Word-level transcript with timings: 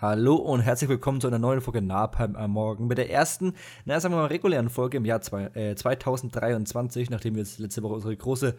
Hallo 0.00 0.36
und 0.36 0.62
herzlich 0.62 0.88
willkommen 0.88 1.20
zu 1.20 1.26
einer 1.26 1.38
neuen 1.38 1.60
Folge 1.60 1.82
Napalm 1.82 2.34
am 2.34 2.52
Morgen. 2.52 2.86
Mit 2.86 2.96
der 2.96 3.10
ersten, 3.10 3.52
na 3.84 4.00
sagen 4.00 4.14
wir 4.14 4.20
mal, 4.20 4.28
regulären 4.28 4.70
Folge 4.70 4.96
im 4.96 5.04
Jahr 5.04 5.20
zwei, 5.20 5.48
äh, 5.48 5.74
2023, 5.74 7.10
nachdem 7.10 7.34
wir 7.34 7.42
jetzt 7.42 7.58
letzte 7.58 7.82
Woche 7.82 7.96
unsere 7.96 8.16
große, 8.16 8.56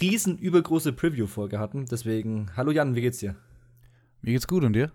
riesen 0.00 0.36
übergroße 0.36 0.92
Preview-Folge 0.92 1.60
hatten. 1.60 1.86
Deswegen, 1.86 2.50
hallo 2.56 2.72
Jan, 2.72 2.96
wie 2.96 3.02
geht's 3.02 3.18
dir? 3.18 3.36
Mir 4.20 4.32
geht's 4.32 4.48
gut 4.48 4.64
und 4.64 4.72
dir? 4.72 4.90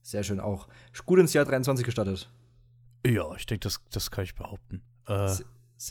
Sehr 0.00 0.22
schön 0.22 0.38
auch. 0.38 0.68
Gut 1.06 1.18
ins 1.18 1.32
Jahr 1.32 1.44
23 1.44 1.84
gestartet. 1.84 2.30
Ja, 3.04 3.34
ich 3.34 3.46
denke, 3.46 3.64
das, 3.64 3.80
das 3.90 4.12
kann 4.12 4.22
ich 4.22 4.36
behaupten. 4.36 4.80
Äh, 5.08 5.34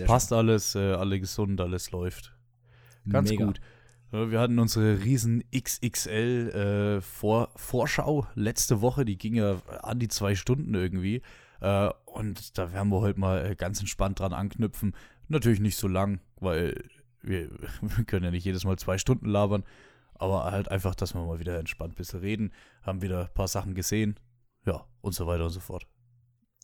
passt 0.06 0.32
alles, 0.32 0.76
äh, 0.76 0.94
alle 0.94 1.20
gesund, 1.20 1.60
alles 1.60 1.92
läuft. 1.92 2.34
Ganz 3.10 3.32
Mega. 3.32 3.48
gut. 3.48 3.60
Wir 4.12 4.40
hatten 4.40 4.58
unsere 4.58 5.04
riesen 5.04 5.44
XXL 5.56 6.98
äh, 6.98 7.02
Vor 7.02 7.52
Vorschau 7.56 8.26
letzte 8.34 8.82
Woche, 8.82 9.06
die 9.06 9.18
ging 9.18 9.36
ja 9.36 9.62
an 9.84 10.00
die 10.00 10.08
zwei 10.08 10.34
Stunden 10.34 10.74
irgendwie. 10.74 11.22
Äh, 11.62 11.90
und 12.06 12.58
da 12.58 12.74
werden 12.74 12.90
wir 12.90 13.02
heute 13.02 13.20
mal 13.20 13.46
äh, 13.46 13.56
ganz 13.56 13.80
entspannt 13.80 14.20
dran 14.20 14.34
anknüpfen. 14.34 14.96
Natürlich 15.28 15.60
nicht 15.60 15.78
so 15.78 15.88
lang, 15.88 16.22
weil 16.40 16.84
wir, 17.22 17.52
wir 17.82 18.06
können 18.06 18.26
ja 18.26 18.32
nicht 18.32 18.46
jedes 18.46 18.66
Mal 18.66 18.78
zwei 18.78 18.98
Stunden 18.98 19.28
labern. 19.28 19.64
Aber 20.16 20.52
halt 20.52 20.70
einfach, 20.70 20.96
dass 20.96 21.14
wir 21.14 21.24
mal 21.24 21.40
wieder 21.40 21.60
entspannt 21.60 21.94
ein 21.94 21.98
bisschen 21.98 22.20
reden. 22.20 22.52
Haben 22.82 23.02
wieder 23.02 23.22
ein 23.22 23.34
paar 23.34 23.48
Sachen 23.48 23.76
gesehen. 23.76 24.20
Ja, 24.66 24.86
und 25.02 25.14
so 25.14 25.28
weiter 25.28 25.46
und 25.46 25.52
so 25.52 25.60
fort. 25.60 25.88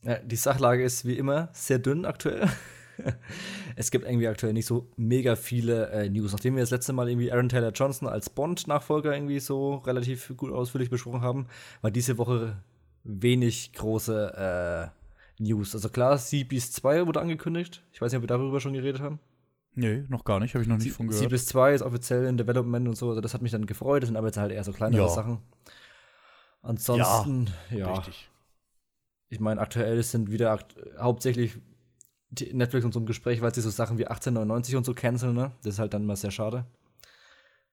Ja, 0.02 0.20
die 0.20 0.36
Sachlage 0.36 0.84
ist 0.84 1.06
wie 1.06 1.18
immer 1.18 1.50
sehr 1.54 1.80
dünn 1.80 2.06
aktuell. 2.06 2.50
es 3.76 3.92
gibt 3.92 4.06
irgendwie 4.06 4.28
aktuell 4.28 4.54
nicht 4.54 4.66
so 4.66 4.88
mega 4.96 5.36
viele 5.36 5.90
äh, 5.90 6.10
News. 6.10 6.32
Nachdem 6.32 6.56
wir 6.56 6.64
das 6.64 6.72
letzte 6.72 6.94
Mal 6.94 7.10
irgendwie 7.10 7.32
Aaron 7.32 7.50
Taylor 7.50 7.72
Johnson 7.72 8.08
als 8.08 8.30
Bond-Nachfolger 8.30 9.14
irgendwie 9.14 9.40
so 9.40 9.76
relativ 9.76 10.34
gut 10.38 10.52
ausführlich 10.52 10.90
besprochen 10.90 11.22
haben, 11.22 11.48
war 11.82 11.92
diese 11.92 12.18
Woche 12.18 12.58
wenig 13.04 13.74
große 13.74 14.92
äh, 15.40 15.44
News. 15.44 15.76
Also 15.76 15.90
klar, 15.90 16.18
Sea 16.18 16.44
Beast 16.44 16.74
2 16.76 17.08
wurde 17.08 17.22
angekündigt. 17.22 17.84
Ich 17.92 18.02
weiß 18.02 18.12
nicht, 18.12 18.18
ob 18.18 18.24
wir 18.24 18.28
darüber 18.28 18.60
schon 18.60 18.74
geredet 18.74 19.02
haben. 19.02 19.20
Nee, 19.78 20.06
noch 20.08 20.24
gar 20.24 20.40
nicht, 20.40 20.54
habe 20.54 20.64
ich 20.64 20.70
noch 20.70 20.78
nicht 20.78 20.94
von 20.94 21.08
gehört. 21.08 21.30
Beast 21.30 21.50
2 21.50 21.74
ist 21.74 21.82
offiziell 21.82 22.26
in 22.26 22.38
Development 22.38 22.88
und 22.88 22.96
so. 22.96 23.10
Also 23.10 23.22
das 23.22 23.34
hat 23.34 23.42
mich 23.42 23.52
dann 23.52 23.66
gefreut. 23.66 24.04
Das 24.04 24.08
sind 24.08 24.16
aber 24.16 24.28
jetzt 24.28 24.38
halt 24.38 24.52
eher 24.52 24.64
so 24.64 24.72
kleinere 24.72 25.04
Ja. 25.04 25.10
Sachen. 25.10 25.40
Ansonsten, 26.62 27.48
ja. 27.70 27.94
Richtig. 27.94 28.30
Ich 29.30 29.40
meine, 29.40 29.60
aktuell 29.60 30.02
sind 30.02 30.32
wieder 30.32 30.60
hauptsächlich 30.98 31.58
Netflix 32.52 32.86
und 32.86 32.94
so 32.94 33.00
im 33.00 33.06
Gespräch, 33.06 33.42
weil 33.42 33.54
sie 33.54 33.62
so 33.62 33.70
Sachen 33.70 33.98
wie 33.98 34.06
1899 34.08 34.76
und 34.76 34.86
so 34.86 34.94
canceln, 34.94 35.36
ne? 35.36 35.52
Das 35.64 35.76
ist 35.76 35.80
halt 35.80 35.94
dann 35.94 36.04
immer 36.04 36.16
sehr 36.16 36.32
schade. 36.32 36.66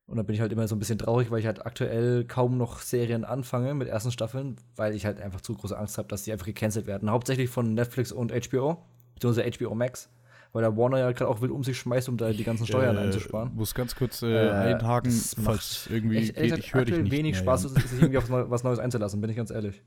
Und 0.07 0.17
da 0.17 0.23
bin 0.25 0.35
ich 0.35 0.41
halt 0.41 0.53
immer 0.53 0.67
so 0.69 0.75
ein 0.77 0.79
bisschen 0.79 0.99
traurig, 0.99 1.31
weil 1.31 1.39
ich 1.41 1.47
halt 1.47 1.65
aktuell 1.65 2.25
kaum 2.25 2.59
noch 2.59 2.81
Serien 2.81 3.25
anfange 3.25 3.73
mit 3.73 3.89
ersten 3.89 4.11
Staffeln, 4.11 4.57
weil 4.77 4.95
ich 4.95 5.07
halt 5.07 5.21
einfach 5.21 5.41
zu 5.41 5.55
große 5.55 5.77
Angst 5.79 5.97
habe, 5.97 6.09
dass 6.09 6.25
die 6.25 6.33
einfach 6.33 6.45
gecancelt 6.47 6.87
werden. 6.87 7.11
Hauptsächlich 7.11 7.49
von 7.49 7.73
Netflix 7.75 8.13
und 8.13 8.31
HBO, 8.33 8.85
beziehungsweise 9.15 9.51
HBO 9.59 9.75
Max, 9.75 10.11
weil 10.53 10.63
der 10.63 10.77
Warner 10.77 10.99
ja 10.99 11.13
gerade 11.13 11.31
auch 11.31 11.41
will 11.41 11.51
um 11.51 11.65
sich 11.65 11.79
schmeißt, 11.79 12.09
um 12.11 12.17
da 12.19 12.31
die 12.31 12.45
ganzen 12.45 12.67
Steuern 12.67 12.97
äh, 12.99 13.01
einzusparen. 13.01 13.55
Muss 13.55 13.75
ganz 13.75 13.95
kurz 13.95 14.21
äh, 14.23 14.49
Äh, 14.49 14.51
einhaken, 14.75 15.13
falls 15.13 15.87
irgendwie 15.89 16.19
Echt, 16.19 16.35
geht, 16.37 16.59
ich 16.59 16.75
höre 16.75 16.85
dich 16.85 16.99
nicht. 16.99 17.13
wenig 17.13 17.35
mehr, 17.35 17.43
Spaß, 17.43 17.63
Jan. 17.65 17.75
sich 17.77 17.93
irgendwie 18.03 18.19
auf 18.19 18.29
was 18.29 18.65
Neues 18.65 18.81
einzulassen, 18.81 19.21
bin 19.21 19.31
ich 19.31 19.37
ganz 19.37 19.51
ehrlich. 19.51 19.81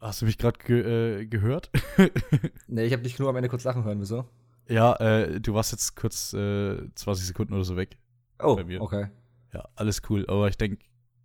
Hast 0.00 0.22
du 0.22 0.26
mich 0.26 0.38
gerade 0.38 0.58
ge 0.64 1.20
äh, 1.22 1.26
gehört? 1.26 1.70
Nee, 2.68 2.84
ich 2.84 2.92
habe 2.92 3.02
dich 3.02 3.18
nur 3.18 3.28
am 3.28 3.36
Ende 3.36 3.48
kurz 3.48 3.64
lachen 3.64 3.84
hören, 3.84 4.00
wieso? 4.00 4.28
ja, 4.68 4.94
äh, 4.96 5.40
du 5.40 5.54
warst 5.54 5.72
jetzt 5.72 5.96
kurz 5.96 6.32
äh, 6.34 6.76
20 6.94 7.26
Sekunden 7.26 7.54
oder 7.54 7.64
so 7.64 7.76
weg. 7.76 7.96
Oh, 8.38 8.54
Bei 8.56 8.64
mir. 8.64 8.80
okay. 8.82 9.08
Ja, 9.52 9.64
alles 9.74 10.02
cool. 10.10 10.24
Aber 10.28 10.48
ich 10.48 10.56
denke, 10.58 10.78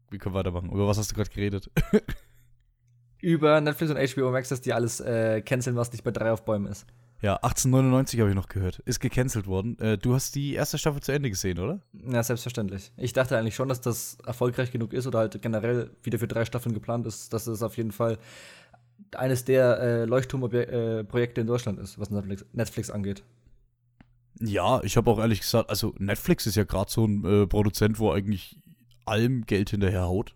wir 0.09 0.17
können 0.19 0.33
weitermachen. 0.33 0.71
Über 0.71 0.87
was 0.87 0.97
hast 0.97 1.11
du 1.11 1.15
gerade 1.15 1.29
geredet? 1.29 1.69
über 3.21 3.59
Netflix 3.61 3.91
und 3.91 3.97
HBO 4.15 4.31
Max, 4.31 4.49
dass 4.49 4.61
die 4.61 4.73
alles 4.73 4.99
äh, 5.01 5.41
canceln, 5.41 5.75
was 5.75 5.91
nicht 5.91 6.03
bei 6.03 6.11
drei 6.11 6.31
auf 6.31 6.43
Bäumen 6.45 6.65
ist. 6.67 6.85
ja, 7.21 7.35
1899 7.35 8.19
habe 8.21 8.29
ich 8.29 8.35
noch 8.35 8.47
gehört. 8.49 8.79
Ist 8.79 8.99
gecancelt 8.99 9.45
worden. 9.47 9.77
Äh, 9.79 9.97
du 9.97 10.13
hast 10.13 10.35
die 10.35 10.53
erste 10.53 10.77
Staffel 10.77 11.01
zu 11.01 11.11
Ende 11.11 11.29
gesehen, 11.29 11.59
oder? 11.59 11.81
Ja, 11.93 12.23
selbstverständlich. 12.23 12.91
Ich 12.97 13.13
dachte 13.13 13.37
eigentlich 13.37 13.55
schon, 13.55 13.69
dass 13.69 13.81
das 13.81 14.17
erfolgreich 14.25 14.71
genug 14.71 14.93
ist 14.93 15.05
oder 15.07 15.19
halt 15.19 15.41
generell 15.41 15.91
wieder 16.01 16.17
für 16.19 16.27
drei 16.27 16.45
Staffeln 16.45 16.73
geplant 16.73 17.05
ist, 17.07 17.31
dass 17.33 17.47
es 17.47 17.61
auf 17.61 17.77
jeden 17.77 17.91
Fall 17.91 18.17
eines 19.17 19.45
der 19.45 19.79
äh, 19.79 20.05
Leuchtturmprojekte 20.05 21.41
äh, 21.41 21.41
in 21.41 21.47
Deutschland 21.47 21.79
ist, 21.79 21.99
was 21.99 22.09
Netflix, 22.09 22.45
Netflix 22.53 22.89
angeht. 22.89 23.23
Ja, 24.39 24.81
ich 24.83 24.97
habe 24.97 25.09
auch 25.09 25.19
ehrlich 25.19 25.41
gesagt, 25.41 25.69
also 25.69 25.93
Netflix 25.99 26.47
ist 26.47 26.55
ja 26.55 26.63
gerade 26.63 26.91
so 26.91 27.05
ein 27.05 27.23
äh, 27.25 27.47
Produzent, 27.47 27.99
wo 27.99 28.11
eigentlich 28.11 28.59
allem 29.05 29.45
Geld 29.45 29.69
hinterher 29.69 30.03
haut. 30.03 30.35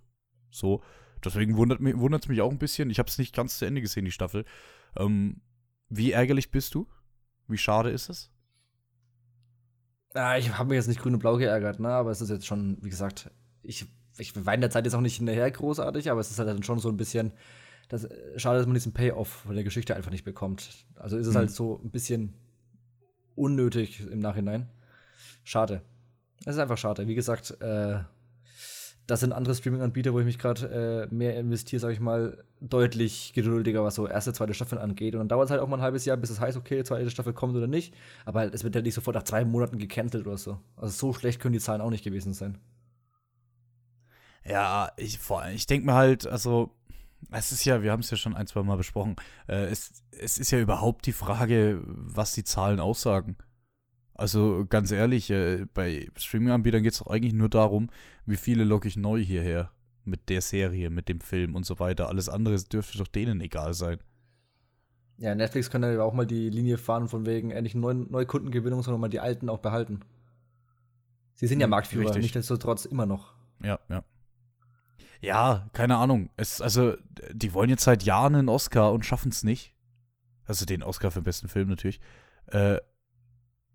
So. 0.51 0.81
Deswegen 1.23 1.57
wundert 1.57 1.79
es 1.79 1.83
mich, 1.83 2.27
mich 2.27 2.41
auch 2.41 2.51
ein 2.51 2.59
bisschen. 2.59 2.89
Ich 2.89 2.99
habe 2.99 3.09
es 3.09 3.17
nicht 3.17 3.35
ganz 3.35 3.57
zu 3.57 3.65
Ende 3.65 3.81
gesehen, 3.81 4.05
die 4.05 4.11
Staffel. 4.11 4.45
Ähm, 4.95 5.41
wie 5.89 6.11
ärgerlich 6.11 6.51
bist 6.51 6.75
du? 6.75 6.87
Wie 7.47 7.57
schade 7.57 7.89
ist 7.89 8.09
es? 8.09 8.29
Ah, 10.13 10.37
ich 10.37 10.57
habe 10.57 10.69
mich 10.69 10.77
jetzt 10.77 10.87
nicht 10.87 11.01
grün 11.01 11.13
und 11.13 11.19
blau 11.19 11.37
geärgert, 11.37 11.79
ne? 11.79 11.89
aber 11.89 12.11
es 12.11 12.21
ist 12.21 12.29
jetzt 12.29 12.45
schon, 12.45 12.77
wie 12.81 12.89
gesagt, 12.89 13.29
ich, 13.61 13.85
ich 14.17 14.35
in 14.35 14.61
der 14.61 14.69
Zeit 14.69 14.85
jetzt 14.85 14.95
auch 14.95 15.01
nicht 15.01 15.17
hinterher 15.17 15.49
großartig, 15.49 16.09
aber 16.09 16.19
es 16.19 16.31
ist 16.31 16.39
halt 16.39 16.49
dann 16.49 16.63
schon 16.63 16.79
so 16.79 16.89
ein 16.89 16.97
bisschen, 16.97 17.33
das, 17.89 18.03
äh, 18.05 18.37
schade, 18.39 18.57
dass 18.57 18.67
man 18.67 18.73
diesen 18.73 18.93
Payoff 18.93 19.27
von 19.29 19.55
der 19.55 19.63
Geschichte 19.63 19.95
einfach 19.95 20.11
nicht 20.11 20.23
bekommt. 20.25 20.85
Also 20.95 21.17
ist 21.17 21.27
es 21.27 21.33
Mhm. 21.33 21.37
halt 21.37 21.51
so 21.51 21.79
ein 21.83 21.89
bisschen 21.91 22.33
unnötig 23.35 24.01
im 24.01 24.19
Nachhinein. 24.19 24.67
Schade. 25.43 25.81
Es 26.45 26.55
ist 26.55 26.59
einfach 26.61 26.77
schade. 26.77 27.07
Wie 27.07 27.15
gesagt, 27.15 27.59
äh, 27.61 27.99
das 29.07 29.21
sind 29.21 29.31
andere 29.31 29.55
Streaming-Anbieter, 29.55 30.13
wo 30.13 30.19
ich 30.19 30.25
mich 30.25 30.37
gerade 30.37 31.07
äh, 31.09 31.13
mehr 31.15 31.39
investiere, 31.39 31.79
sage 31.79 31.93
ich 31.93 32.01
mal, 32.01 32.43
deutlich 32.59 33.31
geduldiger, 33.33 33.81
was 33.83 33.95
so 33.95 34.05
erste, 34.05 34.33
zweite 34.33 34.53
Staffeln 34.53 34.81
angeht. 34.81 35.13
Und 35.15 35.19
dann 35.19 35.29
dauert 35.29 35.45
es 35.45 35.51
halt 35.51 35.61
auch 35.61 35.67
mal 35.69 35.77
ein 35.77 35.81
halbes 35.81 36.03
Jahr, 36.03 36.17
bis 36.17 36.29
es 36.29 36.41
heißt, 36.41 36.57
okay, 36.57 36.83
zweite 36.83 37.09
Staffel 37.09 37.31
kommt 37.31 37.55
oder 37.55 37.67
nicht. 37.67 37.93
Aber 38.25 38.41
halt, 38.41 38.53
es 38.53 38.65
wird 38.65 38.75
ja 38.75 38.81
nicht 38.81 38.95
sofort 38.95 39.15
nach 39.15 39.23
zwei 39.23 39.45
Monaten 39.45 39.77
gecancelt 39.77 40.27
oder 40.27 40.37
so. 40.37 40.59
Also 40.75 40.93
so 40.93 41.13
schlecht 41.13 41.39
können 41.39 41.53
die 41.53 41.59
Zahlen 41.59 41.79
auch 41.79 41.89
nicht 41.89 42.03
gewesen 42.03 42.33
sein. 42.33 42.57
Ja, 44.45 44.91
ich, 44.97 45.19
vor 45.19 45.41
allem, 45.41 45.55
ich 45.55 45.67
denke 45.67 45.85
mir 45.85 45.93
halt, 45.93 46.25
also, 46.27 46.71
es 47.31 47.51
ist 47.51 47.65
ja, 47.65 47.81
wir 47.81 47.91
haben 47.91 48.01
es 48.01 48.11
ja 48.11 48.17
schon 48.17 48.35
ein, 48.35 48.47
zwei 48.47 48.63
Mal 48.63 48.77
besprochen, 48.77 49.15
äh, 49.47 49.65
es, 49.65 50.03
es 50.11 50.37
ist 50.37 50.51
ja 50.51 50.59
überhaupt 50.59 51.05
die 51.05 51.13
Frage, 51.13 51.81
was 51.85 52.33
die 52.33 52.43
Zahlen 52.43 52.79
aussagen. 52.79 53.37
Also 54.13 54.65
ganz 54.67 54.91
ehrlich, 54.91 55.29
äh, 55.29 55.65
bei 55.73 56.09
Streaming-Anbietern 56.15 56.83
geht 56.83 56.93
es 56.93 56.99
doch 56.99 57.07
eigentlich 57.07 57.33
nur 57.33 57.49
darum, 57.49 57.89
wie 58.25 58.37
viele 58.37 58.63
locke 58.63 58.87
ich 58.87 58.97
neu 58.97 59.19
hierher 59.23 59.71
mit 60.05 60.29
der 60.29 60.41
Serie, 60.41 60.89
mit 60.89 61.09
dem 61.09 61.19
Film 61.21 61.55
und 61.55 61.65
so 61.65 61.79
weiter. 61.79 62.07
Alles 62.09 62.29
andere 62.29 62.61
dürfte 62.63 62.97
doch 62.97 63.07
denen 63.07 63.41
egal 63.41 63.73
sein. 63.73 63.99
Ja, 65.17 65.33
Netflix 65.35 65.69
kann 65.69 65.83
ja 65.83 66.01
auch 66.01 66.13
mal 66.13 66.27
die 66.27 66.49
Linie 66.49 66.77
fahren, 66.77 67.07
von 67.07 67.25
wegen 67.25 67.51
äh, 67.51 67.61
nicht 67.61 67.75
neuen 67.75 68.09
Neukundengewinnung, 68.11 68.83
sondern 68.83 69.01
mal 69.01 69.09
die 69.09 69.19
alten 69.19 69.49
auch 69.49 69.59
behalten. 69.59 70.01
Sie 71.35 71.47
sind 71.47 71.59
ja 71.59 71.65
Hm, 71.65 71.71
Marktführer, 71.71 72.05
richtig. 72.05 72.21
nichtsdestotrotz 72.21 72.85
immer 72.85 73.05
noch. 73.05 73.33
Ja, 73.63 73.79
ja. 73.89 74.03
Ja, 75.21 75.69
keine 75.73 75.97
Ahnung. 75.97 76.29
Es, 76.37 76.61
also, 76.61 76.95
die 77.31 77.53
wollen 77.53 77.69
jetzt 77.69 77.83
seit 77.83 78.03
Jahren 78.03 78.35
einen 78.35 78.49
Oscar 78.49 78.93
und 78.93 79.05
schaffen 79.05 79.29
es 79.29 79.43
nicht. 79.43 79.73
Also 80.45 80.65
den 80.65 80.83
Oscar 80.83 81.11
für 81.11 81.19
den 81.19 81.25
besten 81.25 81.47
Film 81.49 81.67
natürlich. 81.67 81.99
Äh, 82.47 82.77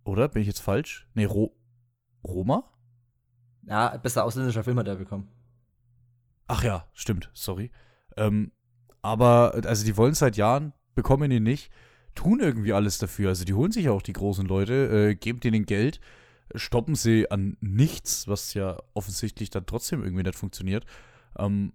oder? 0.05 0.28
Bin 0.28 0.43
ich 0.43 0.49
jetzt 0.49 0.61
falsch? 0.61 1.06
Nee, 1.15 1.27
Ro 1.27 1.55
Roma? 2.25 2.65
Ja, 3.66 3.97
bester 3.97 4.25
ausländischer 4.25 4.65
Film 4.65 4.78
hat 4.78 4.88
er 4.88 4.97
bekommen. 4.97 5.28
Ach 6.47 6.62
ja, 6.65 6.87
stimmt, 6.93 7.31
sorry. 7.32 7.71
Ähm, 8.16 8.53
aber, 9.00 9.61
also 9.65 9.84
die 9.84 9.97
wollen 9.97 10.12
es 10.12 10.19
seit 10.21 10.37
Jahren, 10.37 10.72
bekommen 10.94 11.31
ihn 11.31 11.43
nicht, 11.43 11.71
tun 12.15 12.41
irgendwie 12.41 12.72
alles 12.72 12.99
dafür. 12.99 13.31
Also 13.31 13.44
die 13.44 13.55
holen 13.55 13.72
sich 13.72 13.87
ja 13.87 13.93
auch 13.93 14.03
die 14.03 14.12
großen 14.12 14.47
Leute, 14.47 15.11
äh, 15.11 15.15
geben 15.15 15.41
denen 15.41 15.66
Geld, 15.66 16.00
stoppen 16.55 16.94
sie 16.94 17.31
an 17.31 17.56
nichts, 17.61 18.28
was 18.28 18.55
ja 18.55 18.78
offensichtlich 18.94 19.50
dann 19.50 19.66
trotzdem 19.66 20.03
irgendwie 20.03 20.22
nicht 20.22 20.38
funktioniert. 20.38 20.84
Ähm, 21.38 21.72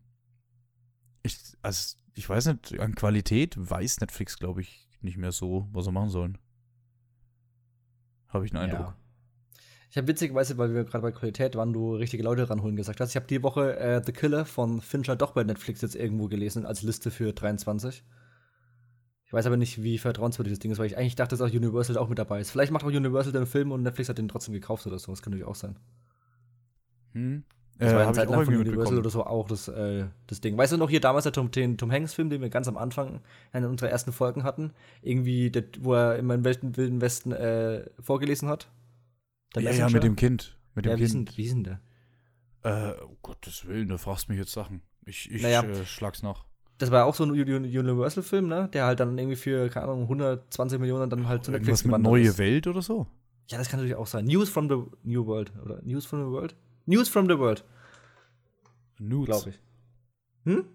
ich, 1.23 1.37
also, 1.61 1.97
ich 2.13 2.27
weiß 2.27 2.47
nicht, 2.47 2.79
an 2.79 2.95
Qualität 2.95 3.55
weiß 3.57 3.99
Netflix, 3.99 4.37
glaube 4.37 4.61
ich, 4.61 4.89
nicht 5.01 5.17
mehr 5.17 5.31
so, 5.31 5.67
was 5.71 5.85
sie 5.85 5.91
machen 5.91 6.09
sollen. 6.09 6.37
Habe 8.27 8.45
ich 8.45 8.53
einen 8.53 8.71
Eindruck. 8.71 8.95
Ich 9.89 9.97
habe 9.97 10.07
witzigerweise, 10.07 10.57
weil 10.57 10.73
wir 10.73 10.83
gerade 10.83 11.01
bei 11.01 11.11
Qualität 11.11 11.55
waren, 11.55 11.71
du 11.71 11.95
richtige 11.95 12.23
Leute 12.23 12.49
ranholen 12.49 12.75
gesagt 12.75 12.99
hast. 12.99 13.09
Ich 13.11 13.15
habe 13.15 13.27
die 13.27 13.41
Woche 13.41 13.77
äh, 13.79 14.01
The 14.05 14.11
Killer 14.11 14.45
von 14.45 14.81
Fincher 14.81 15.15
doch 15.15 15.31
bei 15.31 15.43
Netflix 15.43 15.81
jetzt 15.81 15.95
irgendwo 15.95 16.27
gelesen 16.27 16.65
als 16.65 16.81
Liste 16.81 17.09
für 17.09 17.33
23. 17.33 18.03
Ich 19.25 19.33
weiß 19.33 19.45
aber 19.45 19.57
nicht, 19.57 19.81
wie 19.81 19.97
vertrauenswürdig 19.97 20.53
das 20.53 20.59
Ding 20.59 20.71
ist, 20.71 20.77
weil 20.77 20.87
ich 20.87 20.97
eigentlich 20.97 21.15
dachte, 21.15 21.35
dass 21.35 21.41
auch 21.41 21.53
Universal 21.53 21.97
auch 21.97 22.09
mit 22.09 22.19
dabei 22.19 22.39
ist. 22.39 22.51
Vielleicht 22.51 22.71
macht 22.71 22.83
auch 22.83 22.89
Universal 22.89 23.33
den 23.33 23.45
Film 23.45 23.71
und 23.71 23.83
Netflix 23.83 24.09
hat 24.09 24.17
den 24.17 24.27
trotzdem 24.27 24.53
gekauft 24.53 24.87
oder 24.87 24.99
so. 24.99 25.11
Das 25.11 25.21
kann 25.21 25.31
natürlich 25.31 25.49
auch 25.49 25.55
sein. 25.55 25.77
Hm? 27.13 27.43
Das 27.79 27.93
war 27.93 27.99
Äh, 27.99 28.01
eine 28.01 28.07
hab 28.07 28.15
Zeit 28.15 28.23
ich 28.25 28.29
auch 28.29 28.37
lang 28.37 28.45
von 28.45 28.55
Universal 28.55 28.97
oder 28.97 29.09
so 29.09 29.23
auch 29.25 29.47
das, 29.47 29.67
äh, 29.67 30.05
das 30.27 30.41
Ding. 30.41 30.57
Weißt 30.57 30.73
du 30.73 30.77
noch 30.77 30.89
hier 30.89 30.99
damals 30.99 31.23
der 31.23 31.31
Tom, 31.33 31.51
den 31.51 31.77
Tom 31.77 31.91
Hanks-Film, 31.91 32.29
den 32.29 32.41
wir 32.41 32.49
ganz 32.49 32.67
am 32.67 32.77
Anfang 32.77 33.21
in 33.53 33.65
unserer 33.65 33.89
ersten 33.89 34.11
Folgen 34.11 34.43
hatten? 34.43 34.71
Irgendwie, 35.01 35.51
der, 35.51 35.63
wo 35.79 35.93
er 35.93 36.17
immer 36.17 36.33
im 36.35 36.43
Wilden, 36.43 36.75
Wilden 36.77 37.01
Westen 37.01 37.31
äh, 37.31 37.85
vorgelesen 37.99 38.49
hat? 38.49 38.69
Der 39.55 39.63
Ja, 39.63 39.71
ja, 39.71 39.89
mit 39.89 40.03
dem 40.03 40.15
Kind. 40.15 40.57
Mit 40.75 40.85
dem 40.85 40.91
ja, 40.91 40.99
wie 40.99 41.05
Kind. 41.05 41.37
denn, 41.37 41.37
wie 41.37 41.63
der? 41.63 41.79
Äh, 42.63 43.01
um 43.03 43.17
Gottes 43.21 43.65
Willen, 43.65 43.89
da 43.89 43.97
fragst 43.97 44.27
du 44.27 44.31
mich 44.33 44.39
jetzt 44.39 44.51
Sachen. 44.51 44.81
Ich, 45.05 45.31
ich 45.31 45.41
Naja. 45.41 45.63
äh, 45.63 45.85
schlag's 45.85 46.23
nach. 46.23 46.45
Das 46.79 46.91
war 46.91 47.05
auch 47.05 47.15
so 47.15 47.23
ein 47.23 47.31
Universal-Film, 47.31 48.47
ne? 48.47 48.69
Der 48.73 48.85
halt 48.85 48.99
dann 48.99 49.17
irgendwie 49.17 49.35
für, 49.35 49.69
keine 49.69 49.85
Ahnung, 49.87 50.03
120 50.03 50.79
Millionen 50.79 51.09
dann 51.09 51.27
halt 51.27 51.43
zu 51.43 51.51
Netflix 51.51 51.83
mit 51.85 51.99
Neue 52.01 52.27
ist. 52.27 52.37
Welt 52.37 52.67
oder 52.67 52.81
so? 52.81 53.07
Ja, 53.49 53.57
das 53.57 53.69
kann 53.69 53.79
natürlich 53.79 53.95
auch 53.95 54.07
sein. 54.07 54.25
News 54.25 54.49
from 54.49 54.69
the 54.69 54.75
New 55.03 55.25
World. 55.25 55.51
Oder 55.63 55.81
News 55.83 56.05
from 56.05 56.19
the 56.19 56.31
World? 56.31 56.55
News 56.87 57.09
from 57.09 57.27
the 57.27 57.37
World. 57.37 57.63
Nudes. 58.97 59.25
Glaube 59.25 59.49
ich. 59.49 59.59
Hm? 60.45 60.65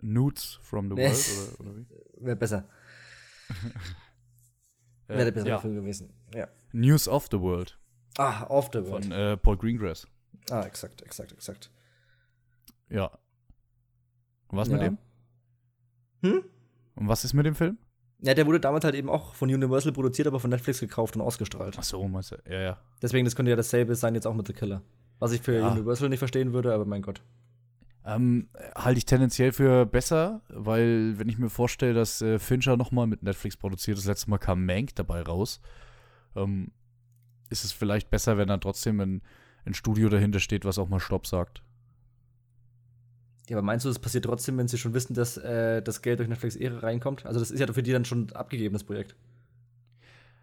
Nudes 0.00 0.58
from 0.62 0.90
the 0.90 0.96
World? 0.96 1.58
oder, 1.58 1.70
oder 1.70 1.76
wie? 1.76 1.86
Wäre 2.24 2.36
besser. 2.36 2.68
Wäre 5.06 5.24
der 5.24 5.30
bessere 5.30 5.48
ja. 5.50 5.58
Film 5.58 5.76
gewesen. 5.76 6.12
Ja. 6.34 6.48
News 6.72 7.08
of 7.08 7.28
the 7.30 7.40
World. 7.40 7.78
Ah, 8.18 8.46
of 8.48 8.70
the 8.72 8.84
World. 8.84 9.06
Von 9.06 9.12
äh, 9.12 9.36
Paul 9.36 9.56
Greengrass. 9.56 10.08
Ah, 10.50 10.62
exakt, 10.62 11.02
exakt, 11.02 11.32
exakt. 11.32 11.70
Ja. 12.88 13.06
Und 14.48 14.58
was 14.58 14.68
ja. 14.68 14.74
mit 14.74 14.82
dem? 14.82 14.98
Hm? 16.22 16.44
Und 16.96 17.08
was 17.08 17.24
ist 17.24 17.32
mit 17.32 17.46
dem 17.46 17.54
Film? 17.54 17.78
Ja, 18.22 18.34
der 18.34 18.46
wurde 18.46 18.60
damals 18.60 18.84
halt 18.84 18.96
eben 18.96 19.08
auch 19.08 19.34
von 19.34 19.48
Universal 19.48 19.92
produziert, 19.92 20.26
aber 20.26 20.40
von 20.40 20.50
Netflix 20.50 20.80
gekauft 20.80 21.14
und 21.16 21.22
ausgestrahlt. 21.22 21.76
Ach 21.78 21.84
so, 21.84 22.06
meinst 22.08 22.32
du? 22.32 22.36
Ja, 22.48 22.60
ja. 22.60 22.78
Deswegen, 23.00 23.24
das 23.24 23.36
könnte 23.36 23.50
ja 23.50 23.56
dasselbe 23.56 23.94
sein 23.94 24.14
jetzt 24.14 24.26
auch 24.26 24.34
mit 24.34 24.48
The 24.48 24.52
Killer. 24.52 24.82
Was 25.20 25.32
ich 25.32 25.42
für 25.42 25.56
ja. 25.56 25.68
Universal 25.68 26.08
nicht 26.08 26.18
verstehen 26.18 26.52
würde, 26.52 26.74
aber 26.74 26.84
mein 26.84 27.02
Gott. 27.02 27.22
Ähm, 28.04 28.48
halte 28.74 28.98
ich 28.98 29.04
tendenziell 29.04 29.52
für 29.52 29.84
besser, 29.84 30.40
weil 30.48 31.18
wenn 31.18 31.28
ich 31.28 31.38
mir 31.38 31.50
vorstelle, 31.50 31.92
dass 31.92 32.22
äh, 32.22 32.38
Fincher 32.38 32.76
nochmal 32.76 33.06
mit 33.06 33.22
Netflix 33.22 33.56
produziert, 33.56 33.98
das 33.98 34.06
letzte 34.06 34.30
Mal 34.30 34.38
kam 34.38 34.64
Mank 34.64 34.94
dabei 34.94 35.20
raus, 35.20 35.60
ähm, 36.34 36.72
ist 37.50 37.64
es 37.64 37.72
vielleicht 37.72 38.10
besser, 38.10 38.38
wenn 38.38 38.48
dann 38.48 38.62
trotzdem 38.62 39.00
ein, 39.00 39.22
ein 39.66 39.74
Studio 39.74 40.08
dahinter 40.08 40.40
steht, 40.40 40.64
was 40.64 40.78
auch 40.78 40.88
mal 40.88 41.00
Stopp 41.00 41.26
sagt. 41.26 41.62
Ja, 43.50 43.56
aber 43.56 43.62
meinst 43.62 43.84
du, 43.84 43.90
das 43.90 43.98
passiert 43.98 44.24
trotzdem, 44.24 44.56
wenn 44.56 44.68
sie 44.68 44.78
schon 44.78 44.94
wissen, 44.94 45.12
dass 45.12 45.36
äh, 45.36 45.82
das 45.82 46.00
Geld 46.00 46.20
durch 46.20 46.28
Netflix 46.28 46.56
Ehre 46.56 46.82
reinkommt? 46.82 47.26
Also 47.26 47.40
das 47.40 47.50
ist 47.50 47.58
ja 47.60 47.70
für 47.70 47.82
die 47.82 47.92
dann 47.92 48.04
schon 48.04 48.32
abgegeben, 48.32 48.72
das 48.72 48.84
Projekt. 48.84 49.14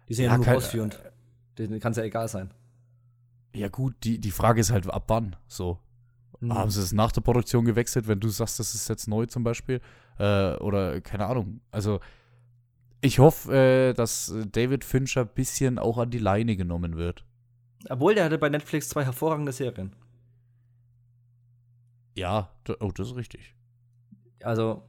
Die 0.08 0.14
sind 0.14 0.26
ja, 0.26 0.32
ja 0.32 0.38
nur 0.38 0.48
ausführend. 0.48 1.00
Denen 1.56 1.80
kann 1.80 1.92
es 1.92 1.98
ja 1.98 2.04
egal 2.04 2.28
sein. 2.28 2.50
Ja 3.54 3.68
gut, 3.68 3.94
die, 4.04 4.18
die 4.20 4.30
Frage 4.30 4.60
ist 4.60 4.70
halt, 4.70 4.88
ab 4.88 5.04
wann 5.08 5.36
so. 5.46 5.78
Mhm. 6.40 6.54
Haben 6.54 6.70
sie 6.70 6.80
es 6.80 6.92
nach 6.92 7.12
der 7.12 7.20
Produktion 7.20 7.64
gewechselt, 7.64 8.06
wenn 8.06 8.20
du 8.20 8.28
sagst, 8.28 8.58
das 8.58 8.74
ist 8.74 8.88
jetzt 8.88 9.08
neu 9.08 9.26
zum 9.26 9.42
Beispiel? 9.42 9.80
Äh, 10.18 10.54
oder 10.56 11.00
keine 11.00 11.26
Ahnung. 11.26 11.60
Also 11.70 12.00
ich 13.00 13.18
hoffe, 13.18 13.54
äh, 13.54 13.94
dass 13.94 14.34
David 14.52 14.84
Fincher 14.84 15.22
ein 15.22 15.30
bisschen 15.34 15.78
auch 15.78 15.98
an 15.98 16.10
die 16.10 16.18
Leine 16.18 16.56
genommen 16.56 16.96
wird. 16.96 17.24
Obwohl, 17.88 18.14
der 18.14 18.24
hatte 18.24 18.38
bei 18.38 18.48
Netflix 18.48 18.88
zwei 18.88 19.04
hervorragende 19.04 19.52
Serien. 19.52 19.94
Ja, 22.16 22.50
oh, 22.80 22.90
das 22.92 23.08
ist 23.08 23.16
richtig. 23.16 23.54
Also. 24.42 24.82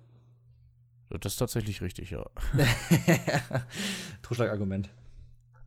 Das 1.09 1.33
ist 1.33 1.37
tatsächlich 1.37 1.81
richtig, 1.81 2.11
ja. 2.11 2.25
Totschlagargument. 4.21 4.89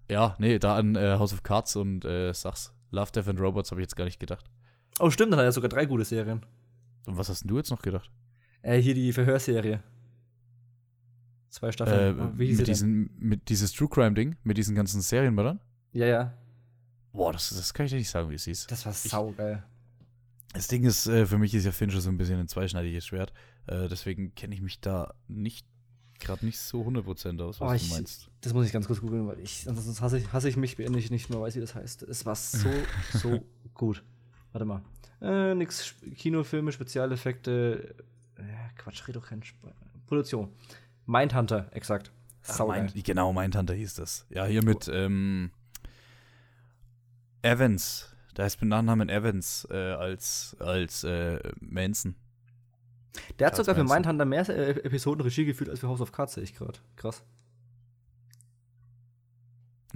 Ja, 0.08 0.36
nee, 0.38 0.58
da 0.58 0.76
an 0.76 0.94
äh, 0.94 1.16
House 1.18 1.32
of 1.32 1.42
Cards 1.42 1.76
und 1.76 2.04
äh, 2.04 2.32
Sachs. 2.32 2.72
Love, 2.92 3.10
Death 3.10 3.28
and 3.28 3.40
Robots 3.40 3.70
habe 3.70 3.80
ich 3.80 3.86
jetzt 3.86 3.96
gar 3.96 4.04
nicht 4.04 4.20
gedacht. 4.20 4.48
Oh, 5.00 5.10
stimmt, 5.10 5.32
dann 5.32 5.40
hat 5.40 5.46
er 5.46 5.52
sogar 5.52 5.68
drei 5.68 5.86
gute 5.86 6.04
Serien. 6.04 6.46
Und 7.06 7.16
was 7.16 7.28
hast 7.28 7.42
denn 7.42 7.48
du 7.48 7.56
jetzt 7.56 7.70
noch 7.70 7.82
gedacht? 7.82 8.10
Äh, 8.62 8.78
hier 8.78 8.94
die 8.94 9.12
Verhörserie. 9.12 9.82
Zwei 11.48 11.72
Staffeln. 11.72 12.18
Äh, 12.18 12.38
Wie 12.38 12.46
hieß 12.46 12.58
mit, 12.58 12.68
diesen, 12.68 13.10
mit 13.18 13.48
dieses 13.48 13.72
True 13.72 13.88
Crime-Ding, 13.88 14.36
mit 14.44 14.56
diesen 14.56 14.74
ganzen 14.74 15.00
Serien, 15.00 15.38
oder? 15.38 15.58
Ja, 15.92 16.06
ja. 16.06 16.38
Boah, 17.12 17.32
das, 17.32 17.50
das 17.50 17.74
kann 17.74 17.86
ich 17.86 17.92
dir 17.92 17.98
nicht 17.98 18.08
sagen, 18.08 18.30
wie 18.30 18.36
es 18.36 18.44
hieß. 18.44 18.68
Das 18.68 18.86
war 18.86 18.92
saugeil. 18.92 19.64
Das 20.52 20.68
Ding 20.68 20.84
ist, 20.84 21.06
äh, 21.06 21.26
für 21.26 21.38
mich 21.38 21.54
ist 21.54 21.64
ja 21.64 21.72
Fincher 21.72 22.00
so 22.00 22.10
ein 22.10 22.18
bisschen 22.18 22.38
ein 22.38 22.48
zweischneidiges 22.48 23.06
Schwert. 23.06 23.32
Äh, 23.66 23.88
deswegen 23.88 24.34
kenne 24.34 24.54
ich 24.54 24.60
mich 24.60 24.80
da 24.80 25.14
nicht 25.28 25.66
gerade 26.24 26.44
nicht 26.44 26.58
so 26.58 26.82
100% 26.82 27.42
aus, 27.42 27.60
was 27.60 27.70
oh, 27.70 27.74
ich, 27.74 27.88
du 27.88 27.94
meinst. 27.94 28.28
Das 28.40 28.54
muss 28.54 28.66
ich 28.66 28.72
ganz 28.72 28.86
kurz 28.86 29.00
googeln, 29.00 29.26
weil 29.26 29.38
ich, 29.40 29.64
sonst 29.64 30.00
hasse 30.00 30.18
ich, 30.18 30.32
hasse 30.32 30.48
ich 30.48 30.56
mich, 30.56 30.78
wenn 30.78 30.94
ich 30.94 31.10
nicht 31.10 31.30
mehr 31.30 31.40
weiß, 31.40 31.56
wie 31.56 31.60
das 31.60 31.74
heißt. 31.74 32.02
Es 32.02 32.24
war 32.26 32.34
so, 32.34 32.70
so 33.12 33.44
gut. 33.74 34.02
Warte 34.52 34.64
mal. 34.64 34.82
Äh, 35.20 35.54
nix 35.54 35.94
Kinofilme, 36.16 36.72
Spezialeffekte. 36.72 37.94
Äh, 38.36 38.42
Quatsch, 38.76 39.06
red 39.06 39.16
doch 39.16 39.26
kein 39.26 39.40
Sp 39.44 39.56
Produktion. 40.06 40.48
Mindhunter, 41.06 41.68
exakt. 41.72 42.12
Ach, 42.46 42.66
Mind, 42.66 42.92
genau, 43.04 43.32
Mindhunter 43.32 43.74
hieß 43.74 43.94
das. 43.94 44.26
Ja, 44.28 44.44
hier 44.44 44.64
mit 44.64 44.88
ähm, 44.92 45.50
Evans. 47.42 48.08
Da 48.34 48.44
heißt 48.44 48.60
mit 48.60 48.70
Nachnamen 48.70 49.08
Evans 49.08 49.66
äh, 49.70 49.76
als, 49.76 50.56
als 50.58 51.04
äh, 51.04 51.38
Manson. 51.60 52.14
Der 53.38 53.48
hat 53.48 53.56
sogar 53.56 53.74
für 53.74 53.84
Mindhunter 53.84 54.24
mehr 54.24 54.48
äh, 54.48 54.70
Episoden 54.70 55.22
Regie 55.22 55.44
geführt 55.44 55.70
als 55.70 55.80
für 55.80 55.88
House 55.88 56.00
of 56.00 56.12
Cards, 56.12 56.34
sehe 56.34 56.44
ich 56.44 56.54
gerade. 56.54 56.78
Krass. 56.96 57.22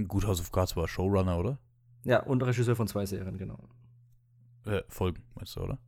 Gut, 0.06 0.26
House 0.26 0.40
of 0.40 0.52
Cards 0.52 0.76
war 0.76 0.86
Showrunner, 0.86 1.38
oder? 1.38 1.58
Ja, 2.04 2.22
und 2.22 2.42
Regisseur 2.42 2.76
von 2.76 2.86
zwei 2.86 3.06
Serien, 3.06 3.38
genau. 3.38 3.58
Äh, 4.66 4.82
Folgen, 4.88 5.22
meinst 5.34 5.56
du, 5.56 5.60
oder? 5.60 5.78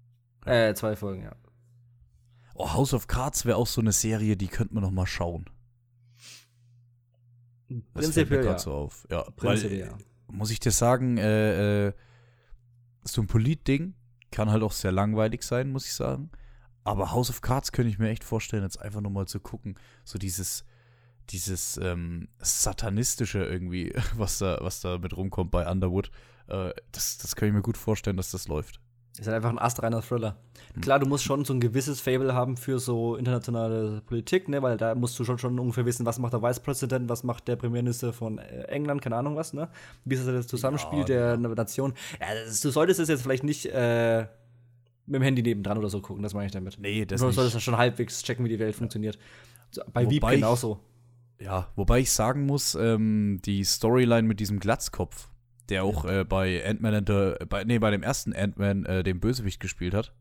Ja. 0.46 0.68
Äh, 0.68 0.74
zwei 0.74 0.96
Folgen, 0.96 1.22
ja. 1.22 1.36
Oh, 2.54 2.72
House 2.72 2.94
of 2.94 3.06
Cards 3.06 3.44
wäre 3.44 3.56
auch 3.56 3.66
so 3.66 3.80
eine 3.80 3.92
Serie, 3.92 4.36
die 4.36 4.48
könnte 4.48 4.74
man 4.74 4.82
noch 4.82 4.90
mal 4.90 5.06
schauen. 5.06 5.44
Prinzipiell 7.92 8.44
ja. 8.44 8.58
so 8.58 8.72
auf. 8.72 9.06
Ja, 9.10 9.22
Prinzipiell, 9.36 9.90
weil, 9.90 9.98
ja. 9.98 9.98
Muss 10.28 10.50
ich 10.50 10.58
dir 10.58 10.72
sagen, 10.72 11.18
äh, 11.18 11.88
äh, 11.88 11.92
so 13.04 13.20
ein 13.20 13.26
Polit-Ding 13.26 13.94
kann 14.30 14.50
halt 14.50 14.62
auch 14.62 14.72
sehr 14.72 14.92
langweilig 14.92 15.42
sein, 15.42 15.70
muss 15.70 15.86
ich 15.86 15.94
sagen. 15.94 16.30
Aber 16.88 17.12
House 17.12 17.30
of 17.30 17.40
Cards 17.40 17.72
könnte 17.72 17.90
ich 17.90 17.98
mir 17.98 18.08
echt 18.08 18.24
vorstellen, 18.24 18.62
jetzt 18.62 18.80
einfach 18.80 19.00
nur 19.00 19.10
mal 19.10 19.26
zu 19.26 19.40
gucken. 19.40 19.76
So 20.04 20.18
dieses, 20.18 20.64
dieses 21.30 21.78
ähm, 21.82 22.28
Satanistische 22.38 23.44
irgendwie, 23.44 23.94
was 24.16 24.38
da, 24.38 24.58
was 24.60 24.80
da 24.80 24.98
mit 24.98 25.16
rumkommt 25.16 25.50
bei 25.50 25.70
Underwood. 25.70 26.10
Äh, 26.48 26.72
das, 26.92 27.18
das 27.18 27.36
kann 27.36 27.48
ich 27.48 27.54
mir 27.54 27.62
gut 27.62 27.76
vorstellen, 27.76 28.16
dass 28.16 28.30
das 28.30 28.48
läuft. 28.48 28.80
Ist 29.18 29.26
halt 29.26 29.36
einfach 29.36 29.50
ein 29.50 29.58
astreiner 29.58 30.00
Thriller. 30.00 30.36
Hm. 30.74 30.82
Klar, 30.82 31.00
du 31.00 31.06
musst 31.06 31.24
schon 31.24 31.44
so 31.44 31.52
ein 31.52 31.60
gewisses 31.60 32.00
Fable 32.00 32.34
haben 32.34 32.56
für 32.56 32.78
so 32.78 33.16
internationale 33.16 34.00
Politik, 34.02 34.48
ne, 34.48 34.62
weil 34.62 34.76
da 34.76 34.94
musst 34.94 35.18
du 35.18 35.24
schon, 35.24 35.38
schon 35.38 35.58
ungefähr 35.58 35.84
wissen, 35.86 36.06
was 36.06 36.20
macht 36.20 36.34
der 36.34 36.42
Vice 36.42 36.60
President, 36.60 37.08
was 37.08 37.24
macht 37.24 37.48
der 37.48 37.56
Premierminister 37.56 38.12
von 38.12 38.38
äh, 38.38 38.62
England, 38.68 39.02
keine 39.02 39.16
Ahnung 39.16 39.34
was, 39.34 39.52
ne? 39.52 39.68
Wie 40.04 40.14
ist 40.14 40.26
das 40.26 40.46
Zusammenspiel 40.46 41.00
ja, 41.00 41.04
der 41.04 41.30
ja. 41.30 41.36
Nation? 41.36 41.94
Ja, 42.20 42.26
das, 42.46 42.60
du 42.60 42.70
solltest 42.70 43.00
es 43.00 43.08
jetzt 43.08 43.22
vielleicht 43.22 43.42
nicht 43.42 43.66
äh, 43.66 44.26
mit 45.08 45.16
dem 45.16 45.22
Handy 45.22 45.42
nebendran 45.42 45.78
oder 45.78 45.88
so 45.88 46.00
gucken, 46.00 46.22
das 46.22 46.34
meine 46.34 46.46
ich 46.46 46.52
damit. 46.52 46.78
Nee, 46.78 47.04
das 47.06 47.20
solltest 47.20 47.54
ja 47.54 47.60
schon 47.60 47.76
halbwegs 47.76 48.22
checken, 48.22 48.44
wie 48.44 48.50
die 48.50 48.58
Welt 48.58 48.74
funktioniert. 48.74 49.18
Bei 49.92 50.08
Wieb 50.08 50.26
genauso. 50.26 50.80
Ja, 51.40 51.68
wobei 51.76 52.00
ich 52.00 52.12
sagen 52.12 52.46
muss, 52.46 52.74
ähm, 52.74 53.40
die 53.44 53.64
Storyline 53.64 54.26
mit 54.26 54.40
diesem 54.40 54.58
Glatzkopf, 54.58 55.28
der 55.68 55.84
auch 55.84 56.04
äh, 56.04 56.24
bei 56.24 56.64
Ant-Man 56.66 56.94
and 56.94 57.08
the, 57.08 57.46
bei, 57.46 57.64
nee, 57.64 57.78
bei 57.78 57.90
dem 57.90 58.02
ersten 58.02 58.34
Ant-Man 58.34 58.86
äh, 58.86 59.02
den 59.02 59.20
Bösewicht 59.20 59.60
gespielt 59.60 59.94
hat. 59.94 60.14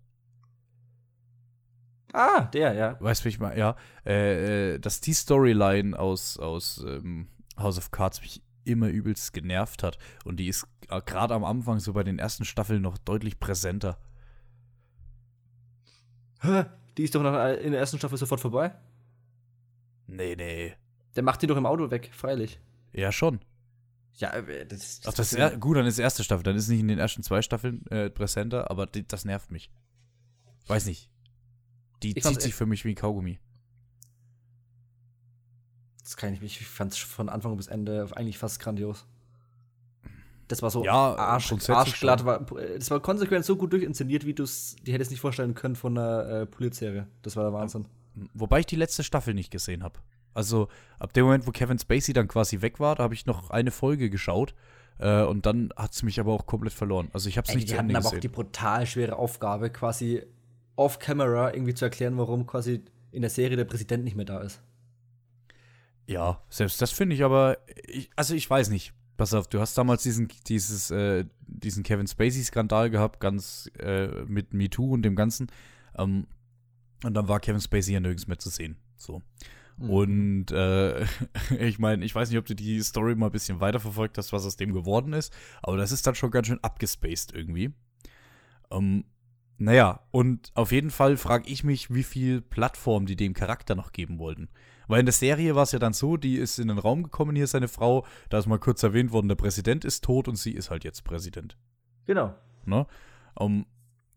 Ah, 2.14 2.42
der, 2.42 2.74
ja. 2.74 2.98
Weißt 3.00 3.22
du, 3.22 3.26
wie 3.26 3.30
ich 3.30 3.40
mal, 3.40 3.58
ja, 3.58 3.76
äh, 4.06 4.76
äh, 4.76 4.80
dass 4.80 5.02
die 5.02 5.14
Storyline 5.14 5.98
aus, 5.98 6.38
aus 6.38 6.84
ähm, 6.88 7.28
House 7.58 7.78
of 7.78 7.92
Cards 7.92 8.22
mich 8.22 8.42
immer 8.64 8.88
übelst 8.90 9.34
genervt 9.34 9.84
hat. 9.84 9.98
Und 10.24 10.38
die 10.38 10.48
ist 10.48 10.68
äh, 10.90 11.02
gerade 11.02 11.34
am 11.34 11.44
Anfang, 11.44 11.80
so 11.80 11.94
bei 11.94 12.04
den 12.04 12.20
ersten 12.20 12.46
Staffeln, 12.46 12.82
noch 12.82 12.98
deutlich 12.98 13.40
präsenter. 13.40 13.98
Hä? 16.42 16.66
Die 16.98 17.04
ist 17.04 17.14
doch 17.14 17.22
noch 17.22 17.34
in 17.34 17.72
der 17.72 17.80
ersten 17.80 17.98
Staffel 17.98 18.18
sofort 18.18 18.42
vorbei? 18.42 18.76
Nee, 20.08 20.36
nee. 20.36 20.76
Der 21.16 21.24
macht 21.24 21.42
die 21.42 21.48
doch 21.48 21.58
im 21.58 21.66
Auto 21.66 21.92
weg, 21.92 22.12
freilich. 22.14 22.60
Ja, 22.94 23.12
schon. 23.12 23.40
Ja, 24.16 24.32
äh, 24.34 24.66
das, 24.66 25.00
das, 25.02 25.14
Ach, 25.14 25.14
das 25.14 25.34
ist 25.34 25.60
gut, 25.60 25.78
dann 25.78 25.86
ist 25.86 25.98
die 25.98 26.02
erste 26.02 26.24
Staffel. 26.24 26.44
Dann 26.44 26.56
ist 26.56 26.68
nicht 26.70 26.80
in 26.80 26.88
den 26.88 27.00
ersten 27.00 27.24
zwei 27.24 27.42
Staffeln 27.42 27.86
äh, 27.88 28.10
präsenter, 28.10 28.72
aber 28.72 28.88
die, 28.88 29.08
das 29.08 29.26
nervt 29.26 29.52
mich. 29.52 29.70
Weiß 30.68 30.86
nicht. 30.86 31.10
Die 32.04 32.18
ich 32.18 32.24
zieht 32.24 32.42
sich 32.42 32.56
für 32.56 32.66
mich 32.66 32.86
wie 32.86 32.90
ein 32.90 32.96
Kaugummi. 32.96 33.40
Das 36.02 36.18
kann 36.18 36.34
ich 36.34 36.42
nicht. 36.42 36.62
Ich 36.62 36.68
fand 36.68 36.94
es 36.94 36.98
von 37.00 37.30
Anfang 37.30 37.58
bis 37.58 37.68
Ende 37.68 38.08
eigentlich 38.16 38.38
fast 38.38 38.60
grandios. 38.60 39.06
Das 40.48 40.62
war 40.62 40.70
so 40.70 40.84
ja, 40.84 41.16
Arsch, 41.16 41.52
arschglatt. 41.70 42.24
War, 42.24 42.46
das 42.78 42.90
war 42.90 43.02
konsequent 43.02 43.44
so 43.44 43.58
gut 43.58 43.74
durchinszeniert, 43.74 44.26
wie 44.26 44.34
du 44.34 44.44
es 44.44 44.78
dir 44.86 44.94
hättest 44.94 45.12
nicht 45.12 45.20
vorstellen 45.20 45.56
können 45.56 45.76
von 45.76 45.98
einer 45.98 46.30
äh, 46.30 46.46
Polizserie. 46.46 47.08
Das 47.22 47.36
war 47.36 47.44
der 47.44 47.54
Wahnsinn. 47.54 47.86
Wobei 48.34 48.62
ich 48.62 48.66
die 48.66 48.78
letzte 48.78 49.04
Staffel 49.04 49.34
nicht 49.34 49.52
gesehen 49.52 49.84
habe. 49.84 50.00
Also 50.34 50.70
ab 51.00 51.14
dem 51.14 51.26
Moment, 51.26 51.48
wo 51.48 51.52
Kevin 51.52 51.80
Spacey 51.80 52.14
dann 52.14 52.28
quasi 52.28 52.62
weg 52.62 52.80
war, 52.80 52.96
da 52.96 53.04
habe 53.04 53.14
ich 53.14 53.26
noch 53.26 53.50
eine 53.50 53.72
Folge 53.72 54.10
geschaut. 54.10 54.54
Äh, 55.00 55.24
und 55.24 55.46
dann 55.46 55.72
hat 55.76 55.94
es 55.94 56.04
mich 56.04 56.20
aber 56.20 56.34
auch 56.34 56.46
komplett 56.46 56.74
verloren. 56.74 57.10
Also 57.14 57.30
ich 57.30 57.38
habe 57.38 57.48
es 57.48 57.54
nicht 57.54 57.68
die 57.68 57.74
zu 57.74 57.78
Ende 57.78 57.96
hatten 57.96 58.06
aber 58.06 58.16
auch 58.16 58.20
die 58.20 58.28
brutal 58.28 58.86
schwere 58.86 59.16
Aufgabe, 59.18 59.70
quasi 59.70 60.24
off-camera 60.76 61.54
irgendwie 61.54 61.74
zu 61.74 61.86
erklären, 61.86 62.18
warum 62.18 62.48
quasi 62.48 62.84
in 63.12 63.22
der 63.22 63.30
Serie 63.30 63.58
der 63.58 63.66
Präsident 63.66 64.04
nicht 64.04 64.16
mehr 64.16 64.26
da 64.26 64.40
ist. 64.40 64.62
Ja, 66.06 66.42
selbst 66.50 66.82
das 66.82 66.92
finde 66.92 67.16
ich 67.16 67.24
aber, 67.24 67.58
ich, 67.86 68.10
also 68.16 68.34
ich 68.34 68.50
weiß 68.50 68.70
nicht. 68.70 68.94
Pass 69.18 69.34
auf, 69.34 69.48
du 69.48 69.60
hast 69.60 69.78
damals 69.78 70.04
diesen, 70.04 70.28
dieses, 70.48 70.92
äh, 70.92 71.26
diesen 71.48 71.84
Kevin 71.84 72.08
Spacey-Skandal 72.08 72.90
gehabt, 72.90 73.20
ganz 73.20 73.70
äh, 73.80 74.24
mit 74.26 74.54
MeToo 74.54 74.94
und 74.94 75.02
dem 75.02 75.16
Ganzen. 75.16 75.48
Ähm, 75.98 76.28
Und 77.04 77.14
dann 77.14 77.28
war 77.28 77.40
Kevin 77.40 77.62
Spacey 77.62 77.94
ja 77.94 78.00
nirgends 78.00 78.28
mehr 78.28 78.40
zu 78.40 78.50
sehen. 78.50 78.78
So. 78.96 79.22
Mhm. 79.78 79.90
Und 79.90 80.52
äh, 80.52 81.06
ich 81.60 81.80
meine, 81.80 82.06
ich 82.06 82.14
weiß 82.14 82.30
nicht, 82.30 82.40
ob 82.40 82.46
du 82.46 82.56
die 82.56 82.82
Story 82.82 83.16
mal 83.16 83.28
ein 83.28 83.32
bisschen 83.32 83.60
weiterverfolgt 83.60 84.18
hast, 84.18 84.34
was 84.34 84.46
aus 84.46 84.58
dem 84.58 84.74
geworden 84.74 85.14
ist, 85.14 85.34
aber 85.62 85.78
das 85.78 85.92
ist 85.92 86.06
dann 86.08 86.16
schon 86.16 86.32
ganz 86.32 86.48
schön 86.48 86.64
abgespaced 86.64 87.34
irgendwie. 87.34 87.74
Ähm, 88.72 89.06
naja, 89.58 90.02
und 90.12 90.52
auf 90.54 90.72
jeden 90.72 90.92
Fall 90.92 91.18
frage 91.18 91.50
ich 91.50 91.64
mich, 91.64 91.94
wie 91.94 92.04
viel 92.04 92.42
Plattform 92.42 93.06
die 93.08 93.16
dem 93.16 93.34
Charakter 93.34 93.76
noch 93.76 93.92
geben 93.92 94.20
wollten. 94.20 94.50
Weil 94.88 95.02
in 95.02 95.06
der 95.06 95.14
Serie 95.14 95.56
war 95.56 95.64
es 95.64 95.72
ja 95.72 95.80
dann 95.80 95.94
so, 95.94 96.18
die 96.18 96.38
ist 96.38 96.60
in 96.60 96.70
den 96.70 96.78
Raum 96.78 97.04
gekommen, 97.04 97.36
hier 97.36 97.46
ist 97.46 97.52
seine 97.52 97.68
Frau, 97.68 98.06
da 98.30 98.40
ist 98.40 98.48
mal 98.48 98.60
kurz 98.60 98.84
erwähnt 98.84 99.12
worden, 99.12 99.28
der 99.28 99.36
Präsident 99.36 99.86
ist 99.86 100.04
tot 100.04 100.28
und 100.28 100.36
sie 100.36 100.52
ist 100.52 100.70
halt 100.70 100.84
jetzt 100.84 101.04
Präsident. 101.04 101.58
Genau. 102.06 102.34
Ne? 102.66 102.88
Um, 103.36 103.66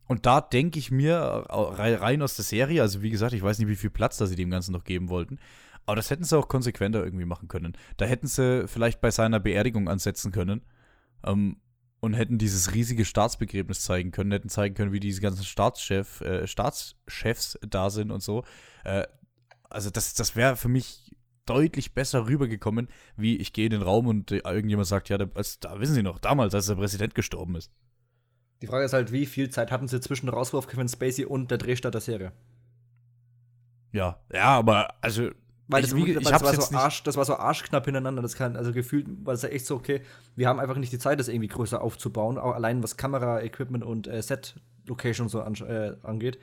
und 0.07 0.27
da 0.27 0.41
denke 0.41 0.79
ich 0.79 0.91
mir, 0.91 1.45
rein 1.49 2.23
aus 2.23 2.35
der 2.35 2.45
Serie, 2.45 2.83
also 2.83 3.03
wie 3.03 3.11
gesagt, 3.11 3.33
ich 3.33 3.43
weiß 3.43 3.59
nicht, 3.59 3.69
wie 3.69 3.77
viel 3.77 3.91
Platz 3.91 4.17
da 4.17 4.27
sie 4.27 4.37
dem 4.37 4.51
Ganzen 4.51 4.73
noch 4.73 4.85
geben 4.85 5.09
wollten, 5.09 5.39
aber 5.87 5.97
das 5.97 6.11
hätten 6.11 6.25
sie 6.25 6.37
auch 6.37 6.49
konsequenter 6.49 7.05
irgendwie 7.05 7.25
machen 7.25 7.49
können. 7.49 7.77
Da 7.97 8.07
hätten 8.07 8.27
sie 8.27 8.67
vielleicht 8.67 9.01
bei 9.01 9.11
seiner 9.11 9.41
Beerdigung 9.41 9.89
ansetzen 9.89 10.33
können. 10.33 10.63
Um, 11.23 11.57
und 12.01 12.15
hätten 12.15 12.39
dieses 12.39 12.75
riesige 12.75 13.05
Staatsbegräbnis 13.05 13.83
zeigen 13.83 14.11
können, 14.11 14.33
hätten 14.33 14.49
zeigen 14.49 14.75
können, 14.75 14.93
wie 14.93 15.01
diese 15.01 15.21
ganzen 15.21 15.45
Staatschef, 15.45 16.23
äh, 16.23 16.47
Staatschefs 16.47 17.59
da 17.61 17.91
sind 17.91 18.11
und 18.11 18.23
so. 18.23 18.45
Äh, 18.85 19.07
also 19.71 19.91
das, 19.91 20.15
das 20.15 20.37
wäre 20.37 20.57
für 20.57 20.69
mich 20.69 21.15
deutlich 21.47 21.95
besser 21.95 22.27
rübergekommen, 22.27 22.89
wie 23.17 23.37
ich 23.37 23.53
gehe 23.53 23.67
in 23.67 23.73
den 23.73 23.83
Raum 23.83 24.07
und 24.07 24.31
äh, 24.31 24.39
irgendjemand 24.45 24.87
sagt, 24.87 25.09
ja, 25.09 25.19
da, 25.19 25.27
da 25.27 25.81
wissen 25.81 25.95
Sie 25.95 26.03
noch, 26.03 26.19
damals, 26.19 26.55
als 26.55 26.67
der 26.67 26.77
Präsident 26.77 27.15
gestorben 27.15 27.57
ist. 27.57 27.73
Die 28.63 28.67
Frage 28.67 28.85
ist 28.85 28.93
halt, 28.93 29.11
wie 29.11 29.27
viel 29.27 29.49
Zeit 29.51 29.71
hatten 29.71 29.89
sie 29.89 30.01
zwischen 30.01 30.29
Rauswurf 30.29 30.67
Kevin 30.67 30.89
Spacey 30.89 31.25
und 31.25 31.51
der 31.51 31.59
Drehstart 31.59 31.95
der 31.95 32.03
Serie? 32.03 32.33
Ja, 33.93 34.21
ja, 34.33 34.59
aber 34.59 34.95
also 35.01 35.31
weil 35.71 35.83
das, 35.83 35.93
ich, 35.93 36.05
wie, 36.05 36.15
das, 36.15 36.43
war 36.43 36.61
so 36.61 36.77
Arsch, 36.77 37.05
das 37.05 37.17
war 37.17 37.25
so 37.25 37.37
arschknapp 37.37 37.85
hintereinander. 37.85 38.23
Das 38.23 38.35
kann, 38.35 38.57
also 38.57 38.73
gefühlt 38.73 39.07
war 39.25 39.35
es 39.35 39.43
ja 39.43 39.51
echt 39.51 39.67
so, 39.67 39.77
okay, 39.77 40.01
wir 40.35 40.49
haben 40.49 40.59
einfach 40.59 40.77
nicht 40.77 40.93
die 40.93 40.99
Zeit, 40.99 41.21
das 41.21 41.29
irgendwie 41.29 41.47
größer 41.47 41.81
aufzubauen, 41.81 42.39
auch 42.39 42.55
allein 42.55 42.83
was 42.83 42.97
Kamera, 42.97 43.41
Equipment 43.41 43.85
und 43.85 44.09
äh, 44.09 44.21
Set-Location 44.21 45.29
so 45.29 45.43
an, 45.43 45.55
äh, 45.55 45.95
angeht. 46.03 46.41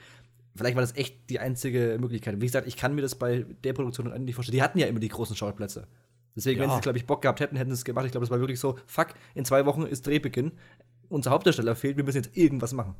Vielleicht 0.57 0.75
war 0.75 0.81
das 0.81 0.95
echt 0.95 1.29
die 1.29 1.39
einzige 1.39 1.97
Möglichkeit. 1.99 2.41
Wie 2.41 2.45
gesagt, 2.45 2.67
ich 2.67 2.77
kann 2.77 2.95
mir 2.95 3.01
das 3.01 3.15
bei 3.15 3.45
der 3.63 3.73
Produktion 3.73 4.11
nicht 4.23 4.35
vorstellen. 4.35 4.55
Die 4.55 4.63
hatten 4.63 4.79
ja 4.79 4.87
immer 4.87 4.99
die 4.99 5.07
großen 5.07 5.35
Schauplätze. 5.35 5.87
Deswegen, 6.35 6.61
ja. 6.61 6.67
wenn 6.67 6.75
sie, 6.75 6.81
glaube 6.81 6.97
ich, 6.97 7.05
Bock 7.05 7.21
gehabt 7.21 7.39
hätten, 7.39 7.55
hätten 7.55 7.71
sie 7.71 7.75
es 7.75 7.85
gemacht. 7.85 8.05
Ich 8.05 8.11
glaube, 8.11 8.25
es 8.25 8.29
war 8.29 8.39
wirklich 8.39 8.59
so, 8.59 8.77
fuck, 8.85 9.09
in 9.33 9.45
zwei 9.45 9.65
Wochen 9.65 9.83
ist 9.83 10.05
Drehbeginn. 10.05 10.51
Unser 11.09 11.31
Hauptdarsteller 11.31 11.75
fehlt, 11.75 11.97
wir 11.97 12.03
müssen 12.03 12.17
jetzt 12.17 12.37
irgendwas 12.37 12.73
machen. 12.73 12.95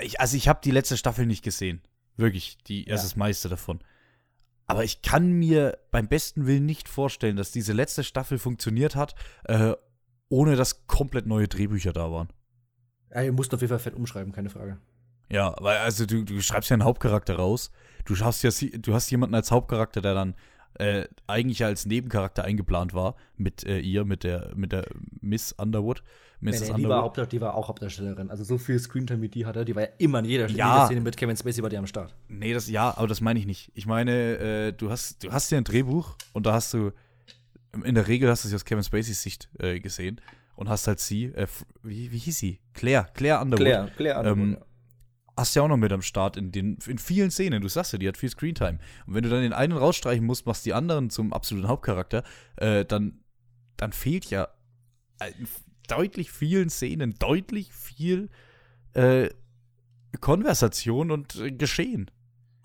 Ich, 0.00 0.20
also 0.20 0.36
ich 0.36 0.48
habe 0.48 0.60
die 0.62 0.70
letzte 0.70 0.96
Staffel 0.96 1.26
nicht 1.26 1.42
gesehen. 1.42 1.80
Wirklich, 2.16 2.58
die, 2.58 2.86
ja. 2.86 2.94
das 2.94 3.16
meiste 3.16 3.48
davon. 3.48 3.80
Aber 4.66 4.84
ich 4.84 5.00
kann 5.00 5.32
mir 5.32 5.78
beim 5.90 6.08
besten 6.08 6.46
Willen 6.46 6.66
nicht 6.66 6.88
vorstellen, 6.88 7.36
dass 7.36 7.52
diese 7.52 7.72
letzte 7.72 8.04
Staffel 8.04 8.38
funktioniert 8.38 8.96
hat, 8.96 9.14
äh, 9.44 9.72
ohne 10.28 10.56
dass 10.56 10.86
komplett 10.86 11.26
neue 11.26 11.48
Drehbücher 11.48 11.94
da 11.94 12.12
waren. 12.12 12.28
Ja, 13.10 13.22
ihr 13.22 13.32
musst 13.32 13.54
auf 13.54 13.62
jeden 13.62 13.70
Fall 13.70 13.78
fett 13.78 13.94
umschreiben, 13.94 14.32
keine 14.32 14.50
Frage. 14.50 14.78
Ja, 15.30 15.54
weil 15.60 15.78
also 15.78 16.06
du, 16.06 16.24
du 16.24 16.40
schreibst 16.40 16.70
ja 16.70 16.74
einen 16.74 16.84
Hauptcharakter 16.84 17.36
raus. 17.36 17.70
Du 18.04 18.16
hast 18.18 18.42
ja 18.42 18.50
du 18.78 18.94
hast 18.94 19.10
jemanden 19.10 19.34
als 19.34 19.50
Hauptcharakter, 19.50 20.00
der 20.00 20.14
dann 20.14 20.34
äh, 20.74 21.06
eigentlich 21.26 21.64
als 21.64 21.86
Nebencharakter 21.86 22.44
eingeplant 22.44 22.94
war 22.94 23.16
mit 23.36 23.64
äh, 23.64 23.78
ihr, 23.78 24.04
mit 24.04 24.24
der 24.24 24.52
mit 24.54 24.72
der 24.72 24.86
Miss 25.20 25.52
Underwood. 25.52 26.02
Mrs. 26.40 26.60
Nee, 26.60 26.68
nee, 26.68 26.76
die, 26.76 26.88
war 26.88 27.26
die 27.26 27.40
war 27.40 27.54
auch 27.54 27.68
Hauptdarstellerin. 27.68 28.30
Also 28.30 28.44
so 28.44 28.58
viel 28.58 28.78
Screentime 28.78 29.22
wie 29.22 29.28
die 29.28 29.44
hatte, 29.44 29.64
die 29.64 29.74
war 29.74 29.82
ja 29.82 29.88
immer 29.98 30.20
in 30.20 30.24
jeder, 30.24 30.48
ja. 30.48 30.74
jeder 30.74 30.86
Szene 30.86 31.00
mit 31.00 31.16
Kevin 31.16 31.36
Spacey 31.36 31.62
war 31.62 31.70
die 31.70 31.76
am 31.76 31.86
Start. 31.88 32.14
Nee, 32.28 32.54
das 32.54 32.68
ja, 32.68 32.96
aber 32.96 33.08
das 33.08 33.20
meine 33.20 33.40
ich 33.40 33.46
nicht. 33.46 33.72
Ich 33.74 33.86
meine, 33.86 34.38
äh, 34.38 34.72
du 34.72 34.90
hast 34.90 35.24
du 35.24 35.32
hast 35.32 35.50
ja 35.50 35.58
ein 35.58 35.64
Drehbuch 35.64 36.14
und 36.32 36.46
da 36.46 36.52
hast 36.52 36.72
du 36.74 36.92
in 37.84 37.94
der 37.94 38.06
Regel 38.06 38.30
hast 38.30 38.44
du 38.44 38.48
es 38.48 38.54
aus 38.54 38.64
Kevin 38.64 38.84
Spaceys 38.84 39.20
Sicht 39.20 39.48
äh, 39.58 39.80
gesehen 39.80 40.20
und 40.54 40.68
hast 40.68 40.86
halt 40.86 41.00
sie, 41.00 41.26
äh, 41.26 41.46
wie, 41.82 42.10
wie 42.12 42.18
hieß 42.18 42.38
sie? 42.38 42.60
Claire, 42.72 43.08
Claire 43.14 43.40
Underwood. 43.40 43.64
Claire, 43.64 43.90
Claire 43.96 44.18
Underwood. 44.20 44.38
Ähm, 44.38 44.56
ja. 44.60 44.66
Hast 45.38 45.54
ja 45.54 45.62
auch 45.62 45.68
noch 45.68 45.76
mit 45.76 45.92
am 45.92 46.02
Start 46.02 46.36
in, 46.36 46.50
den, 46.50 46.78
in 46.88 46.98
vielen 46.98 47.30
Szenen. 47.30 47.62
Du 47.62 47.68
sagst 47.68 47.92
ja, 47.92 47.98
die 47.98 48.08
hat 48.08 48.16
viel 48.16 48.28
Screentime. 48.28 48.80
Und 49.06 49.14
wenn 49.14 49.22
du 49.22 49.28
dann 49.28 49.42
den 49.42 49.52
einen 49.52 49.72
rausstreichen 49.72 50.26
musst, 50.26 50.46
machst 50.46 50.66
die 50.66 50.74
anderen 50.74 51.10
zum 51.10 51.32
absoluten 51.32 51.68
Hauptcharakter, 51.68 52.24
äh, 52.56 52.84
dann, 52.84 53.20
dann 53.76 53.92
fehlt 53.92 54.28
ja 54.30 54.48
deutlich 55.86 56.32
vielen 56.32 56.70
Szenen 56.70 57.14
deutlich 57.20 57.72
viel 57.72 58.30
äh, 58.94 59.28
Konversation 60.20 61.12
und 61.12 61.36
äh, 61.36 61.52
Geschehen. 61.52 62.10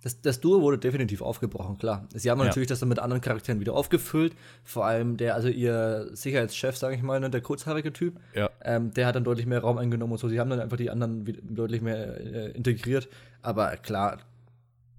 Das, 0.04 0.20
das, 0.20 0.42
Duo 0.42 0.62
wurde 0.62 0.78
definitiv 0.78 1.22
aufgebrochen, 1.22 1.78
klar. 1.78 2.10
Sie 2.14 2.30
haben 2.30 2.40
ja. 2.40 2.46
natürlich 2.46 2.68
das 2.68 2.82
dann 2.82 2.90
mit 2.90 3.00
anderen 3.00 3.22
Charakteren 3.22 3.62
wieder 3.62 3.74
aufgefüllt. 3.74 4.36
Vor 4.66 4.86
allem 4.86 5.16
der, 5.16 5.34
also 5.34 5.48
ihr 5.48 6.10
Sicherheitschef, 6.12 6.76
sage 6.76 6.96
ich 6.96 7.02
mal, 7.02 7.22
ne, 7.22 7.30
der 7.30 7.40
kurzhaarige 7.40 7.94
Typ, 7.94 8.20
ja. 8.36 8.50
ähm, 8.66 8.94
der 8.94 9.08
hat 9.08 9.16
dann 9.16 9.24
deutlich 9.24 9.46
mehr 9.46 9.62
Raum 9.62 9.78
eingenommen 9.78 10.12
und 10.12 10.18
so. 10.18 10.28
Sie 10.28 10.42
haben 10.42 10.50
dann 10.50 10.60
einfach 10.60 10.76
die 10.76 10.90
anderen 10.90 11.24
deutlich 11.56 11.82
mehr 11.82 12.20
äh, 12.20 12.52
integriert. 12.52 13.08
Aber 13.42 13.78
klar, 13.78 14.20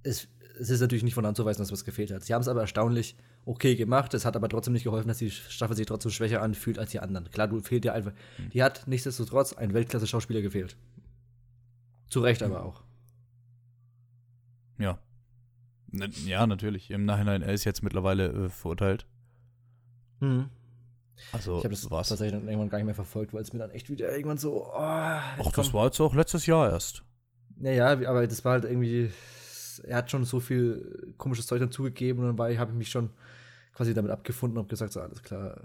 es, 0.05 0.27
es, 0.59 0.71
ist 0.71 0.81
natürlich 0.81 1.05
nicht 1.05 1.15
von 1.15 1.27
anzuweisen, 1.27 1.61
dass 1.61 1.71
was 1.71 1.85
gefehlt 1.85 2.11
hat. 2.11 2.25
Sie 2.25 2.33
haben 2.33 2.41
es 2.41 2.49
aber 2.49 2.63
erstaunlich 2.63 3.15
okay 3.45 3.77
gemacht. 3.77 4.15
Es 4.15 4.25
hat 4.25 4.37
aber 4.37 4.49
trotzdem 4.49 4.73
nicht 4.73 4.85
geholfen, 4.85 5.09
dass 5.09 5.19
die 5.19 5.31
Staffel 5.31 5.77
sich 5.77 5.85
trotzdem 5.85 6.13
schwächer 6.13 6.41
anfühlt 6.41 6.79
als 6.79 6.93
die 6.93 7.01
anderen. 7.01 7.31
Klar, 7.31 7.49
du 7.49 7.61
fehlt 7.61 7.85
dir 7.85 7.93
einfach. 7.93 8.13
Mhm. 8.39 8.51
Die 8.55 8.63
hat 8.63 8.87
nichtsdestotrotz 8.87 9.53
ein 9.53 9.75
Weltklasse-Schauspieler 9.75 10.41
gefehlt. 10.41 10.77
Zu 12.09 12.21
Recht 12.21 12.43
aber 12.43 12.65
auch. 12.65 12.84
Ja. 14.79 14.99
Ja, 16.25 16.47
natürlich. 16.47 16.91
Im 16.91 17.05
Nachhinein, 17.05 17.43
er 17.43 17.53
ist 17.53 17.65
jetzt 17.65 17.83
mittlerweile 17.83 18.47
äh, 18.47 18.49
verurteilt. 18.49 19.07
Mhm. 20.21 20.51
Also, 21.33 21.59
ich 21.59 21.65
habe 21.65 21.75
das 21.75 21.91
war's. 21.91 22.09
tatsächlich 22.09 22.41
dann 22.41 22.49
irgendwann 22.49 22.69
gar 22.69 22.79
nicht 22.79 22.87
mehr 22.87 22.95
verfolgt, 22.95 23.33
weil 23.33 23.43
es 23.43 23.53
mir 23.53 23.61
dann 23.61 23.71
echt 23.71 23.89
wieder 23.89 24.11
irgendwann 24.11 24.39
so. 24.39 24.67
Oh, 24.67 24.73
Ach, 24.75 25.53
das 25.55 25.73
war 25.73 25.87
jetzt 25.87 26.01
auch 26.01 26.15
letztes 26.15 26.47
Jahr 26.47 26.71
erst. 26.71 27.05
Naja, 27.57 27.87
aber 27.87 28.27
das 28.27 28.45
war 28.45 28.53
halt 28.53 28.65
irgendwie. 28.65 29.11
Er 29.85 29.99
hat 29.99 30.11
schon 30.11 30.25
so 30.25 30.41
viel 30.41 31.15
komisches 31.19 31.47
Zeug 31.47 31.61
dazugegeben 31.61 32.25
und 32.25 32.37
dann 32.37 32.59
habe 32.59 32.73
ich 32.73 32.79
mich 32.79 32.91
schon 32.91 33.11
quasi 33.73 33.93
damit 33.93 34.13
abgefunden 34.13 34.59
und 34.59 34.69
gesagt, 34.69 34.93
so 34.93 35.01
alles 35.01 35.23
klar, 35.23 35.61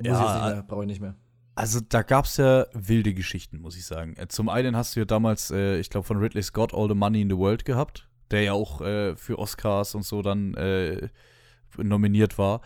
ja, 0.00 0.62
brauche 0.62 0.82
ich 0.82 0.86
nicht 0.86 1.00
mehr. 1.00 1.16
Also 1.56 1.80
da 1.80 2.02
gab 2.02 2.24
es 2.24 2.36
ja 2.36 2.66
wilde 2.72 3.14
Geschichten, 3.14 3.60
muss 3.60 3.76
ich 3.76 3.86
sagen. 3.86 4.16
Zum 4.28 4.48
einen 4.48 4.76
hast 4.76 4.96
du 4.96 5.00
ja 5.00 5.04
damals, 5.04 5.50
äh, 5.50 5.78
ich 5.78 5.90
glaube, 5.90 6.06
von 6.06 6.18
Ridley 6.18 6.42
Scott 6.42 6.74
All 6.74 6.88
the 6.88 6.94
Money 6.94 7.22
in 7.22 7.30
the 7.30 7.36
World 7.36 7.64
gehabt, 7.64 8.08
der 8.30 8.42
ja 8.42 8.52
auch 8.52 8.80
äh, 8.80 9.16
für 9.16 9.38
Oscars 9.38 9.94
und 9.94 10.04
so 10.04 10.22
dann 10.22 10.54
äh, 10.54 11.08
nominiert 11.76 12.38
war, 12.38 12.60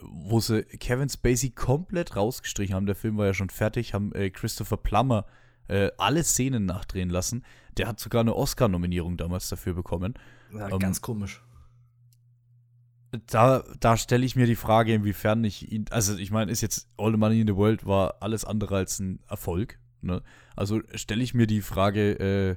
wo 0.00 0.40
sie 0.40 0.62
Kevin 0.62 1.08
Spacey 1.08 1.50
komplett 1.50 2.16
rausgestrichen 2.16 2.74
haben. 2.74 2.86
Der 2.86 2.94
Film 2.94 3.16
war 3.16 3.26
ja 3.26 3.34
schon 3.34 3.50
fertig, 3.50 3.94
haben 3.94 4.12
äh, 4.12 4.30
Christopher 4.30 4.76
Plummer 4.76 5.26
äh, 5.68 5.90
alle 5.98 6.22
Szenen 6.22 6.66
nachdrehen 6.66 7.10
lassen. 7.10 7.44
Der 7.76 7.88
hat 7.88 8.00
sogar 8.00 8.20
eine 8.20 8.34
Oscar-Nominierung 8.34 9.16
damals 9.16 9.48
dafür 9.48 9.74
bekommen. 9.74 10.14
Ja, 10.52 10.68
ähm, 10.68 10.78
ganz 10.78 11.00
komisch 11.00 11.42
da, 13.26 13.64
da 13.80 13.96
stelle 13.96 14.24
ich 14.24 14.36
mir 14.36 14.46
die 14.46 14.56
Frage, 14.56 14.94
inwiefern 14.94 15.42
ich 15.44 15.70
ihn, 15.72 15.86
also 15.90 16.16
ich 16.16 16.30
meine, 16.30 16.52
ist 16.52 16.60
jetzt 16.60 16.88
All 16.96 17.12
the 17.12 17.16
Money 17.16 17.40
in 17.40 17.46
the 17.46 17.56
World 17.56 17.86
war 17.86 18.16
alles 18.20 18.44
andere 18.44 18.76
als 18.76 18.98
ein 18.98 19.20
Erfolg. 19.28 19.78
Ne? 20.02 20.22
Also 20.56 20.82
stelle 20.94 21.22
ich 21.22 21.34
mir 21.34 21.46
die 21.46 21.62
Frage, 21.62 22.12
äh, 22.18 22.56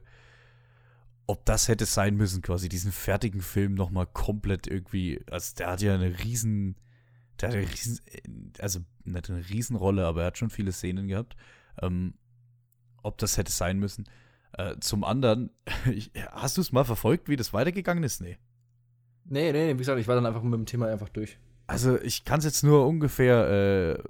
ob 1.31 1.45
das 1.45 1.69
hätte 1.69 1.85
sein 1.85 2.17
müssen, 2.17 2.41
quasi 2.41 2.67
diesen 2.67 2.91
fertigen 2.91 3.41
Film 3.41 3.73
nochmal 3.73 4.05
komplett 4.05 4.67
irgendwie, 4.67 5.23
also 5.31 5.55
der 5.55 5.71
hat 5.71 5.81
ja 5.81 5.93
eine 5.93 6.19
riesen, 6.19 6.75
der 7.39 7.50
hat 7.50 7.55
eine 7.55 7.71
riesen, 7.71 8.00
also 8.59 8.81
nicht 9.05 9.29
eine 9.29 9.50
Riesenrolle, 9.50 10.05
aber 10.05 10.21
er 10.21 10.27
hat 10.27 10.38
schon 10.38 10.50
viele 10.50 10.73
Szenen 10.73 11.07
gehabt. 11.07 11.38
Ähm, 11.81 12.15
ob 13.01 13.17
das 13.17 13.38
hätte 13.38 13.51
sein 13.51 13.79
müssen. 13.79 14.09
Äh, 14.57 14.75
zum 14.81 15.05
anderen, 15.05 15.51
hast 16.31 16.57
du 16.57 16.61
es 16.61 16.73
mal 16.73 16.83
verfolgt, 16.83 17.29
wie 17.29 17.38
das 17.38 17.53
weitergegangen 17.53 18.03
ist? 18.03 18.19
Nee. 18.19 18.38
Nee, 19.23 19.53
nee, 19.53 19.73
wie 19.73 19.77
gesagt, 19.77 20.01
ich 20.01 20.09
war 20.09 20.15
dann 20.15 20.25
einfach 20.25 20.43
mit 20.43 20.53
dem 20.53 20.65
Thema 20.65 20.88
einfach 20.88 21.07
durch. 21.07 21.39
Also 21.65 21.97
ich 22.01 22.25
kann 22.25 22.39
es 22.39 22.45
jetzt 22.45 22.65
nur 22.65 22.85
ungefähr 22.85 23.47
äh, 23.47 24.03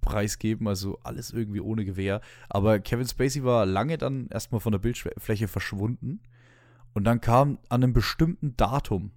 preisgeben, 0.00 0.66
also 0.66 0.98
alles 1.04 1.30
irgendwie 1.30 1.60
ohne 1.60 1.84
Gewehr. 1.84 2.20
Aber 2.48 2.80
Kevin 2.80 3.06
Spacey 3.06 3.44
war 3.44 3.64
lange 3.64 3.96
dann 3.96 4.26
erstmal 4.30 4.60
von 4.60 4.72
der 4.72 4.80
Bildfläche 4.80 5.46
verschwunden. 5.46 6.20
Und 6.94 7.04
dann 7.04 7.20
kam 7.20 7.58
an 7.68 7.82
einem 7.82 7.92
bestimmten 7.92 8.56
Datum, 8.56 9.10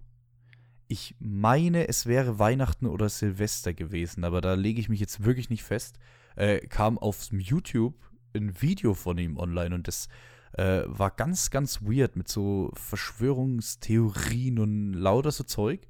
ich 0.88 1.16
meine, 1.20 1.88
es 1.88 2.06
wäre 2.06 2.40
Weihnachten 2.40 2.88
oder 2.88 3.10
Silvester 3.10 3.74
gewesen, 3.74 4.24
aber 4.24 4.42
da 4.42 4.54
lege 4.56 4.80
ich 4.80 4.90
mich 4.90 5.00
jetzt 5.00 5.24
wirklich 5.24 5.50
nicht 5.50 5.64
fest, 5.64 6.00
äh, 6.36 6.60
kam 6.60 6.98
auf 6.98 7.28
YouTube 7.32 7.96
ein 8.36 8.62
Video 8.62 8.94
von 8.94 9.18
ihm 9.18 9.38
online 9.38 9.76
und 9.76 9.88
das 9.88 10.08
äh, 10.54 10.84
war 10.88 11.12
ganz, 11.12 11.50
ganz 11.50 11.82
weird 11.82 12.16
mit 12.16 12.28
so 12.28 12.72
Verschwörungstheorien 12.74 14.60
und 14.60 14.94
lauter 14.94 15.32
so 15.32 15.44
Zeug. 15.44 15.88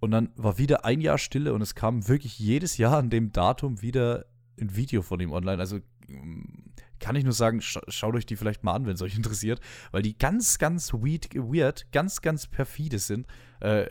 Und 0.00 0.12
dann 0.12 0.30
war 0.36 0.58
wieder 0.58 0.84
ein 0.84 1.00
Jahr 1.00 1.18
Stille 1.18 1.52
und 1.52 1.62
es 1.62 1.74
kam 1.74 2.06
wirklich 2.06 2.38
jedes 2.38 2.76
Jahr 2.76 2.98
an 2.98 3.10
dem 3.10 3.32
Datum 3.32 3.82
wieder 3.82 4.26
ein 4.60 4.76
Video 4.76 5.02
von 5.02 5.18
ihm 5.20 5.32
online. 5.32 5.58
Also 5.58 5.78
mm, 6.06 6.70
kann 7.00 7.16
ich 7.16 7.24
nur 7.24 7.32
sagen, 7.32 7.60
scha 7.60 7.80
schaut 7.88 8.14
euch 8.14 8.26
die 8.26 8.36
vielleicht 8.36 8.64
mal 8.64 8.74
an, 8.74 8.86
wenn 8.86 8.94
es 8.94 9.02
euch 9.02 9.16
interessiert, 9.16 9.60
weil 9.92 10.02
die 10.02 10.16
ganz, 10.16 10.58
ganz 10.58 10.92
weird, 10.92 11.34
weird 11.34 11.90
ganz, 11.92 12.20
ganz 12.20 12.46
perfide 12.46 12.98
sind. 12.98 13.26
Äh, 13.60 13.86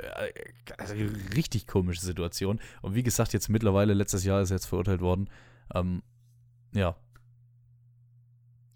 also 0.78 0.94
richtig 1.36 1.68
komische 1.68 2.02
Situation. 2.02 2.60
Und 2.82 2.96
wie 2.96 3.04
gesagt, 3.04 3.34
jetzt 3.34 3.50
mittlerweile, 3.50 3.94
letztes 3.94 4.24
Jahr 4.24 4.42
ist 4.42 4.52
er 4.52 4.58
jetzt 4.58 4.66
verurteilt 4.66 5.02
worden. 5.02 5.30
Ähm, 5.74 6.02
ja. 6.74 6.96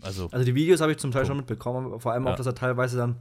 Also, 0.01 0.29
also 0.31 0.45
die 0.45 0.55
Videos 0.55 0.81
habe 0.81 0.91
ich 0.91 0.97
zum 0.97 1.11
Teil 1.11 1.25
schon 1.25 1.37
mitbekommen, 1.37 1.99
vor 1.99 2.11
allem 2.11 2.25
ja. 2.25 2.31
auch, 2.31 2.35
dass 2.35 2.47
er 2.47 2.55
teilweise 2.55 2.97
dann 2.97 3.17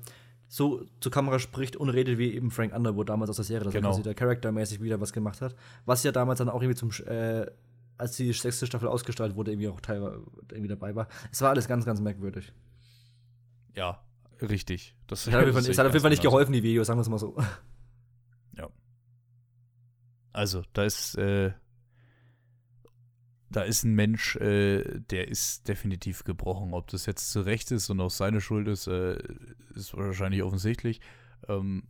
so 0.48 0.84
zur 0.98 1.12
Kamera 1.12 1.38
spricht 1.38 1.76
und 1.76 1.90
redet 1.90 2.18
wie 2.18 2.34
eben 2.34 2.50
Frank 2.50 2.74
Underwood 2.74 3.08
damals 3.08 3.30
aus 3.30 3.36
der 3.36 3.44
Serie, 3.44 3.64
dass 3.64 3.72
genau. 3.72 3.88
er 3.88 3.92
quasi 3.92 4.02
der 4.02 4.14
charaktermäßig 4.14 4.82
wieder 4.82 5.00
was 5.00 5.12
gemacht 5.12 5.40
hat. 5.42 5.54
Was 5.84 6.02
ja 6.02 6.10
damals 6.10 6.38
dann 6.38 6.48
auch 6.48 6.60
irgendwie 6.60 6.76
zum, 6.76 6.90
äh, 7.06 7.46
als 8.00 8.16
die 8.16 8.32
sechste 8.32 8.66
Staffel 8.66 8.88
ausgestrahlt 8.88 9.36
wurde, 9.36 9.52
irgendwie 9.52 9.68
auch 9.68 9.80
teilweise 9.80 10.22
irgendwie 10.50 10.68
dabei 10.68 10.94
war. 10.94 11.08
Es 11.30 11.40
war 11.42 11.50
alles 11.50 11.68
ganz, 11.68 11.84
ganz 11.84 12.00
merkwürdig. 12.00 12.52
Ja, 13.76 14.02
richtig. 14.40 14.96
Das, 15.06 15.24
das 15.24 15.34
hat, 15.34 15.40
auf 15.40 15.92
jeden 15.92 16.00
Fall 16.00 16.10
nicht 16.10 16.22
geholfen, 16.22 16.52
die 16.52 16.62
Videos, 16.62 16.86
sagen 16.86 16.98
wir 16.98 17.02
es 17.02 17.08
mal 17.08 17.18
so. 17.18 17.36
Ja. 18.56 18.68
Also, 20.32 20.62
da 20.72 20.84
ist, 20.84 21.16
äh, 21.16 21.52
da 23.50 23.62
ist 23.62 23.84
ein 23.84 23.94
Mensch, 23.94 24.36
äh, 24.36 25.00
der 25.10 25.28
ist 25.28 25.68
definitiv 25.68 26.24
gebrochen. 26.24 26.72
Ob 26.72 26.88
das 26.88 27.06
jetzt 27.06 27.30
zu 27.30 27.42
Recht 27.42 27.70
ist 27.70 27.90
und 27.90 28.00
auch 28.00 28.10
seine 28.10 28.40
Schuld 28.40 28.68
ist, 28.68 28.86
äh, 28.86 29.18
ist 29.74 29.96
wahrscheinlich 29.96 30.42
offensichtlich. 30.42 31.00
Ähm, 31.48 31.84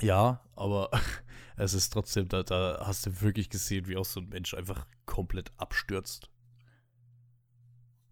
ja, 0.00 0.40
aber 0.56 0.90
es 1.56 1.74
ist 1.74 1.92
trotzdem, 1.92 2.28
da, 2.28 2.42
da 2.42 2.82
hast 2.86 3.06
du 3.06 3.20
wirklich 3.20 3.50
gesehen, 3.50 3.86
wie 3.88 3.96
auch 3.96 4.04
so 4.04 4.20
ein 4.20 4.28
Mensch 4.28 4.54
einfach 4.54 4.86
komplett 5.06 5.50
abstürzt. 5.56 6.30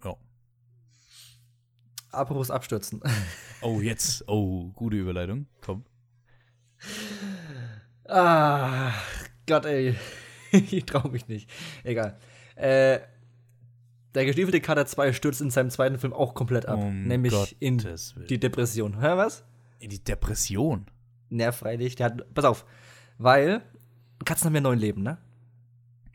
Ja. 0.04 0.16
Apropos 2.10 2.50
abstürzen. 2.50 3.00
Oh, 3.62 3.82
jetzt. 3.82 4.26
Oh, 4.26 4.70
gute 4.72 4.96
Überleitung. 4.96 5.46
Komm. 5.60 5.84
Ah, 8.08 8.90
Gott, 9.46 9.66
ey. 9.66 9.94
ich 10.52 10.86
trau 10.86 11.08
mich 11.08 11.28
nicht. 11.28 11.50
Egal. 11.84 12.18
Äh, 12.56 13.00
der 14.14 14.24
gestiefelte 14.24 14.60
Kater 14.60 14.86
2 14.86 15.12
stürzt 15.12 15.40
in 15.40 15.50
seinem 15.50 15.70
zweiten 15.70 15.98
Film 15.98 16.12
auch 16.12 16.34
komplett 16.34 16.66
ab. 16.66 16.78
Um 16.78 17.04
nämlich 17.04 17.32
Gottes 17.32 17.54
in 17.60 17.82
Willen. 17.84 18.26
die 18.28 18.40
Depression. 18.40 18.98
Hör 19.00 19.16
was? 19.16 19.44
In 19.78 19.90
die 19.90 20.02
Depression? 20.02 20.86
Ja, 21.30 21.52
freilich. 21.52 21.94
Der 21.96 22.06
hat, 22.06 22.34
pass 22.34 22.44
auf, 22.44 22.64
weil 23.20 23.62
Katzen 24.24 24.46
haben 24.46 24.54
ja 24.54 24.60
neun 24.62 24.78
Leben, 24.78 25.02
ne? 25.02 25.18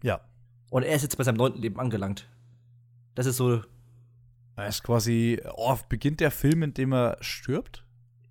Ja. 0.01 0.21
Und 0.71 0.83
er 0.83 0.95
ist 0.95 1.03
jetzt 1.03 1.17
bei 1.17 1.23
seinem 1.23 1.37
neunten 1.37 1.61
Leben 1.61 1.79
angelangt. 1.79 2.27
Das 3.13 3.25
ist 3.25 3.37
so. 3.37 3.61
Er 4.55 4.67
ist 4.67 4.83
quasi. 4.83 5.39
Oh, 5.55 5.77
beginnt 5.87 6.19
der 6.19 6.31
Film, 6.31 6.63
in 6.63 6.73
dem 6.73 6.93
er 6.93 7.17
stirbt? 7.21 7.83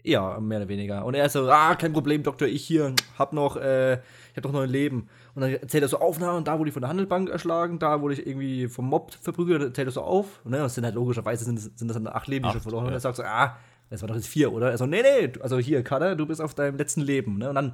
Ja, 0.02 0.38
mehr 0.38 0.58
oder 0.58 0.68
weniger. 0.68 1.04
Und 1.04 1.14
er 1.14 1.24
ist 1.24 1.32
so, 1.32 1.48
ah, 1.50 1.76
kein 1.76 1.94
Problem, 1.94 2.22
Doktor, 2.22 2.46
ich 2.46 2.62
hier 2.62 2.94
hab 3.18 3.32
noch, 3.32 3.56
äh, 3.56 3.94
ich 3.94 4.36
hab 4.36 4.44
noch 4.44 4.52
neun 4.52 4.68
Leben. 4.68 5.08
Und 5.34 5.42
dann 5.42 5.52
erzählt 5.52 5.82
er 5.82 5.88
so 5.88 5.98
Aufnahmen, 5.98 6.44
da 6.44 6.58
wurde 6.58 6.68
ich 6.68 6.74
von 6.74 6.82
der 6.82 6.90
Handelbank 6.90 7.30
erschlagen, 7.30 7.78
da 7.78 8.02
wurde 8.02 8.14
ich 8.14 8.26
irgendwie 8.26 8.68
vom 8.68 8.86
Mob 8.86 9.14
verprügelt, 9.14 9.62
dann 9.62 9.68
erzählt 9.68 9.88
er 9.88 9.92
so 9.92 10.02
auf. 10.02 10.44
Und 10.44 10.50
ne, 10.50 10.58
das 10.58 10.74
sind 10.74 10.84
halt 10.84 10.94
logischerweise 10.94 11.46
sind, 11.46 11.58
sind 11.58 11.88
das 11.88 11.94
dann 11.94 12.06
acht 12.06 12.28
Leben, 12.28 12.44
die 12.44 12.52
schon 12.52 12.60
verloren. 12.60 12.84
Ja. 12.84 12.88
Und 12.88 12.94
er 12.94 13.00
sagt 13.00 13.16
so, 13.16 13.22
ah, 13.22 13.56
das 13.88 14.02
war 14.02 14.08
doch 14.08 14.16
jetzt 14.16 14.28
vier, 14.28 14.52
oder? 14.52 14.70
Er 14.70 14.76
so, 14.76 14.84
nee, 14.84 15.00
nee, 15.02 15.32
also 15.40 15.58
hier, 15.58 15.82
Kader, 15.82 16.16
du 16.16 16.26
bist 16.26 16.42
auf 16.42 16.52
deinem 16.54 16.76
letzten 16.76 17.00
Leben. 17.00 17.38
Ne? 17.38 17.48
Und 17.48 17.54
dann 17.54 17.72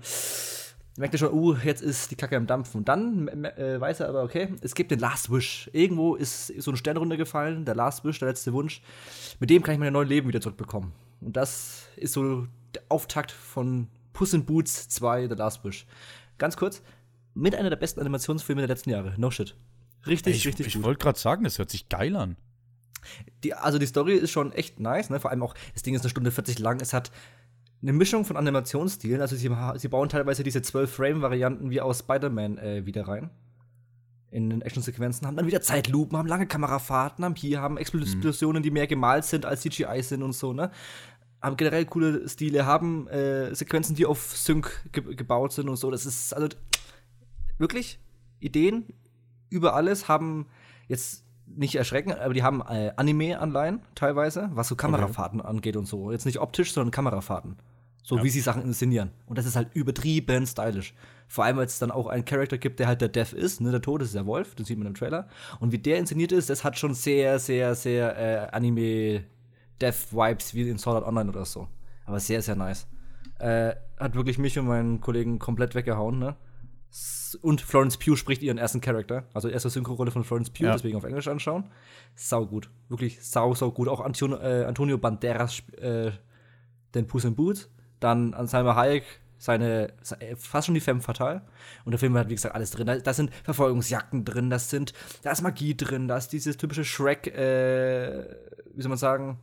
merkt 0.96 1.14
er 1.14 1.18
schon, 1.18 1.32
uh, 1.32 1.54
jetzt 1.56 1.82
ist 1.82 2.10
die 2.10 2.16
Kacke 2.16 2.36
am 2.36 2.46
Dampfen. 2.46 2.78
Und 2.78 2.88
dann 2.88 3.28
äh, 3.28 3.80
weiß 3.80 4.00
er 4.00 4.08
aber, 4.08 4.22
okay, 4.22 4.54
es 4.60 4.74
gibt 4.74 4.90
den 4.90 4.98
Last 4.98 5.30
Wish. 5.30 5.70
Irgendwo 5.72 6.14
ist 6.14 6.48
so 6.60 6.70
ein 6.70 6.76
Stern 6.76 6.96
runtergefallen, 6.96 7.64
der 7.64 7.74
Last 7.74 8.04
Wish, 8.04 8.18
der 8.18 8.28
letzte 8.28 8.52
Wunsch. 8.52 8.82
Mit 9.38 9.50
dem 9.50 9.62
kann 9.62 9.74
ich 9.74 9.80
mein 9.80 9.92
neues 9.92 10.08
Leben 10.08 10.28
wieder 10.28 10.40
zurückbekommen. 10.40 10.92
Und 11.20 11.36
das 11.36 11.86
ist 11.96 12.12
so 12.12 12.46
der 12.74 12.82
Auftakt 12.88 13.30
von 13.30 13.88
Puss 14.12 14.32
in 14.32 14.44
Boots 14.44 14.88
2, 14.88 15.28
The 15.28 15.34
Last 15.34 15.64
Wish. 15.64 15.86
Ganz 16.38 16.56
kurz, 16.56 16.82
mit 17.34 17.54
einer 17.54 17.70
der 17.70 17.76
besten 17.76 18.00
Animationsfilme 18.00 18.62
der 18.62 18.68
letzten 18.68 18.90
Jahre. 18.90 19.14
No 19.16 19.30
shit. 19.30 19.54
Richtig, 20.06 20.36
ich, 20.36 20.46
richtig 20.46 20.66
Ich, 20.66 20.76
ich 20.76 20.82
wollte 20.82 21.02
gerade 21.02 21.18
sagen, 21.18 21.44
das 21.44 21.58
hört 21.58 21.70
sich 21.70 21.88
geil 21.88 22.16
an. 22.16 22.36
Die, 23.44 23.54
also 23.54 23.78
die 23.78 23.86
Story 23.86 24.14
ist 24.14 24.30
schon 24.30 24.52
echt 24.52 24.80
nice, 24.80 25.10
ne? 25.10 25.20
Vor 25.20 25.30
allem 25.30 25.42
auch, 25.42 25.54
das 25.72 25.82
Ding 25.82 25.94
ist 25.94 26.02
eine 26.02 26.10
Stunde 26.10 26.30
40 26.30 26.58
lang. 26.58 26.80
Es 26.80 26.92
hat 26.92 27.10
eine 27.82 27.92
Mischung 27.92 28.24
von 28.24 28.36
Animationsstilen. 28.36 29.20
Also 29.20 29.36
sie, 29.36 29.50
sie 29.76 29.88
bauen 29.88 30.08
teilweise 30.08 30.42
diese 30.42 30.60
12-Frame-Varianten 30.60 31.70
wie 31.70 31.80
aus 31.80 32.00
Spider-Man 32.00 32.58
äh, 32.58 32.86
wieder 32.86 33.08
rein. 33.08 33.30
In 34.30 34.48
den 34.48 34.62
Actionsequenzen, 34.62 35.26
haben 35.26 35.36
dann 35.36 35.46
wieder 35.46 35.60
Zeitlupen, 35.60 36.16
haben 36.16 36.28
lange 36.28 36.46
Kamerafahrten, 36.46 37.24
haben 37.24 37.34
hier, 37.34 37.60
haben 37.60 37.76
Explosionen, 37.78 38.60
mhm. 38.60 38.62
die 38.62 38.70
mehr 38.70 38.86
gemalt 38.86 39.24
sind 39.24 39.44
als 39.44 39.62
CGI 39.62 40.02
sind 40.02 40.22
und 40.22 40.34
so, 40.34 40.52
ne? 40.52 40.70
haben 41.40 41.56
generell 41.56 41.86
coole 41.86 42.28
Stile, 42.28 42.66
haben 42.66 43.08
äh, 43.08 43.54
Sequenzen, 43.54 43.96
die 43.96 44.06
auf 44.06 44.36
Sync 44.36 44.88
ge 44.92 45.14
gebaut 45.14 45.52
sind 45.52 45.68
und 45.68 45.76
so. 45.76 45.90
Das 45.90 46.06
ist 46.06 46.34
also 46.34 46.48
wirklich 47.58 47.98
Ideen 48.40 48.92
über 49.48 49.74
alles, 49.74 50.08
haben 50.08 50.46
jetzt 50.86 51.24
nicht 51.46 51.74
erschrecken, 51.74 52.12
aber 52.12 52.34
die 52.34 52.42
haben 52.42 52.60
äh, 52.60 52.92
Anime-Anleihen 52.96 53.82
teilweise, 53.94 54.50
was 54.54 54.68
so 54.68 54.76
Kamerafahrten 54.76 55.40
okay. 55.40 55.48
angeht 55.48 55.76
und 55.76 55.86
so. 55.86 56.12
Jetzt 56.12 56.26
nicht 56.26 56.38
optisch, 56.40 56.72
sondern 56.72 56.90
Kamerafahrten. 56.90 57.56
So 58.02 58.16
ja. 58.16 58.24
wie 58.24 58.30
sie 58.30 58.40
Sachen 58.40 58.62
inszenieren. 58.62 59.10
Und 59.26 59.38
das 59.38 59.46
ist 59.46 59.56
halt 59.56 59.68
übertrieben 59.74 60.46
stylisch. 60.46 60.94
Vor 61.28 61.44
allem, 61.44 61.58
weil 61.58 61.66
es 61.66 61.78
dann 61.78 61.90
auch 61.90 62.08
einen 62.08 62.24
Charakter 62.24 62.58
gibt, 62.58 62.80
der 62.80 62.88
halt 62.88 63.00
der 63.00 63.08
Death 63.08 63.32
ist, 63.32 63.60
ne? 63.60 63.70
Der 63.70 63.82
Tod 63.82 64.02
ist 64.02 64.14
der 64.14 64.26
Wolf, 64.26 64.54
den 64.56 64.66
sieht 64.66 64.78
man 64.78 64.88
im 64.88 64.94
Trailer. 64.94 65.28
Und 65.60 65.70
wie 65.70 65.78
der 65.78 65.98
inszeniert 65.98 66.32
ist, 66.32 66.50
das 66.50 66.64
hat 66.64 66.76
schon 66.76 66.94
sehr, 66.94 67.38
sehr, 67.38 67.74
sehr 67.74 68.18
äh, 68.18 68.56
Anime- 68.56 69.22
Death-Vibes 69.80 70.54
wie 70.54 70.68
in 70.68 70.78
Sword 70.78 70.96
Art 70.96 71.06
Online 71.06 71.30
oder 71.30 71.44
so. 71.44 71.68
Aber 72.04 72.20
sehr, 72.20 72.42
sehr 72.42 72.56
nice. 72.56 72.86
Äh, 73.38 73.74
hat 73.98 74.14
wirklich 74.14 74.38
mich 74.38 74.58
und 74.58 74.66
meinen 74.66 75.00
Kollegen 75.00 75.38
komplett 75.38 75.74
weggehauen, 75.74 76.18
ne? 76.18 76.36
Und 77.42 77.60
Florence 77.60 77.96
Pugh 77.96 78.16
spricht 78.16 78.42
ihren 78.42 78.58
ersten 78.58 78.80
Charakter. 78.80 79.24
Also 79.32 79.48
erste 79.48 79.70
Synchro-Rolle 79.70 80.10
von 80.10 80.24
Florence 80.24 80.50
Pugh, 80.50 80.66
ja. 80.66 80.72
deswegen 80.72 80.96
auf 80.96 81.04
Englisch 81.04 81.28
anschauen. 81.28 81.70
Sau 82.16 82.44
gut. 82.46 82.68
Wirklich 82.88 83.22
sau, 83.22 83.54
sau 83.54 83.70
gut. 83.70 83.86
Auch 83.88 84.00
Antonio, 84.00 84.38
äh, 84.38 84.64
Antonio 84.64 84.98
Banderas, 84.98 85.62
äh, 85.80 86.10
den 86.94 87.06
Puss 87.06 87.24
in 87.24 87.36
Boots. 87.36 87.70
Dann 88.00 88.34
an 88.34 88.46
Salma 88.46 88.74
Hayek 88.74 89.04
seine, 89.40 89.94
fast 90.36 90.66
schon 90.66 90.74
die 90.74 90.80
Femme 90.80 91.00
Fatale. 91.00 91.42
Und 91.84 91.92
der 91.92 91.98
Film 91.98 92.16
hat, 92.16 92.28
wie 92.28 92.34
gesagt, 92.34 92.54
alles 92.54 92.72
drin. 92.72 92.86
Da, 92.86 92.98
da, 92.98 93.14
sind 93.14 93.30
Verfolgungsjagden 93.44 94.24
drin, 94.24 94.50
das 94.50 94.68
sind, 94.68 94.92
da 95.22 95.30
ist 95.30 95.40
Magie 95.40 95.74
drin, 95.74 96.08
da 96.08 96.18
ist 96.18 96.28
dieses 96.28 96.58
typische 96.58 96.84
Shrek, 96.84 97.26
äh, 97.28 98.26
wie 98.74 98.82
soll 98.82 98.90
man 98.90 98.98
sagen, 98.98 99.38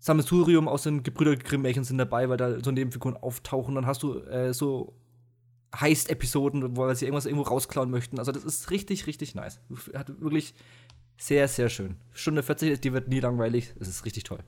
Sammelsurium 0.00 0.68
aus 0.68 0.82
den 0.82 1.02
Gebrüder 1.02 1.36
Grimm-Märchen 1.36 1.84
sind 1.84 1.98
dabei, 1.98 2.28
weil 2.28 2.36
da 2.36 2.60
so 2.62 2.72
Nebenfiguren 2.72 3.16
auftauchen. 3.16 3.74
Dann 3.74 3.86
hast 3.86 4.02
du 4.02 4.18
äh, 4.18 4.52
so 4.52 4.92
Heist-Episoden, 5.80 6.76
wo 6.76 6.92
sie 6.92 7.06
irgendwas 7.06 7.26
irgendwo 7.26 7.44
rausklauen 7.44 7.90
möchten. 7.90 8.18
Also 8.18 8.32
das 8.32 8.44
ist 8.44 8.70
richtig, 8.70 9.06
richtig 9.06 9.34
nice. 9.34 9.60
Hat 9.94 10.20
wirklich 10.20 10.54
sehr, 11.16 11.48
sehr 11.48 11.68
schön. 11.68 11.96
Stunde 12.12 12.42
40, 12.42 12.80
die 12.80 12.92
wird 12.92 13.08
nie 13.08 13.20
langweilig. 13.20 13.72
Es 13.80 13.88
ist 13.88 14.04
richtig 14.04 14.24
toll. 14.24 14.40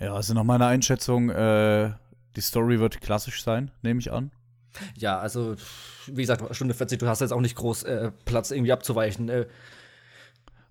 Ja, 0.00 0.12
also 0.12 0.34
nach 0.34 0.44
meiner 0.44 0.66
Einschätzung, 0.66 1.30
äh, 1.30 1.92
die 2.38 2.42
Story 2.42 2.78
wird 2.78 3.00
klassisch 3.00 3.42
sein, 3.42 3.72
nehme 3.82 3.98
ich 3.98 4.12
an. 4.12 4.30
Ja, 4.96 5.18
also, 5.18 5.56
wie 6.06 6.22
gesagt, 6.22 6.54
Stunde 6.54 6.72
40, 6.72 7.00
du 7.00 7.08
hast 7.08 7.20
jetzt 7.20 7.32
auch 7.32 7.40
nicht 7.40 7.56
groß 7.56 7.82
äh, 7.82 8.12
Platz 8.24 8.52
irgendwie 8.52 8.70
abzuweichen. 8.70 9.28
Äh, 9.28 9.46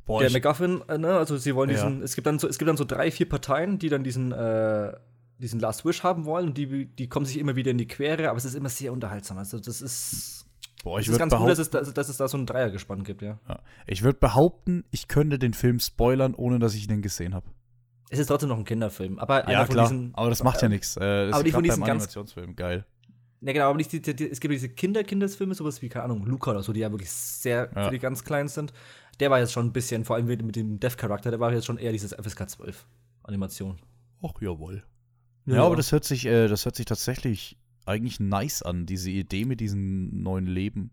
Boah, 0.06 0.22
der 0.22 0.32
McGuffin, 0.32 0.82
äh, 0.88 0.98
ne, 0.98 1.18
also 1.18 1.36
sie 1.36 1.54
wollen 1.56 1.70
diesen, 1.70 2.00
ja. 2.00 2.06
es 2.06 2.16
gibt 2.16 2.26
dann 2.26 2.40
so, 2.40 2.48
es 2.48 2.58
gibt 2.58 2.70
dann 2.70 2.78
so 2.78 2.86
drei, 2.86 3.12
vier 3.12 3.28
Parteien, 3.28 3.80
die 3.80 3.90
dann 3.90 4.06
diesen, 4.06 4.32
äh, 4.32 4.94
diesen 5.40 5.60
Last 5.60 5.84
Wish 5.84 6.04
haben 6.04 6.24
wollen 6.24 6.48
und 6.48 6.58
die, 6.58 6.86
die 6.86 7.10
kommen 7.10 7.26
sich 7.26 7.38
immer 7.38 7.58
wieder 7.58 7.72
in 7.72 7.78
die 7.78 7.88
Quere, 7.88 8.30
aber 8.30 8.38
es 8.38 8.46
ist 8.46 8.56
immer 8.56 8.70
sehr 8.70 8.94
unterhaltsam. 8.94 9.38
Also 9.38 9.60
das 9.60 9.82
ist. 9.82 10.46
Boah, 10.86 11.02
ich 11.02 11.08
würde 11.10 11.20
ganz 11.20 11.36
gut, 11.36 11.50
dass 11.50 11.60
es, 11.60 11.70
dass, 11.70 11.94
dass 11.94 12.08
es 12.08 12.16
da 12.16 12.30
so 12.30 12.38
ein 12.38 12.46
Dreiergespann 12.46 13.04
gibt, 13.04 13.22
ja. 13.22 13.40
ja. 13.50 13.60
Ich 13.88 14.04
würde 14.04 14.20
behaupten, 14.20 14.86
ich 14.92 15.10
könnte 15.10 15.38
den 15.38 15.54
Film 15.54 15.82
spoilern, 15.82 16.34
ohne 16.34 16.60
dass 16.60 16.76
ich 16.76 16.90
ihn 16.90 17.02
gesehen 17.02 17.36
habe. 17.36 17.48
Es 18.10 18.20
ist 18.20 18.28
trotzdem 18.28 18.50
noch 18.50 18.58
ein 18.58 18.66
Kinderfilm, 18.66 19.20
aber 19.20 19.50
ja, 19.50 19.66
klar, 19.66 19.86
diesen, 19.90 20.16
aber 20.16 20.30
das 20.30 20.42
macht 20.42 20.62
ja 20.62 20.70
nichts. 20.70 20.96
Äh, 20.98 21.30
aber 21.32 21.44
nicht 21.44 21.54
von 21.54 21.64
diesen 21.64 21.84
ganz 21.84 22.04
Animationsfilm, 22.04 22.56
geil. 22.56 22.86
Ja, 23.42 23.54
genau, 23.54 23.70
aber 23.70 23.78
nicht 23.78 23.92
die, 23.92 24.02
die, 24.02 24.30
es 24.30 24.40
gibt 24.40 24.54
diese 24.54 24.70
Kinder-Kindersfilme, 24.70 25.54
sowas 25.54 25.82
wie, 25.82 25.90
keine 25.90 26.06
Ahnung, 26.06 26.26
Luca 26.26 26.52
oder 26.52 26.64
so, 26.64 26.74
die 26.74 26.80
ja 26.80 26.92
wirklich 26.92 27.12
sehr 27.12 27.70
ja. 27.76 27.86
für 27.86 27.92
die 27.92 28.00
ganz 28.00 28.24
Kleinen 28.24 28.48
sind 28.48 28.74
der 29.20 29.32
war 29.32 29.40
jetzt 29.40 29.52
schon 29.52 29.68
ein 29.68 29.74
bisschen, 29.74 30.06
vor 30.06 30.16
allem 30.16 30.26
mit 30.26 30.56
dem 30.56 30.80
Dev-Charakter, 30.80 31.32
der 31.32 31.40
war 31.40 31.52
jetzt 31.54 31.66
schon 31.66 31.78
eher 31.78 31.92
dieses 31.92 32.14
FSK 32.14 32.50
12 32.50 32.86
Animation. 33.24 33.78
Ach, 34.22 34.40
jawohl. 34.42 34.84
Ja, 35.46 35.56
ja, 35.56 35.64
aber 35.64 35.76
das 35.76 35.92
hört 35.92 36.04
sich, 36.04 36.26
äh, 36.26 36.48
das 36.48 36.66
hört 36.66 36.76
sich 36.76 36.86
tatsächlich 36.86 37.58
eigentlich 37.86 38.20
nice 38.20 38.64
an, 38.64 38.86
diese 38.86 39.10
Idee 39.10 39.46
mit 39.46 39.60
diesem 39.60 40.22
neuen 40.22 40.46
Leben. 40.46 40.92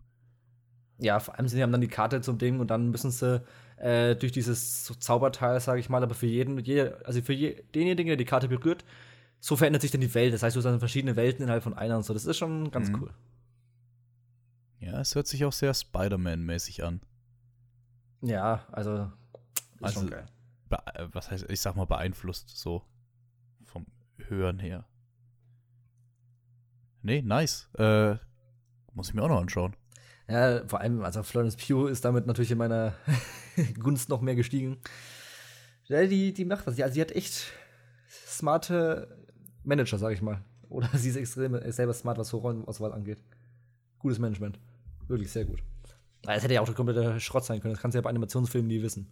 Ja, 0.98 1.18
vor 1.18 1.36
allem 1.36 1.48
sie 1.48 1.62
haben 1.62 1.72
dann 1.72 1.80
die 1.80 1.88
Karte 1.88 2.20
zum 2.20 2.38
Ding 2.38 2.60
und 2.60 2.70
dann 2.70 2.90
müssen 2.90 3.10
sie 3.10 3.42
äh, 3.76 4.14
durch 4.16 4.32
dieses 4.32 4.84
Zauberteil, 4.98 5.60
sage 5.60 5.80
ich 5.80 5.88
mal, 5.88 6.02
aber 6.02 6.14
für 6.14 6.26
jeden, 6.26 6.58
jede, 6.58 7.04
also 7.04 7.20
für 7.22 7.32
je, 7.32 7.62
denjenigen, 7.74 8.08
der 8.08 8.16
die 8.16 8.24
Karte 8.24 8.48
berührt, 8.48 8.84
so 9.40 9.56
verändert 9.56 9.82
sich 9.82 9.90
dann 9.90 10.00
die 10.00 10.14
Welt. 10.14 10.32
Das 10.32 10.42
heißt, 10.42 10.56
du 10.56 10.58
hast 10.58 10.64
dann 10.64 10.78
verschiedene 10.78 11.16
Welten 11.16 11.42
innerhalb 11.42 11.62
von 11.62 11.74
einer 11.74 11.96
und 11.96 12.04
so. 12.04 12.14
Das 12.14 12.24
ist 12.24 12.36
schon 12.36 12.70
ganz 12.70 12.88
mhm. 12.88 13.02
cool. 13.02 13.14
Ja, 14.80 15.00
es 15.00 15.14
hört 15.14 15.26
sich 15.26 15.44
auch 15.44 15.52
sehr 15.52 15.74
Spider-Man-mäßig 15.74 16.84
an. 16.84 17.00
Ja, 18.22 18.66
also 18.72 19.10
ist 19.76 19.82
also, 19.82 20.00
schon 20.00 20.10
geil. 20.10 20.26
be- 20.68 21.08
was 21.12 21.30
heißt, 21.30 21.50
ich 21.50 21.60
sag 21.60 21.76
mal, 21.76 21.84
beeinflusst, 21.84 22.56
so 22.56 22.82
vom 23.64 23.86
Hören 24.28 24.58
her. 24.58 24.86
Nee, 27.02 27.20
nice. 27.20 27.68
Äh, 27.78 28.16
muss 28.94 29.08
ich 29.08 29.14
mir 29.14 29.22
auch 29.22 29.28
noch 29.28 29.40
anschauen. 29.40 29.76
Ja, 30.28 30.66
vor 30.66 30.80
allem, 30.80 31.02
also 31.02 31.22
Florence 31.22 31.56
Pugh 31.56 31.88
ist 31.88 32.04
damit 32.04 32.26
natürlich 32.26 32.50
in 32.50 32.58
meiner 32.58 32.94
Gunst 33.78 34.08
noch 34.08 34.20
mehr 34.20 34.34
gestiegen. 34.34 34.78
Ja, 35.86 36.06
die, 36.06 36.32
die 36.32 36.44
macht 36.44 36.66
was. 36.66 36.80
Also, 36.80 36.94
sie 36.94 37.00
hat 37.00 37.12
echt 37.12 37.52
smarte 38.26 39.18
Manager, 39.64 39.98
sag 39.98 40.12
ich 40.12 40.22
mal. 40.22 40.42
Oder 40.68 40.88
sie 40.94 41.10
ist 41.10 41.16
extrem 41.16 41.54
ist 41.54 41.76
selber 41.76 41.92
smart, 41.92 42.18
was 42.18 42.28
so 42.28 42.38
Rollenauswahl 42.38 42.92
angeht. 42.92 43.18
Gutes 43.98 44.18
Management. 44.18 44.58
Wirklich 45.08 45.30
sehr 45.30 45.44
gut. 45.44 45.62
Es 46.26 46.42
hätte 46.42 46.54
ja 46.54 46.62
auch 46.62 46.66
der 46.66 46.74
komplette 46.74 47.20
Schrott 47.20 47.44
sein 47.44 47.60
können. 47.60 47.74
Das 47.74 47.82
kannst 47.82 47.94
du 47.94 47.98
ja 47.98 48.02
bei 48.02 48.08
Animationsfilmen 48.08 48.68
nie 48.68 48.82
wissen. 48.82 49.06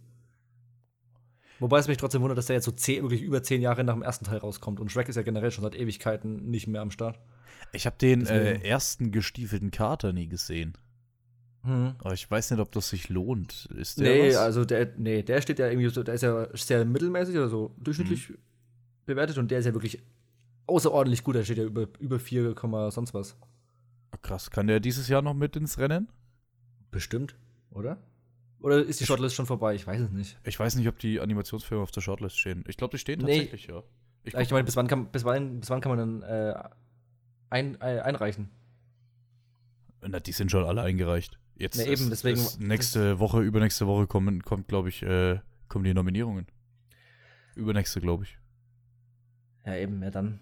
Wobei 1.59 1.77
es 1.77 1.87
mich 1.87 1.97
trotzdem 1.97 2.21
wundert, 2.21 2.37
dass 2.37 2.47
der 2.47 2.55
jetzt 2.55 2.65
so 2.65 2.71
zehn, 2.71 3.03
wirklich 3.03 3.21
über 3.21 3.43
zehn 3.43 3.61
Jahre 3.61 3.83
nach 3.83 3.93
dem 3.93 4.01
ersten 4.01 4.25
Teil 4.25 4.39
rauskommt. 4.39 4.79
Und 4.79 4.91
Shrek 4.91 5.07
ist 5.07 5.15
ja 5.15 5.21
generell 5.21 5.51
schon 5.51 5.63
seit 5.63 5.75
Ewigkeiten 5.75 6.49
nicht 6.49 6.67
mehr 6.67 6.81
am 6.81 6.91
Start. 6.91 7.19
Ich 7.71 7.85
habe 7.85 7.95
den 7.97 8.25
äh, 8.25 8.57
ersten 8.67 9.11
gestiefelten 9.11 9.71
Kater 9.71 10.11
nie 10.11 10.27
gesehen. 10.27 10.73
Aber 11.65 12.13
ich 12.13 12.29
weiß 12.29 12.51
nicht, 12.51 12.59
ob 12.59 12.71
das 12.73 12.89
sich 12.89 13.07
lohnt. 13.07 13.67
Ist 13.77 13.99
der 13.99 14.11
Nee, 14.11 14.29
was? 14.31 14.35
also 14.37 14.65
der, 14.65 14.91
nee, 14.97 15.23
der 15.23 15.41
steht 15.41 15.59
ja 15.59 15.67
irgendwie 15.69 15.87
so, 15.89 16.03
der 16.03 16.15
ist 16.15 16.21
ja 16.21 16.47
sehr 16.57 16.83
mittelmäßig 16.83 17.35
oder 17.37 17.47
so 17.47 17.73
durchschnittlich 17.77 18.29
Mhm. 18.31 18.37
bewertet 19.05 19.37
und 19.37 19.49
der 19.49 19.59
ist 19.59 19.65
ja 19.65 19.73
wirklich 19.73 20.01
außerordentlich 20.67 21.23
gut. 21.23 21.35
Der 21.35 21.45
steht 21.45 21.57
ja 21.59 21.63
über, 21.63 21.87
über 21.99 22.19
4, 22.19 22.53
Komma 22.53 22.91
sonst 22.91 23.13
was. 23.13 23.37
Krass, 24.21 24.51
kann 24.51 24.67
der 24.67 24.81
dieses 24.81 25.07
Jahr 25.07 25.21
noch 25.21 25.33
mit 25.33 25.55
ins 25.55 25.77
Rennen? 25.79 26.09
Bestimmt, 26.91 27.35
oder? 27.71 27.97
Oder 28.59 28.83
ist 28.83 28.99
die 28.99 29.05
Shortlist 29.05 29.35
schon 29.35 29.45
vorbei? 29.45 29.73
Ich 29.75 29.87
weiß 29.87 30.01
es 30.01 30.09
nicht. 30.11 30.37
Ich 30.43 30.59
weiß 30.59 30.75
nicht, 30.75 30.87
ob 30.87 30.99
die 30.99 31.19
Animationsfilme 31.21 31.81
auf 31.83 31.91
der 31.91 32.01
Shortlist 32.01 32.37
stehen. 32.39 32.63
Ich 32.67 32.75
glaube, 32.77 32.91
die 32.91 32.97
stehen 32.99 33.19
Nee. 33.19 33.37
tatsächlich, 33.37 33.67
ja. 33.67 33.83
Ich, 34.23 34.33
Ich, 34.35 34.51
meine, 34.51 34.63
bis 34.65 34.75
wann 34.75 34.87
kann, 34.87 35.11
bis 35.11 35.23
wann, 35.25 35.59
bis 35.61 35.69
wann 35.69 35.81
kann 35.81 35.95
man 35.97 36.21
dann 36.21 36.29
äh, 36.29 36.63
ein, 37.49 37.75
äh, 37.81 37.99
einreichen? 38.01 38.49
Na, 40.05 40.19
die 40.19 40.31
sind 40.33 40.51
schon 40.51 40.63
alle 40.65 40.81
eingereicht. 40.81 41.39
Jetzt 41.63 41.77
Na 41.77 41.85
eben, 41.85 42.09
deswegen- 42.09 42.37
ist 42.37 42.59
nächste 42.59 43.19
Woche, 43.19 43.39
übernächste 43.41 43.87
Woche 43.87 44.05
kommen, 44.05 44.43
kommt, 44.43 44.67
glaube 44.67 44.89
ich, 44.89 45.01
äh, 45.01 45.39
kommen 45.69 45.85
die 45.85 45.93
Nominierungen. 45.93 46.45
Übernächste, 47.55 48.01
glaube 48.01 48.25
ich. 48.25 48.37
Ja, 49.65 49.75
eben, 49.77 50.03
ja 50.03 50.11
dann. 50.11 50.41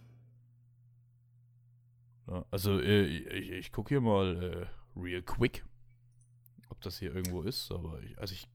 Ja, 2.27 2.43
also, 2.49 2.79
äh, 2.79 3.03
ich, 3.05 3.51
ich 3.51 3.71
gucke 3.71 3.89
hier 3.89 4.01
mal 4.01 4.67
äh, 4.95 4.99
real 4.99 5.21
quick, 5.21 5.63
ob 6.69 6.81
das 6.81 6.97
hier 6.97 7.13
irgendwo 7.13 7.43
ist, 7.43 7.71
aber 7.71 8.01
ich, 8.01 8.17
also 8.17 8.33
ich, 8.33 8.47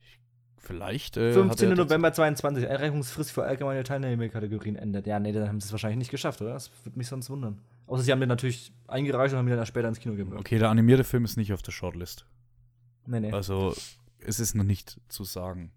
ich 0.00 0.20
vielleicht. 0.58 1.16
Äh, 1.16 1.28
hat 1.30 1.34
15. 1.34 1.70
er 1.70 1.74
tats- 1.76 1.84
November 1.84 2.12
22, 2.12 2.68
Einreichungsfrist 2.68 3.32
für 3.32 3.42
allgemeine 3.44 3.82
Teilnehmerkategorien 3.82 4.76
endet. 4.76 5.08
Ja, 5.08 5.18
nee, 5.18 5.32
dann 5.32 5.48
haben 5.48 5.60
sie 5.60 5.66
es 5.66 5.72
wahrscheinlich 5.72 5.98
nicht 5.98 6.10
geschafft, 6.12 6.40
oder? 6.40 6.52
Das 6.52 6.70
würde 6.84 6.96
mich 6.98 7.08
sonst 7.08 7.30
wundern. 7.30 7.58
Außer 7.86 8.02
sie 8.04 8.12
haben 8.12 8.20
den 8.20 8.28
natürlich 8.28 8.72
eingereicht 8.86 9.32
und 9.34 9.38
haben 9.38 9.48
ihn 9.48 9.56
dann 9.56 9.66
später 9.66 9.88
ins 9.88 9.98
Kino 9.98 10.14
gebracht. 10.14 10.40
Okay, 10.40 10.58
der 10.58 10.70
animierte 10.70 11.04
Film 11.04 11.24
ist 11.24 11.36
nicht 11.36 11.52
auf 11.52 11.62
der 11.62 11.72
Shortlist. 11.72 12.26
Nee, 13.06 13.20
nee. 13.20 13.32
Also, 13.32 13.74
es 14.20 14.40
ist 14.40 14.54
noch 14.54 14.64
nicht 14.64 15.00
zu 15.08 15.24
sagen. 15.24 15.72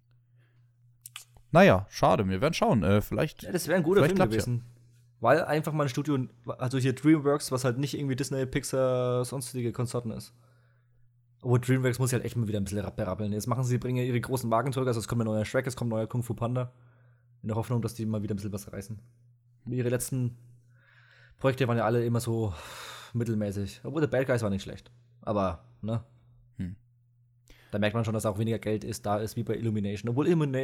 Naja, 1.51 1.87
schade, 1.89 2.27
wir 2.27 2.41
werden 2.41 2.53
schauen. 2.53 2.83
Äh, 2.83 3.01
vielleicht. 3.01 3.43
Ja, 3.43 3.51
das 3.51 3.67
wäre 3.67 3.77
ein 3.77 3.83
guter 3.83 4.03
Film 4.03 4.15
klappt's 4.15 4.35
ja. 4.35 4.41
gewesen. 4.41 4.63
Weil 5.21 5.43
einfach 5.43 5.71
mal 5.73 5.83
ein 5.83 5.89
Studio, 5.89 6.27
also 6.57 6.77
hier 6.77 6.93
Dreamworks, 6.93 7.51
was 7.51 7.63
halt 7.63 7.77
nicht 7.79 7.97
irgendwie 7.97 8.15
Disney, 8.15 8.45
Pixar, 8.45 9.23
sonstige 9.25 9.71
Konsorten 9.71 10.11
ist. 10.11 10.33
Obwohl 11.41 11.59
Dreamworks 11.59 11.99
muss 11.99 12.09
sich 12.09 12.17
halt 12.17 12.25
echt 12.25 12.35
mal 12.35 12.47
wieder 12.47 12.59
ein 12.59 12.65
bisschen 12.65 12.79
rapp- 12.79 12.97
berappeln. 12.97 13.31
Jetzt 13.31 13.47
machen 13.47 13.63
sie, 13.63 13.77
bringen 13.77 14.05
ihre 14.05 14.19
großen 14.19 14.49
Marken 14.49 14.73
zurück, 14.73 14.87
also 14.87 14.99
es 14.99 15.07
kommt 15.07 15.21
ein 15.21 15.25
neuer 15.25 15.45
Shrek, 15.45 15.65
es 15.67 15.75
kommt 15.75 15.89
ein 15.89 15.95
neuer 15.95 16.07
Kung 16.07 16.21
Fu 16.21 16.33
Panda. 16.33 16.71
In 17.41 17.47
der 17.47 17.55
Hoffnung, 17.55 17.81
dass 17.81 17.93
die 17.93 18.05
mal 18.05 18.21
wieder 18.21 18.33
ein 18.33 18.37
bisschen 18.37 18.51
was 18.51 18.71
reißen. 18.71 18.99
Ihre 19.67 19.89
letzten 19.89 20.37
Projekte 21.39 21.67
waren 21.67 21.77
ja 21.77 21.85
alle 21.85 22.05
immer 22.05 22.19
so 22.19 22.53
mittelmäßig. 23.13 23.81
Obwohl 23.83 24.01
der 24.01 24.07
Bad 24.07 24.27
Guys 24.27 24.41
war 24.41 24.49
nicht 24.49 24.63
schlecht. 24.63 24.91
Aber, 25.21 25.63
ne? 25.81 26.03
Hm. 26.57 26.75
Da 27.71 27.79
merkt 27.79 27.95
man 27.95 28.05
schon, 28.05 28.13
dass 28.13 28.25
auch 28.25 28.37
weniger 28.37 28.59
Geld 28.59 28.83
ist, 28.83 29.05
da 29.05 29.17
ist 29.17 29.35
wie 29.35 29.43
bei 29.43 29.55
Illumination. 29.55 30.09
Obwohl 30.09 30.27
Illumina 30.27 30.59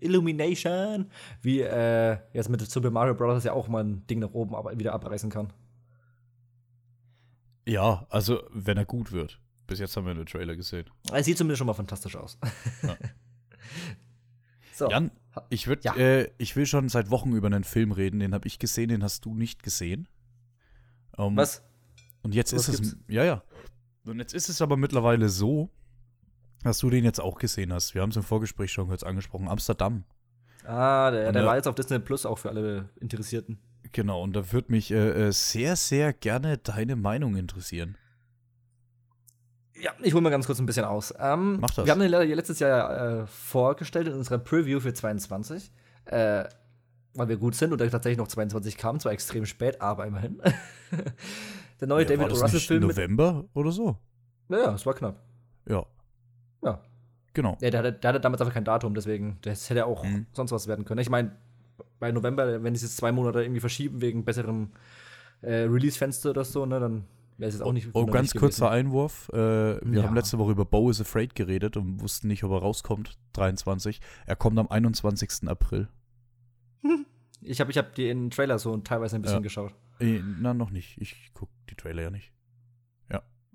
Illumination, 0.00 1.10
wie 1.42 1.60
äh, 1.60 2.18
jetzt 2.32 2.48
mit 2.48 2.60
Super 2.68 2.90
Mario 2.90 3.14
Bros. 3.14 3.44
ja 3.44 3.52
auch 3.52 3.68
mal 3.68 3.84
ein 3.84 4.06
Ding 4.06 4.18
nach 4.20 4.32
oben 4.32 4.54
aber 4.54 4.78
wieder 4.78 4.92
abreißen 4.94 5.30
kann. 5.30 5.52
Ja, 7.66 8.06
also, 8.10 8.44
wenn 8.52 8.76
er 8.76 8.84
gut 8.84 9.12
wird. 9.12 9.40
Bis 9.66 9.80
jetzt 9.80 9.96
haben 9.96 10.06
wir 10.06 10.14
den 10.14 10.26
Trailer 10.26 10.54
gesehen. 10.54 10.86
Es 11.12 11.26
sieht 11.26 11.36
zumindest 11.36 11.58
schon 11.58 11.66
mal 11.66 11.74
fantastisch 11.74 12.16
aus. 12.16 12.38
Ja. 12.82 12.96
so. 14.72 14.88
Jan, 14.90 15.10
ich, 15.50 15.66
würd, 15.66 15.84
Ja. 15.84 15.96
äh, 15.96 16.30
ich 16.38 16.54
will 16.54 16.66
schon 16.66 16.88
seit 16.88 17.10
Wochen 17.10 17.32
über 17.32 17.46
einen 17.48 17.64
Film 17.64 17.90
reden. 17.90 18.20
Den 18.20 18.32
habe 18.34 18.46
ich 18.46 18.58
gesehen, 18.60 18.90
den 18.90 19.02
hast 19.02 19.24
du 19.24 19.34
nicht 19.34 19.62
gesehen. 19.64 20.06
Ähm, 21.18 21.36
Was? 21.36 21.62
Und 22.22 22.34
jetzt 22.34 22.52
Was 22.54 22.68
ist 22.68 22.80
es. 22.80 22.90
gibt's? 22.90 22.96
Ja, 23.08 23.24
ja. 23.24 23.42
Und 24.04 24.18
jetzt 24.18 24.34
ist 24.34 24.48
es 24.48 24.60
aber 24.62 24.76
mittlerweile 24.76 25.28
so, 25.28 25.70
dass 26.62 26.78
du 26.78 26.90
den 26.90 27.04
jetzt 27.04 27.20
auch 27.20 27.38
gesehen 27.38 27.72
hast. 27.72 27.94
Wir 27.94 28.02
haben 28.02 28.10
es 28.10 28.16
im 28.16 28.22
Vorgespräch 28.22 28.72
schon 28.72 28.88
kurz 28.88 29.02
angesprochen. 29.02 29.48
Amsterdam. 29.48 30.04
Ah, 30.64 31.10
der, 31.10 31.24
der 31.24 31.32
der- 31.32 31.46
war 31.46 31.56
jetzt 31.56 31.68
auf 31.68 31.74
Disney 31.76 31.98
Plus 32.00 32.26
auch 32.26 32.38
für 32.38 32.48
alle 32.50 32.88
Interessierten. 33.00 33.58
Genau, 33.92 34.22
und 34.22 34.34
da 34.34 34.52
würde 34.52 34.72
mich 34.72 34.90
äh, 34.90 35.28
äh, 35.28 35.32
sehr, 35.32 35.76
sehr 35.76 36.12
gerne 36.12 36.58
deine 36.58 36.96
Meinung 36.96 37.36
interessieren. 37.36 37.96
Ja, 39.80 39.92
ich 40.02 40.12
hole 40.14 40.22
mal 40.22 40.30
ganz 40.30 40.46
kurz 40.46 40.58
ein 40.58 40.66
bisschen 40.66 40.84
aus. 40.84 41.14
Ähm, 41.18 41.58
Mach 41.60 41.70
das. 41.70 41.84
Wir 41.84 41.92
haben 41.92 42.00
den 42.00 42.10
letztes 42.10 42.58
Jahr 42.58 43.22
äh, 43.22 43.26
vorgestellt 43.26 44.08
in 44.08 44.14
unserer 44.14 44.38
Preview 44.38 44.80
für 44.80 44.92
22, 44.94 45.70
äh, 46.06 46.44
weil 47.16 47.28
wir 47.28 47.36
gut 47.36 47.54
sind 47.54 47.72
und 47.72 47.78
tatsächlich 47.78 48.18
noch 48.18 48.28
22 48.28 48.76
kam, 48.76 49.00
zwar 49.00 49.12
extrem 49.12 49.46
spät, 49.46 49.80
aber 49.80 50.06
immerhin. 50.06 50.40
der 51.80 51.88
neue 51.88 52.04
Ja, 52.04 52.16
David 52.16 52.30
Russell-Film. 52.32 52.82
November 52.82 53.44
oder 53.54 53.72
so? 53.72 53.96
Ja, 54.48 54.58
ja, 54.58 54.74
es 54.74 54.86
war 54.86 54.94
knapp. 54.94 55.20
Ja, 55.68 55.84
Ja. 56.62 56.80
genau. 57.34 57.56
ja 57.60 57.70
der, 57.70 57.78
hatte, 57.80 57.92
der 57.92 58.08
hatte 58.10 58.20
damals 58.20 58.40
einfach 58.40 58.54
kein 58.54 58.64
Datum, 58.64 58.94
deswegen, 58.94 59.38
das 59.42 59.68
hätte 59.70 59.86
auch 59.86 60.04
Mhm. 60.04 60.26
sonst 60.32 60.52
was 60.52 60.68
werden 60.68 60.84
können. 60.84 61.00
Ich 61.00 61.10
meine, 61.10 61.32
bei 61.98 62.12
November, 62.12 62.62
wenn 62.62 62.74
es 62.74 62.82
jetzt 62.82 62.96
zwei 62.96 63.12
Monate 63.12 63.42
irgendwie 63.42 63.60
verschieben 63.60 64.00
wegen 64.00 64.24
besserem 64.24 64.70
äh, 65.42 65.62
Release-Fenster 65.64 66.30
oder 66.30 66.44
so, 66.44 66.64
ne, 66.66 66.80
dann 66.80 67.04
wäre 67.38 67.48
es 67.48 67.54
jetzt 67.56 67.62
auch 67.62 67.72
nicht. 67.72 67.88
Oh, 67.92 68.06
ganz 68.06 68.32
kurzer. 68.34 68.70
Einwurf. 68.70 69.28
Äh, 69.32 69.36
wir 69.36 69.80
Ja. 70.00 70.02
haben 70.04 70.14
letzte 70.14 70.38
Woche 70.38 70.52
über 70.52 70.64
Bo 70.64 70.88
is 70.90 71.00
Afraid 71.00 71.34
geredet 71.34 71.76
und 71.76 72.00
wussten 72.00 72.28
nicht, 72.28 72.42
ob 72.44 72.52
er 72.52 72.58
rauskommt. 72.58 73.18
23. 73.34 74.00
Er 74.24 74.36
kommt 74.36 74.58
am 74.58 74.68
21. 74.70 75.46
April. 75.48 75.88
Ich 77.42 77.60
habe 77.60 77.70
ich 77.70 77.78
hab 77.78 77.94
den 77.94 78.30
Trailer 78.30 78.58
so 78.58 78.76
teilweise 78.78 79.16
ein 79.16 79.22
bisschen 79.22 79.38
Ja. 79.38 79.42
geschaut. 79.42 79.74
Äh, 80.00 80.20
na, 80.40 80.52
noch 80.54 80.70
nicht. 80.70 80.98
Ich 81.00 81.32
gucke 81.34 81.52
die 81.70 81.74
Trailer 81.74 82.02
ja 82.02 82.10
nicht. 82.10 82.32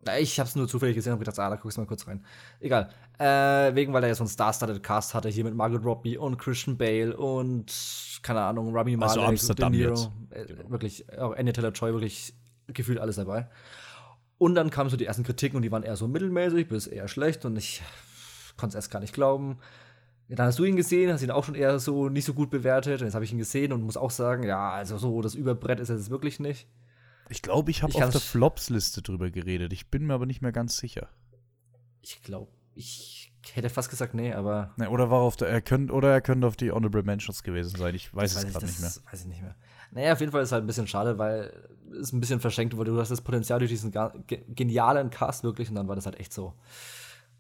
Na, 0.03 0.17
Ich 0.17 0.39
habe 0.39 0.49
es 0.49 0.55
nur 0.55 0.67
zufällig 0.67 0.95
gesehen 0.95 1.13
und 1.13 1.19
gedacht, 1.19 1.37
ah, 1.37 1.47
da 1.51 1.57
guckst 1.57 1.77
du 1.77 1.81
mal 1.81 1.85
kurz 1.87 2.07
rein. 2.07 2.25
Egal. 2.59 2.89
Äh, 3.19 3.75
wegen, 3.75 3.93
weil 3.93 4.01
er 4.01 4.09
ja 4.09 4.15
so 4.15 4.23
einen 4.23 4.29
Star-Studded 4.29 4.81
Cast 4.81 5.13
hatte, 5.13 5.29
hier 5.29 5.43
mit 5.43 5.53
Margot 5.53 5.85
Robbie 5.85 6.17
und 6.17 6.39
Christian 6.39 6.75
Bale 6.75 7.15
und, 7.15 7.71
keine 8.23 8.41
Ahnung, 8.41 8.75
Rami 8.75 8.97
Malek, 8.97 9.11
Also 9.17 9.21
Amsterdam 9.21 9.71
De 9.73 9.81
Niro. 9.81 9.93
jetzt. 9.93 10.09
Äh, 10.31 10.45
Genau. 10.55 10.71
Wirklich, 10.71 11.07
auch 11.19 11.35
Anya 11.37 11.51
Taylor-Joy, 11.53 11.93
wirklich 11.93 12.33
gefühlt 12.65 12.97
alles 12.97 13.17
dabei. 13.17 13.47
Und 14.39 14.55
dann 14.55 14.71
kamen 14.71 14.89
so 14.89 14.97
die 14.97 15.05
ersten 15.05 15.21
Kritiken 15.23 15.57
und 15.57 15.61
die 15.61 15.71
waren 15.71 15.83
eher 15.83 15.95
so 15.95 16.07
mittelmäßig 16.07 16.67
bis 16.67 16.87
eher 16.87 17.07
schlecht 17.07 17.45
und 17.45 17.55
ich 17.55 17.83
konnte 18.57 18.71
es 18.71 18.75
erst 18.75 18.89
gar 18.91 19.01
nicht 19.01 19.13
glauben. 19.13 19.59
Dann 20.35 20.47
hast 20.47 20.59
du 20.59 20.63
ihn 20.63 20.75
gesehen, 20.75 21.11
hast 21.11 21.21
ihn 21.21 21.31
auch 21.31 21.43
schon 21.43 21.55
eher 21.55 21.77
so 21.79 22.07
nicht 22.09 22.25
so 22.25 22.33
gut 22.33 22.49
bewertet. 22.49 23.01
Und 23.01 23.07
jetzt 23.07 23.15
habe 23.15 23.25
ich 23.25 23.31
ihn 23.33 23.37
gesehen 23.37 23.73
und 23.73 23.83
muss 23.83 23.97
auch 23.97 24.11
sagen, 24.11 24.43
ja, 24.43 24.71
also 24.71 24.97
so 24.97 25.21
das 25.21 25.35
Überbrett 25.35 25.79
ist 25.79 25.89
er 25.89 25.97
jetzt 25.97 26.09
wirklich 26.09 26.39
nicht. 26.39 26.67
Ich 27.29 27.41
glaube, 27.41 27.71
ich 27.71 27.83
habe 27.83 27.93
auf 27.95 28.09
der 28.09 28.21
Flops-Liste 28.21 29.01
drüber 29.01 29.29
geredet. 29.29 29.73
Ich 29.73 29.87
bin 29.87 30.05
mir 30.05 30.13
aber 30.13 30.25
nicht 30.25 30.41
mehr 30.41 30.51
ganz 30.51 30.77
sicher. 30.77 31.09
Ich 32.01 32.21
glaube, 32.23 32.51
ich 32.75 33.31
hätte 33.53 33.69
fast 33.69 33.89
gesagt, 33.89 34.13
nee, 34.13 34.33
aber 34.33 34.73
Ne, 34.77 34.89
oder 34.89 35.09
war 35.09 35.19
auf 35.19 35.35
der, 35.35 35.49
er 35.49 35.61
könnte, 35.61 35.93
oder 35.93 36.11
er 36.11 36.21
könnte 36.21 36.47
auf 36.47 36.55
die 36.55 36.71
Honorable 36.71 37.03
Mentions 37.03 37.43
gewesen 37.43 37.77
sein. 37.77 37.95
Ich 37.95 38.13
weiß 38.13 38.33
Das 38.33 38.43
es 38.43 38.51
gerade 38.51 38.65
ich, 38.65 38.71
nicht 38.71 38.81
mehr. 38.81 38.91
Weiß 39.11 39.21
ich 39.21 39.27
nicht 39.27 39.41
mehr. 39.41 39.55
Naja, 39.91 40.13
auf 40.13 40.19
jeden 40.19 40.31
Fall 40.31 40.41
ist 40.41 40.49
es 40.49 40.51
halt 40.53 40.63
ein 40.63 40.67
bisschen 40.67 40.87
schade, 40.87 41.17
weil 41.17 41.51
es 41.99 42.13
ein 42.13 42.21
bisschen 42.21 42.39
verschenkt 42.39 42.77
wurde. 42.77 42.91
Du 42.91 42.99
hast 42.99 43.11
das 43.11 43.21
Potenzial 43.21 43.59
durch 43.59 43.71
diesen 43.71 43.91
genialen 44.55 45.09
Cast 45.09 45.43
wirklich 45.43 45.69
und 45.69 45.75
dann 45.75 45.87
war 45.87 45.95
das 45.95 46.05
halt 46.05 46.19
echt 46.19 46.33
so. 46.33 46.53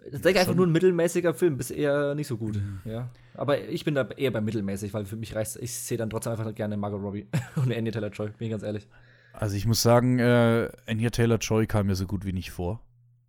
Das 0.09 0.21
ist 0.21 0.25
einfach 0.25 0.55
nur 0.55 0.65
ein 0.65 0.71
mittelmäßiger 0.71 1.33
Film, 1.33 1.57
bis 1.57 1.69
eher 1.69 2.15
nicht 2.15 2.27
so 2.27 2.37
gut. 2.37 2.55
Mhm. 2.55 2.79
Ja. 2.85 3.09
Aber 3.35 3.61
ich 3.67 3.85
bin 3.85 3.93
da 3.93 4.07
eher 4.17 4.31
bei 4.31 4.41
mittelmäßig, 4.41 4.93
weil 4.93 5.05
für 5.05 5.15
mich 5.15 5.35
reicht 5.35 5.57
Ich 5.57 5.73
sehe 5.73 5.97
dann 5.97 6.09
trotzdem 6.09 6.31
einfach 6.31 6.53
gerne 6.55 6.75
Margot 6.75 7.01
Robbie 7.01 7.27
und 7.55 7.71
Andy 7.71 7.91
Taylor 7.91 8.09
Joy, 8.09 8.29
bin 8.29 8.47
ich 8.47 8.51
ganz 8.51 8.63
ehrlich. 8.63 8.87
Also 9.33 9.55
ich 9.55 9.65
muss 9.65 9.81
sagen, 9.81 10.19
äh, 10.19 10.69
Anya 10.87 11.09
Taylor-Joy 11.09 11.67
kam 11.67 11.87
mir 11.87 11.95
so 11.95 12.05
gut 12.05 12.25
wie 12.25 12.33
nicht 12.33 12.51
vor. 12.51 12.83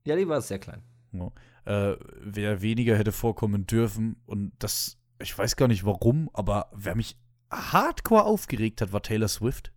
Ja, 0.04 0.16
die 0.16 0.28
war 0.28 0.40
sehr 0.40 0.58
klein. 0.58 0.82
Ja. 1.12 1.30
Äh, 1.64 1.96
wer 2.20 2.60
weniger 2.60 2.96
hätte 2.96 3.12
vorkommen 3.12 3.66
dürfen 3.66 4.16
und 4.26 4.52
das, 4.58 4.98
ich 5.20 5.36
weiß 5.36 5.56
gar 5.56 5.68
nicht 5.68 5.84
warum, 5.84 6.28
aber 6.32 6.70
wer 6.74 6.96
mich 6.96 7.16
hardcore 7.50 8.24
aufgeregt 8.24 8.80
hat, 8.80 8.92
war 8.92 9.02
Taylor 9.02 9.28
Swift. 9.28 9.72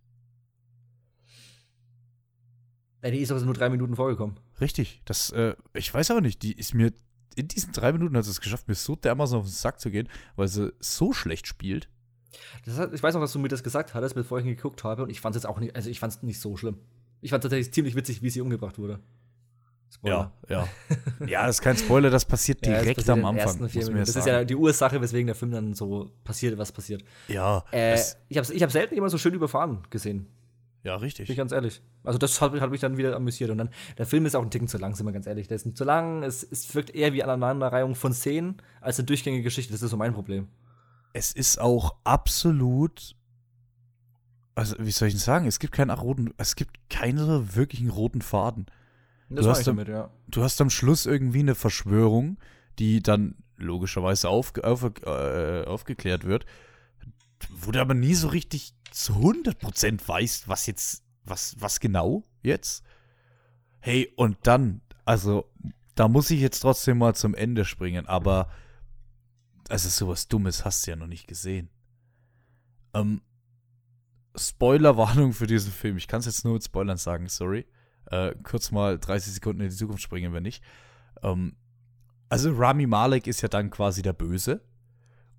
Ja, 3.04 3.10
die 3.10 3.18
ist 3.18 3.30
aber 3.30 3.40
nur 3.42 3.54
drei 3.54 3.68
Minuten 3.68 3.94
vorgekommen. 3.94 4.40
Richtig, 4.60 5.02
das, 5.04 5.30
äh, 5.30 5.54
ich 5.74 5.92
weiß 5.92 6.10
aber 6.10 6.20
nicht, 6.20 6.42
die 6.42 6.52
ist 6.52 6.74
mir 6.74 6.92
in 7.36 7.48
diesen 7.48 7.72
drei 7.72 7.92
Minuten 7.92 8.16
hat 8.16 8.24
sie 8.24 8.30
es 8.30 8.40
geschafft, 8.40 8.66
mir 8.66 8.74
so 8.74 8.96
dermaßen 8.96 9.36
auf 9.36 9.44
den 9.44 9.52
Sack 9.52 9.78
zu 9.78 9.90
gehen, 9.90 10.08
weil 10.36 10.48
sie 10.48 10.72
so 10.80 11.12
schlecht 11.12 11.46
spielt. 11.46 11.88
Hat, 12.66 12.92
ich 12.92 13.02
weiß 13.02 13.14
noch, 13.14 13.20
dass 13.20 13.32
du 13.32 13.38
mir 13.38 13.48
das 13.48 13.62
gesagt 13.62 13.94
hattest, 13.94 14.14
bevor 14.14 14.38
ich 14.38 14.46
ihn 14.46 14.56
geguckt 14.56 14.84
habe, 14.84 15.02
und 15.02 15.10
ich 15.10 15.20
fand 15.20 15.36
es 15.36 15.42
jetzt 15.42 15.48
auch 15.48 15.60
nicht, 15.60 15.76
also 15.76 15.90
ich 15.90 16.00
fand 16.00 16.14
es 16.14 16.22
nicht 16.22 16.40
so 16.40 16.56
schlimm. 16.56 16.78
Ich 17.20 17.30
fand 17.30 17.44
es 17.44 17.50
tatsächlich 17.50 17.72
ziemlich 17.72 17.94
witzig, 17.94 18.22
wie 18.22 18.30
sie 18.30 18.40
umgebracht 18.40 18.78
wurde. 18.78 19.00
Spoiler. 19.92 20.32
Ja, 20.48 20.68
ja. 21.20 21.26
ja, 21.26 21.46
das 21.46 21.56
ist 21.56 21.62
kein 21.62 21.76
Spoiler, 21.76 22.10
das 22.10 22.24
passiert 22.24 22.64
direkt 22.64 22.86
ja, 22.86 22.94
das 22.94 23.04
passiert 23.04 23.18
am 23.18 23.24
Anfang. 23.24 23.58
Das 23.60 23.72
sagen. 23.72 23.96
ist 23.96 24.26
ja 24.26 24.44
die 24.44 24.56
Ursache, 24.56 25.00
weswegen 25.00 25.26
der 25.26 25.36
Film 25.36 25.52
dann 25.52 25.74
so 25.74 26.10
passiert, 26.24 26.58
was 26.58 26.72
passiert. 26.72 27.04
Ja. 27.28 27.64
Äh, 27.70 27.98
ich 28.28 28.36
habe 28.36 28.52
ich 28.52 28.62
hab 28.62 28.72
selten 28.72 28.94
jemand 28.94 29.12
so 29.12 29.18
schön 29.18 29.34
überfahren 29.34 29.82
gesehen. 29.90 30.26
Ja, 30.86 30.94
richtig. 30.94 31.26
Bin 31.26 31.32
ich 31.32 31.38
ganz 31.38 31.50
ehrlich. 31.50 31.82
Also, 32.04 32.16
das 32.16 32.40
hat, 32.40 32.52
hat, 32.60 32.70
mich 32.70 32.80
dann 32.80 32.96
wieder 32.96 33.16
amüsiert. 33.16 33.50
Und 33.50 33.58
dann, 33.58 33.70
der 33.98 34.06
Film 34.06 34.24
ist 34.24 34.36
auch 34.36 34.42
ein 34.42 34.52
Ticken 34.52 34.68
zu 34.68 34.78
lang, 34.78 34.94
sind 34.94 35.04
wir 35.04 35.12
ganz 35.12 35.26
ehrlich. 35.26 35.48
Der 35.48 35.56
ist 35.56 35.66
nicht 35.66 35.76
zu 35.76 35.82
lang. 35.82 36.22
Es, 36.22 36.44
es 36.44 36.72
wirkt 36.76 36.94
eher 36.94 37.12
wie 37.12 37.24
eine 37.24 37.32
Aneinanderreihung 37.32 37.96
von 37.96 38.12
Szenen 38.12 38.58
als 38.80 38.96
eine 39.00 39.06
durchgängige 39.06 39.42
Geschichte. 39.42 39.72
Das 39.72 39.82
ist 39.82 39.90
so 39.90 39.96
mein 39.96 40.14
Problem. 40.14 40.46
Es 41.12 41.32
ist 41.32 41.60
auch 41.60 41.96
absolut. 42.04 43.16
Also, 44.54 44.76
wie 44.78 44.92
soll 44.92 45.08
ich 45.08 45.14
denn 45.14 45.20
sagen? 45.20 45.48
Es 45.48 45.58
gibt 45.58 45.72
keinen 45.72 45.90
roten, 45.90 46.32
es 46.36 46.54
gibt 46.54 46.78
keinen 46.88 47.56
wirklichen 47.56 47.90
roten 47.90 48.22
Faden. 48.22 48.66
Das 49.28 49.44
du, 49.44 49.50
hast 49.50 49.66
damit, 49.66 49.88
ja. 49.88 50.08
du 50.28 50.44
hast 50.44 50.60
am 50.60 50.70
Schluss 50.70 51.04
irgendwie 51.04 51.40
eine 51.40 51.56
Verschwörung, 51.56 52.38
die 52.78 53.02
dann 53.02 53.34
logischerweise 53.56 54.28
auf, 54.28 54.52
auf, 54.62 54.84
äh, 55.04 55.64
aufgeklärt 55.64 56.22
wird, 56.22 56.46
wo 57.50 57.70
du 57.70 57.80
aber 57.80 57.94
nie 57.94 58.14
so 58.14 58.28
richtig 58.28 58.74
zu 58.90 59.14
100% 59.14 60.06
weißt, 60.06 60.48
was 60.48 60.66
jetzt, 60.66 61.04
was, 61.24 61.56
was 61.58 61.80
genau 61.80 62.24
jetzt. 62.42 62.84
Hey, 63.80 64.12
und 64.16 64.38
dann, 64.42 64.80
also, 65.04 65.50
da 65.94 66.08
muss 66.08 66.30
ich 66.30 66.40
jetzt 66.40 66.60
trotzdem 66.60 66.98
mal 66.98 67.14
zum 67.14 67.34
Ende 67.34 67.64
springen, 67.64 68.06
aber 68.06 68.48
also 69.68 69.88
sowas 69.88 70.28
Dummes 70.28 70.64
hast 70.64 70.86
du 70.86 70.92
ja 70.92 70.96
noch 70.96 71.06
nicht 71.06 71.26
gesehen. 71.26 71.70
Ähm, 72.94 73.20
Spoilerwarnung 74.36 75.32
für 75.32 75.46
diesen 75.46 75.72
Film. 75.72 75.96
Ich 75.96 76.08
kann 76.08 76.20
es 76.20 76.26
jetzt 76.26 76.44
nur 76.44 76.54
mit 76.54 76.64
Spoilern 76.64 76.98
sagen, 76.98 77.28
sorry. 77.28 77.66
Äh, 78.06 78.34
kurz 78.42 78.70
mal 78.70 78.98
30 78.98 79.34
Sekunden 79.34 79.62
in 79.62 79.70
die 79.70 79.74
Zukunft 79.74 80.02
springen, 80.02 80.32
wenn 80.32 80.42
nicht. 80.42 80.62
Ähm, 81.22 81.56
also 82.28 82.52
Rami 82.52 82.86
Malek 82.86 83.26
ist 83.26 83.40
ja 83.40 83.48
dann 83.48 83.70
quasi 83.70 84.02
der 84.02 84.12
Böse. 84.12 84.60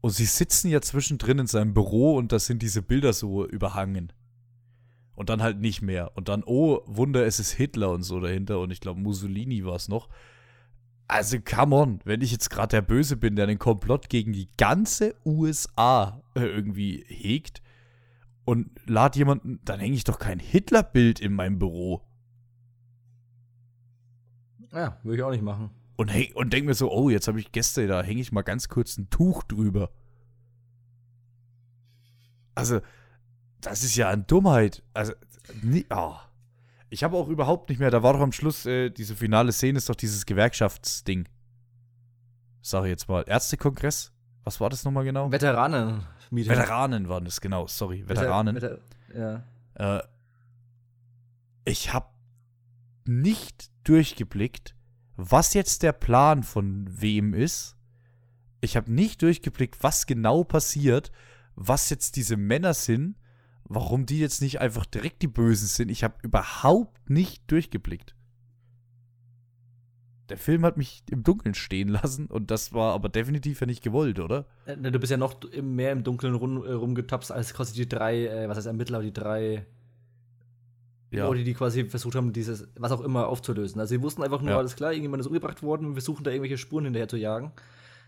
Und 0.01 0.11
sie 0.11 0.25
sitzen 0.25 0.69
ja 0.69 0.81
zwischendrin 0.81 1.39
in 1.39 1.47
seinem 1.47 1.73
Büro 1.73 2.15
und 2.15 2.31
da 2.31 2.39
sind 2.39 2.61
diese 2.61 2.81
Bilder 2.81 3.13
so 3.13 3.45
überhangen. 3.45 4.13
Und 5.15 5.29
dann 5.29 5.41
halt 5.41 5.59
nicht 5.59 5.81
mehr. 5.81 6.15
Und 6.15 6.29
dann, 6.29 6.43
oh, 6.45 6.81
Wunder, 6.85 7.25
es 7.25 7.39
ist 7.39 7.51
Hitler 7.51 7.89
und 7.89 8.03
so 8.03 8.19
dahinter. 8.19 8.59
Und 8.59 8.69
ich 8.69 8.79
glaube, 8.79 8.99
Mussolini 8.99 9.65
war 9.65 9.75
es 9.75 9.87
noch. 9.87 10.09
Also, 11.07 11.37
come 11.39 11.75
on, 11.75 11.99
wenn 12.03 12.21
ich 12.21 12.31
jetzt 12.31 12.49
gerade 12.49 12.75
der 12.75 12.81
Böse 12.81 13.17
bin, 13.17 13.35
der 13.35 13.47
einen 13.47 13.57
Komplott 13.57 14.09
gegen 14.09 14.33
die 14.33 14.49
ganze 14.57 15.15
USA 15.25 16.21
äh, 16.35 16.41
irgendwie 16.41 17.03
hegt 17.07 17.63
und 18.45 18.69
lad 18.85 19.15
jemanden, 19.15 19.59
dann 19.63 19.79
hänge 19.79 19.95
ich 19.95 20.03
doch 20.03 20.19
kein 20.19 20.39
Hitler-Bild 20.39 21.19
in 21.19 21.33
meinem 21.33 21.59
Büro. 21.59 22.01
Ja, 24.71 24.99
würde 25.03 25.17
ich 25.17 25.23
auch 25.23 25.31
nicht 25.31 25.43
machen. 25.43 25.71
Und, 25.97 26.09
häng, 26.09 26.31
und 26.33 26.53
denk 26.53 26.65
mir 26.65 26.75
so, 26.75 26.91
oh, 26.91 27.09
jetzt 27.09 27.27
habe 27.27 27.39
ich 27.39 27.51
Gäste, 27.51 27.87
da 27.87 28.01
hänge 28.03 28.21
ich 28.21 28.31
mal 28.31 28.43
ganz 28.43 28.69
kurz 28.69 28.97
ein 28.97 29.09
Tuch 29.09 29.43
drüber. 29.43 29.89
Also, 32.55 32.81
das 33.59 33.83
ist 33.83 33.95
ja 33.95 34.09
eine 34.09 34.23
Dummheit. 34.23 34.83
Also, 34.93 35.13
nie, 35.61 35.85
oh. 35.89 36.15
Ich 36.89 37.03
habe 37.03 37.17
auch 37.17 37.27
überhaupt 37.27 37.69
nicht 37.69 37.79
mehr, 37.79 37.91
da 37.91 38.03
war 38.03 38.13
doch 38.13 38.21
am 38.21 38.31
Schluss, 38.31 38.65
äh, 38.65 38.89
diese 38.89 39.15
finale 39.15 39.51
Szene 39.51 39.79
ist 39.79 39.89
doch 39.89 39.95
dieses 39.95 40.25
Gewerkschaftsding. 40.25 41.27
Sag 42.61 42.83
ich 42.83 42.89
jetzt 42.89 43.09
mal. 43.09 43.23
Ärztekongress? 43.27 44.13
Was 44.43 44.61
war 44.61 44.69
das 44.69 44.85
nochmal 44.85 45.03
genau? 45.03 45.31
Veteranen. 45.31 46.05
-Meeting. 46.31 46.49
Veteranen 46.49 47.09
waren 47.09 47.25
das, 47.25 47.41
genau, 47.41 47.67
sorry. 47.67 48.07
Veteranen. 48.07 48.59
Veter 48.59 48.79
ja. 49.13 49.43
Äh, 49.75 50.03
ich 51.65 51.93
habe 51.93 52.07
nicht 53.05 53.71
durchgeblickt, 53.83 54.75
was 55.17 55.53
jetzt 55.55 55.83
der 55.83 55.91
Plan 55.91 56.43
von 56.43 56.87
wem 56.89 57.33
ist. 57.33 57.75
Ich 58.61 58.77
habe 58.77 58.91
nicht 58.91 59.21
durchgeblickt, 59.21 59.83
was 59.83 60.05
genau 60.05 60.43
passiert, 60.43 61.11
was 61.55 61.89
jetzt 61.89 62.15
diese 62.15 62.37
Männer 62.37 62.73
sind, 62.73 63.15
warum 63.63 64.05
die 64.05 64.19
jetzt 64.19 64.41
nicht 64.41 64.61
einfach 64.61 64.85
direkt 64.85 65.21
die 65.23 65.27
Bösen 65.27 65.67
sind. 65.67 65.89
Ich 65.89 66.03
habe 66.03 66.15
überhaupt 66.21 67.09
nicht 67.09 67.43
durchgeblickt. 67.51 68.15
Der 70.29 70.37
Film 70.37 70.65
hat 70.65 70.77
mich 70.77 71.03
im 71.09 71.23
Dunkeln 71.23 71.55
stehen 71.55 71.87
lassen 71.87 72.27
und 72.27 72.51
das 72.51 72.73
war 72.73 72.93
aber 72.93 73.09
definitiv 73.09 73.61
ja 73.61 73.67
nicht 73.67 73.83
gewollt, 73.83 74.19
oder? 74.19 74.45
Äh, 74.65 74.77
du 74.77 74.99
bist 74.99 75.11
ja 75.11 75.17
noch 75.17 75.39
mehr 75.61 75.91
im 75.93 76.03
Dunkeln 76.03 76.35
rum, 76.35 76.63
äh, 76.63 76.71
rumgetapst 76.71 77.31
als 77.31 77.53
quasi 77.53 77.73
die 77.73 77.89
drei, 77.89 78.27
äh, 78.27 78.49
was 78.49 78.57
heißt 78.57 78.67
Ermittler, 78.67 79.01
die 79.01 79.13
drei 79.13 79.65
ja. 81.11 81.27
Oder 81.27 81.43
die 81.43 81.53
quasi 81.53 81.85
versucht 81.85 82.15
haben, 82.15 82.33
dieses, 82.33 82.67
was 82.75 82.91
auch 82.91 83.01
immer, 83.01 83.27
aufzulösen. 83.27 83.79
Also 83.79 83.95
sie 83.95 84.01
wussten 84.01 84.23
einfach 84.23 84.41
nur, 84.41 84.51
ja. 84.51 84.57
alles 84.57 84.75
klar, 84.75 84.91
irgendjemand 84.91 85.21
ist 85.21 85.27
umgebracht 85.27 85.63
worden, 85.63 85.95
wir 85.95 86.01
suchen 86.01 86.23
da 86.23 86.31
irgendwelche 86.31 86.57
Spuren 86.57 86.85
hinterher 86.85 87.07
zu 87.07 87.17
jagen. 87.17 87.53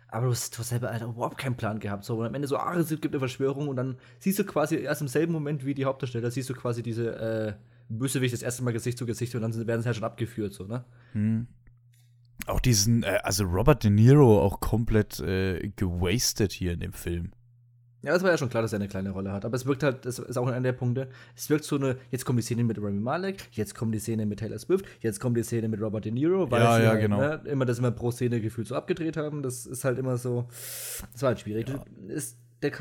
Aber 0.09 0.25
du 0.25 0.31
hast, 0.31 0.55
du 0.55 0.59
hast 0.59 0.69
selber 0.69 0.89
Alter, 0.89 1.05
überhaupt 1.05 1.37
keinen 1.37 1.55
Plan 1.55 1.79
gehabt. 1.79 2.03
So, 2.03 2.17
und 2.17 2.25
am 2.25 2.33
Ende 2.33 2.47
so, 2.47 2.57
ah, 2.57 2.75
es 2.75 2.89
gibt 2.89 3.07
eine 3.07 3.19
Verschwörung 3.19 3.67
und 3.67 3.75
dann 3.75 3.97
siehst 4.19 4.39
du 4.39 4.43
quasi 4.43 4.77
erst 4.77 5.01
im 5.01 5.07
selben 5.07 5.31
Moment 5.31 5.65
wie 5.65 5.75
die 5.75 5.85
Hauptdarsteller, 5.85 6.31
siehst 6.31 6.49
du 6.49 6.55
quasi 6.55 6.83
diese 6.83 7.15
äh, 7.15 7.53
Bösewicht 7.89 8.33
das 8.33 8.41
erste 8.41 8.63
Mal 8.63 8.73
Gesicht 8.73 8.97
zu 8.97 9.05
Gesicht 9.05 9.33
und 9.35 9.41
dann 9.43 9.67
werden 9.67 9.81
sie 9.81 9.85
halt 9.85 9.95
schon 9.95 10.05
abgeführt, 10.05 10.53
so, 10.53 10.65
ne? 10.65 10.83
Hm. 11.13 11.47
Auch 12.47 12.59
diesen, 12.59 13.03
äh, 13.03 13.19
also 13.23 13.43
Robert 13.43 13.83
De 13.83 13.91
Niro 13.91 14.41
auch 14.41 14.59
komplett 14.59 15.19
äh, 15.19 15.69
gewastet 15.75 16.51
hier 16.51 16.73
in 16.73 16.79
dem 16.79 16.93
Film. 16.93 17.31
Ja, 18.01 18.15
es 18.15 18.23
war 18.23 18.31
ja 18.31 18.37
schon 18.37 18.49
klar, 18.49 18.63
dass 18.63 18.71
er 18.71 18.77
eine 18.77 18.87
kleine 18.87 19.09
Rolle 19.11 19.31
hat. 19.31 19.43
Aber 19.43 19.55
es 19.55 19.65
wirkt 19.65 19.83
halt, 19.83 20.05
das 20.05 20.19
ist 20.19 20.37
auch 20.37 20.47
einer 20.47 20.61
der 20.61 20.73
Punkte, 20.73 21.09
es 21.35 21.49
wirkt 21.49 21.65
so 21.65 21.75
eine, 21.75 21.97
jetzt 22.11 22.23
kommt 22.25 22.39
die 22.39 22.43
Szene 22.43 22.63
mit 22.63 22.77
Rami 22.77 22.99
Malek, 22.99 23.49
jetzt 23.51 23.75
kommt 23.75 23.93
die 23.93 23.99
Szene 23.99 24.25
mit 24.25 24.39
Taylor 24.39 24.57
Swift, 24.57 24.85
jetzt 25.01 25.19
kommt 25.19 25.35
die 25.35 25.43
Szene 25.43 25.67
mit 25.67 25.81
Robert 25.81 26.05
De 26.05 26.11
Niro, 26.11 26.49
weil 26.49 26.61
ja, 26.61 26.79
ja, 26.79 26.89
halt, 26.91 27.01
genau. 27.01 27.17
ne, 27.17 27.41
immer 27.45 27.65
das 27.65 27.79
immer 27.79 27.91
pro 27.91 28.11
Szene 28.11 28.39
gefühlt 28.39 28.67
so 28.67 28.75
abgedreht 28.75 29.17
haben. 29.17 29.41
Das 29.41 29.65
ist 29.65 29.83
halt 29.83 29.99
immer 29.99 30.17
so, 30.17 30.47
das 31.11 31.21
war 31.21 31.29
halt 31.29 31.41
schwierig. 31.41 31.67
Ja. 31.67 31.83
Ist, 32.07 32.37
der, 32.61 32.71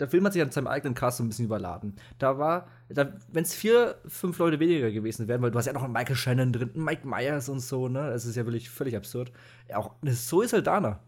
der, 0.00 0.08
Film 0.08 0.24
hat 0.24 0.32
sich 0.32 0.42
an 0.42 0.50
seinem 0.50 0.66
eigenen 0.66 0.94
Cast 0.94 1.18
so 1.18 1.24
ein 1.24 1.28
bisschen 1.28 1.44
überladen. 1.44 1.96
Da 2.18 2.38
war, 2.38 2.68
da, 2.88 3.12
wenn 3.30 3.42
es 3.42 3.54
vier, 3.54 3.96
fünf 4.06 4.38
Leute 4.38 4.58
weniger 4.58 4.90
gewesen 4.90 5.28
wären, 5.28 5.42
weil 5.42 5.50
du 5.50 5.58
hast 5.58 5.66
ja 5.66 5.72
noch 5.72 5.82
einen 5.82 5.92
Michael 5.92 6.16
Shannon 6.16 6.52
drin, 6.52 6.70
einen 6.74 6.84
Mike 6.84 7.06
Myers 7.06 7.48
und 7.48 7.60
so, 7.60 7.88
ne? 7.88 8.10
Das 8.10 8.24
ist 8.24 8.36
ja 8.36 8.46
wirklich 8.46 8.70
völlig 8.70 8.96
absurd. 8.96 9.30
Auch 9.74 9.94
so 10.02 10.40
ist 10.40 10.54
halt 10.54 10.66
Dana. 10.66 11.00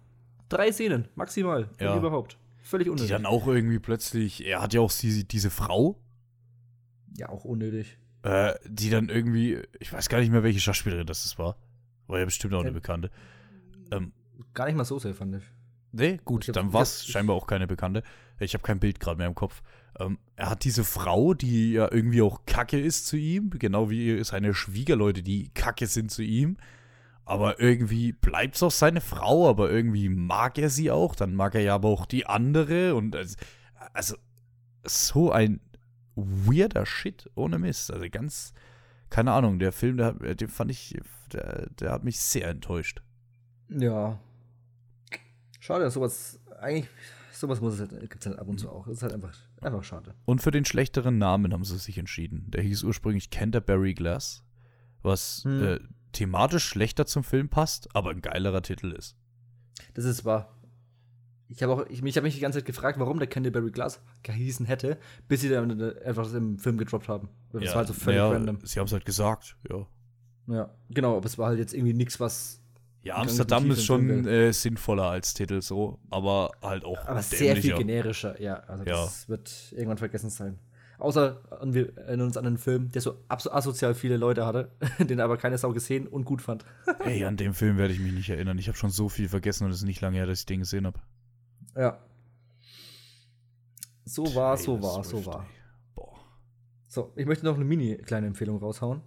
Drei 0.50 0.70
Szenen, 0.70 1.08
maximal, 1.14 1.68
ja. 1.80 1.96
überhaupt. 1.96 2.36
Völlig 2.64 2.88
unnötig. 2.88 3.08
Die 3.08 3.12
dann 3.12 3.26
auch 3.26 3.46
irgendwie 3.46 3.78
plötzlich, 3.78 4.44
er 4.44 4.62
hat 4.62 4.72
ja 4.72 4.80
auch 4.80 4.90
die, 4.90 5.28
diese 5.28 5.50
Frau. 5.50 6.00
Ja, 7.16 7.28
auch 7.28 7.44
unnötig. 7.44 7.98
Äh, 8.22 8.54
die 8.66 8.88
dann 8.88 9.10
irgendwie, 9.10 9.58
ich 9.78 9.92
weiß 9.92 10.08
gar 10.08 10.20
nicht 10.20 10.30
mehr, 10.30 10.42
welche 10.42 10.60
Schauspielerin 10.60 11.06
das 11.06 11.38
war. 11.38 11.58
War 12.06 12.18
ja 12.18 12.24
bestimmt 12.24 12.54
auch 12.54 12.62
eine 12.62 12.72
Bekannte. 12.72 13.10
Ähm, 13.90 14.12
gar 14.54 14.64
nicht 14.64 14.76
mal 14.76 14.84
so 14.86 14.98
sehr, 14.98 15.14
fand 15.14 15.36
ich. 15.36 15.42
Nee, 15.92 16.18
gut, 16.24 16.48
hab, 16.48 16.54
dann 16.54 16.72
war 16.72 16.82
es 16.82 17.06
scheinbar 17.06 17.36
auch 17.36 17.46
keine 17.46 17.66
Bekannte. 17.66 18.02
Ich 18.40 18.54
habe 18.54 18.64
kein 18.64 18.80
Bild 18.80 18.98
gerade 18.98 19.18
mehr 19.18 19.26
im 19.26 19.34
Kopf. 19.34 19.62
Ähm, 20.00 20.18
er 20.34 20.48
hat 20.48 20.64
diese 20.64 20.84
Frau, 20.84 21.34
die 21.34 21.72
ja 21.72 21.92
irgendwie 21.92 22.22
auch 22.22 22.46
Kacke 22.46 22.80
ist 22.80 23.06
zu 23.06 23.18
ihm, 23.18 23.50
genau 23.50 23.90
wie 23.90 24.24
seine 24.24 24.54
Schwiegerleute, 24.54 25.22
die 25.22 25.50
Kacke 25.50 25.86
sind 25.86 26.10
zu 26.10 26.22
ihm. 26.22 26.56
Aber 27.26 27.58
irgendwie 27.58 28.12
bleibt 28.12 28.56
es 28.56 28.62
auch 28.62 28.70
seine 28.70 29.00
Frau, 29.00 29.48
aber 29.48 29.70
irgendwie 29.70 30.08
mag 30.08 30.58
er 30.58 30.68
sie 30.68 30.90
auch. 30.90 31.14
Dann 31.14 31.34
mag 31.34 31.54
er 31.54 31.62
ja 31.62 31.74
aber 31.74 31.88
auch 31.88 32.06
die 32.06 32.26
andere. 32.26 32.94
Und 32.94 33.16
also, 33.16 33.36
also 33.92 34.16
so 34.84 35.32
ein 35.32 35.60
weirder 36.14 36.84
Shit, 36.84 37.30
ohne 37.34 37.58
Mist. 37.58 37.90
Also 37.90 38.04
ganz, 38.10 38.52
keine 39.08 39.32
Ahnung, 39.32 39.58
der 39.58 39.72
Film, 39.72 39.96
der, 39.96 40.12
den 40.12 40.48
fand 40.48 40.70
ich, 40.70 40.98
der, 41.32 41.70
der 41.70 41.92
hat 41.92 42.04
mich 42.04 42.20
sehr 42.20 42.48
enttäuscht. 42.48 43.02
Ja. 43.68 44.20
Schade, 45.60 45.90
sowas, 45.90 46.40
eigentlich, 46.60 46.88
sowas 47.32 47.62
muss 47.62 47.74
es 47.74 47.80
halt, 47.80 47.98
gibt 48.10 48.20
es 48.20 48.26
halt 48.26 48.38
ab 48.38 48.48
und 48.48 48.58
zu 48.58 48.70
auch. 48.70 48.86
Das 48.86 48.98
ist 48.98 49.02
halt 49.02 49.14
einfach, 49.14 49.34
einfach 49.62 49.82
schade. 49.82 50.14
Und 50.26 50.42
für 50.42 50.50
den 50.50 50.66
schlechteren 50.66 51.16
Namen 51.16 51.54
haben 51.54 51.64
sie 51.64 51.78
sich 51.78 51.96
entschieden. 51.96 52.50
Der 52.50 52.62
hieß 52.62 52.84
ursprünglich 52.84 53.30
Canterbury 53.30 53.94
Glass, 53.94 54.44
was 55.02 55.42
hm. 55.44 55.64
äh, 55.64 55.80
thematisch 56.14 56.64
schlechter 56.64 57.06
zum 57.06 57.24
Film 57.24 57.48
passt, 57.48 57.94
aber 57.94 58.10
ein 58.10 58.22
geilerer 58.22 58.62
Titel 58.62 58.92
ist. 58.92 59.16
Das 59.94 60.04
ist 60.04 60.24
wahr. 60.24 60.54
Ich 61.48 61.62
habe 61.62 61.72
auch, 61.72 61.86
ich, 61.88 62.02
ich 62.02 62.16
habe 62.16 62.24
mich 62.24 62.34
die 62.34 62.40
ganze 62.40 62.58
Zeit 62.58 62.66
gefragt, 62.66 62.98
warum 62.98 63.18
der 63.18 63.28
Canterbury 63.28 63.70
Glass 63.70 64.00
gehießen 64.22 64.66
hätte, 64.66 64.98
bis 65.28 65.42
sie 65.42 65.50
dann 65.50 65.80
einfach 66.04 66.32
im 66.32 66.58
Film 66.58 66.78
gedroppt 66.78 67.08
haben. 67.08 67.28
Das 67.52 67.62
ja, 67.62 67.70
war 67.70 67.76
halt 67.76 67.88
so 67.88 67.94
völlig 67.94 68.18
ja, 68.18 68.30
random. 68.30 68.58
Sie 68.64 68.80
haben 68.80 68.86
es 68.86 68.92
halt 68.92 69.04
gesagt, 69.04 69.56
ja. 69.70 69.86
Ja, 70.46 70.70
genau, 70.90 71.16
aber 71.16 71.26
es 71.26 71.38
war 71.38 71.48
halt 71.48 71.58
jetzt 71.58 71.74
irgendwie 71.74 71.94
nichts, 71.94 72.18
was. 72.20 72.60
Ja, 73.02 73.16
Amsterdam 73.16 73.70
ist 73.70 73.84
schon 73.84 74.26
äh, 74.26 74.52
sinnvoller 74.52 75.10
als 75.10 75.34
Titel 75.34 75.60
so, 75.60 75.98
aber 76.10 76.52
halt 76.62 76.84
auch. 76.84 77.06
Aber 77.06 77.22
sehr 77.22 77.56
viel 77.56 77.76
generischer, 77.76 78.40
ja. 78.40 78.60
Also 78.60 78.84
das 78.84 79.24
ja. 79.24 79.28
wird 79.28 79.72
irgendwann 79.72 79.98
vergessen 79.98 80.30
sein. 80.30 80.58
Außer 80.98 81.40
an, 81.60 81.74
wir 81.74 81.96
erinnern 81.96 82.28
uns 82.28 82.36
an 82.36 82.46
einen 82.46 82.58
Film, 82.58 82.90
der 82.92 83.02
so 83.02 83.18
asozial 83.28 83.94
viele 83.94 84.16
Leute 84.16 84.46
hatte, 84.46 84.70
den 84.98 85.20
aber 85.20 85.36
keine 85.36 85.58
Sau 85.58 85.72
gesehen 85.72 86.06
und 86.06 86.24
gut 86.24 86.40
fand. 86.40 86.64
Ey, 87.04 87.24
an 87.24 87.36
dem 87.36 87.54
Film 87.54 87.76
werde 87.78 87.92
ich 87.92 88.00
mich 88.00 88.12
nicht 88.12 88.30
erinnern. 88.30 88.58
Ich 88.58 88.68
habe 88.68 88.78
schon 88.78 88.90
so 88.90 89.08
viel 89.08 89.28
vergessen 89.28 89.64
und 89.64 89.70
es 89.70 89.78
ist 89.78 89.84
nicht 89.84 90.00
lange 90.00 90.16
her, 90.16 90.26
dass 90.26 90.40
ich 90.40 90.46
den 90.46 90.60
gesehen 90.60 90.86
habe. 90.86 91.00
Ja. 91.76 91.98
So 94.04 94.34
war, 94.34 94.56
so 94.56 94.80
war, 94.82 95.02
so 95.02 95.24
war. 95.26 95.46
Boah. 95.94 96.18
So, 96.86 97.12
ich 97.16 97.26
möchte 97.26 97.44
noch 97.44 97.56
eine 97.56 97.64
mini 97.64 97.96
kleine 97.96 98.26
Empfehlung 98.26 98.58
raushauen. 98.58 99.00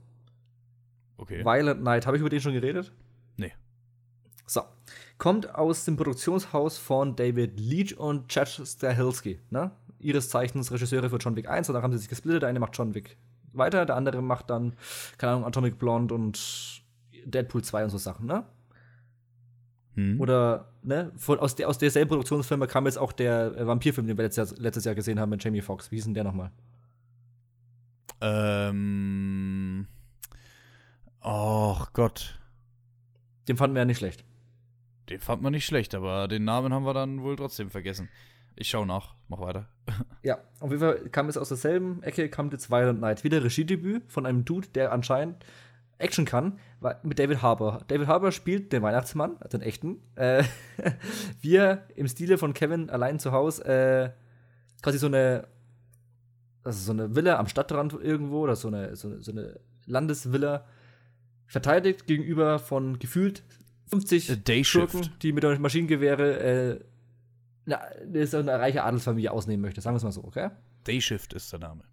Okay. 1.18 1.44
Violent 1.44 1.84
Night, 1.84 2.06
habe 2.06 2.18
ich 2.18 2.22
über 2.22 2.30
den 2.30 2.42
schon 2.42 2.54
geredet? 2.54 2.92
Nee. 3.38 3.54
So. 4.46 4.62
Kommt 5.18 5.56
aus 5.56 5.86
dem 5.86 5.98
Produktionshaus 5.98 6.78
von 6.78 7.16
David 7.16 7.60
Leach 7.60 7.98
und 7.98 8.28
Chad 8.28 8.50
Stahelski, 8.50 9.40
ne? 9.50 9.72
Ihres 10.00 10.30
Zeichens 10.30 10.72
Regisseure 10.72 11.10
für 11.10 11.18
John 11.18 11.36
Wick 11.36 11.50
1, 11.50 11.68
danach 11.68 11.84
haben 11.84 11.92
sie 11.92 12.00
sich 12.00 12.10
gesplittet. 12.10 12.44
Der 12.44 12.50
eine 12.50 12.60
macht 12.60 12.78
John 12.78 12.94
Wick 12.94 13.18
weiter, 13.54 13.86
der 13.86 13.96
andere 13.96 14.22
macht 14.22 14.50
dann, 14.50 14.74
keine 15.18 15.34
Ahnung, 15.34 15.46
Atomic 15.46 15.78
Blonde 15.78 16.14
und 16.14 16.84
Deadpool 17.26 17.64
2 17.64 17.86
und 17.86 17.90
so 17.90 17.98
Sachen, 17.98 18.26
ne? 18.26 18.46
Hm. 19.96 20.22
Oder, 20.22 20.72
ne, 20.84 21.12
von, 21.18 21.40
aus, 21.40 21.56
der, 21.56 21.68
aus 21.68 21.80
derselben 21.80 22.10
Produktionsfirma 22.10 22.68
kam 22.68 22.86
jetzt 22.86 23.00
auch 23.00 23.12
der 23.12 23.58
äh, 23.58 23.66
Vampirfilm, 23.66 24.06
den 24.06 24.18
wir 24.18 24.26
letztes 24.26 24.52
Jahr, 24.52 24.60
letztes 24.60 24.86
Jahr 24.86 24.96
gesehen 24.96 25.20
haben 25.20 25.32
mit 25.32 25.44
Jamie 25.44 25.62
Foxx. 25.62 25.92
Wie 25.92 25.96
hieß 25.96 26.06
denn 26.06 26.14
der 26.14 26.24
nochmal? 26.24 26.52
Ähm. 28.22 29.88
Oh 31.22 31.84
Gott. 31.94 32.40
Den 33.48 33.58
fanden 33.58 33.76
wir 33.76 33.82
ja 33.82 33.86
nicht 33.86 33.98
schlecht. 33.98 34.24
Den 35.10 35.20
fand 35.20 35.42
man 35.42 35.54
nicht 35.54 35.66
schlecht, 35.66 35.96
aber 35.96 36.28
den 36.28 36.44
Namen 36.44 36.74
haben 36.74 36.86
wir 36.86 36.94
dann 36.94 37.22
wohl 37.22 37.36
trotzdem 37.36 37.70
vergessen. 37.72 38.10
Ich 38.58 38.70
schau 38.70 38.86
nach, 38.86 39.16
mach 39.28 39.40
weiter. 39.40 39.68
ja, 40.24 40.40
auf 40.60 40.72
jeden 40.72 40.82
Fall 40.82 41.10
kam 41.10 41.30
es 41.30 41.38
aus 41.38 41.50
derselben 41.50 42.02
Ecke, 42.04 42.30
kam 42.30 42.50
jetzt 42.52 42.72
Violent 42.72 43.00
Night. 43.00 43.24
Wieder 43.24 43.44
Regiedebüt 43.44 44.12
von 44.12 44.26
einem 44.26 44.46
Dude, 44.46 44.68
der 44.70 44.92
anscheinend 44.92 45.46
Action 46.00 46.26
kann, 46.26 46.60
mit 47.04 47.20
David 47.20 47.42
Harbour. 47.42 47.84
David 47.88 48.08
Harbour 48.08 48.32
spielt 48.32 48.72
den 48.74 48.84
Weihnachtsmann, 48.84 49.38
den 49.52 49.62
echten. 49.62 50.02
Äh, 50.16 50.44
wir 51.42 51.84
im 51.96 52.08
Stile 52.08 52.38
von 52.38 52.54
Kevin 52.54 52.90
allein 52.90 53.20
zu 53.20 53.32
Hause, 53.32 53.66
äh, 53.66 54.10
quasi 54.82 54.98
so 54.98 55.08
eine, 55.08 55.48
also 56.64 56.80
so 56.80 56.92
eine 56.92 57.16
Villa 57.16 57.38
am 57.38 57.48
Stadtrand 57.48 57.94
irgendwo, 57.94 58.42
oder 58.42 58.56
so 58.56 58.68
eine, 58.68 58.96
so 58.96 59.08
eine, 59.08 59.22
so 59.22 59.32
eine 59.32 59.60
Landesvilla, 59.86 60.66
verteidigt 61.46 62.06
gegenüber 62.08 62.60
von 62.60 63.00
gefühlt 63.00 63.44
50 63.88 64.68
Schurken, 64.68 65.10
die 65.22 65.32
mit 65.32 65.44
Maschinengewehre 65.60 66.40
äh, 66.40 66.80
na, 67.68 67.78
eine, 67.78 68.20
eine 68.22 68.60
reiche 68.60 68.84
Adelsfamilie 68.84 69.32
ausnehmen 69.32 69.62
möchte. 69.62 69.82
Sagen 69.82 69.94
wir 69.94 69.98
es 69.98 70.04
mal 70.04 70.12
so, 70.12 70.24
okay? 70.24 70.50
Dayshift 70.86 71.34
ist 71.34 71.52
der 71.52 71.60
Name. 71.60 71.84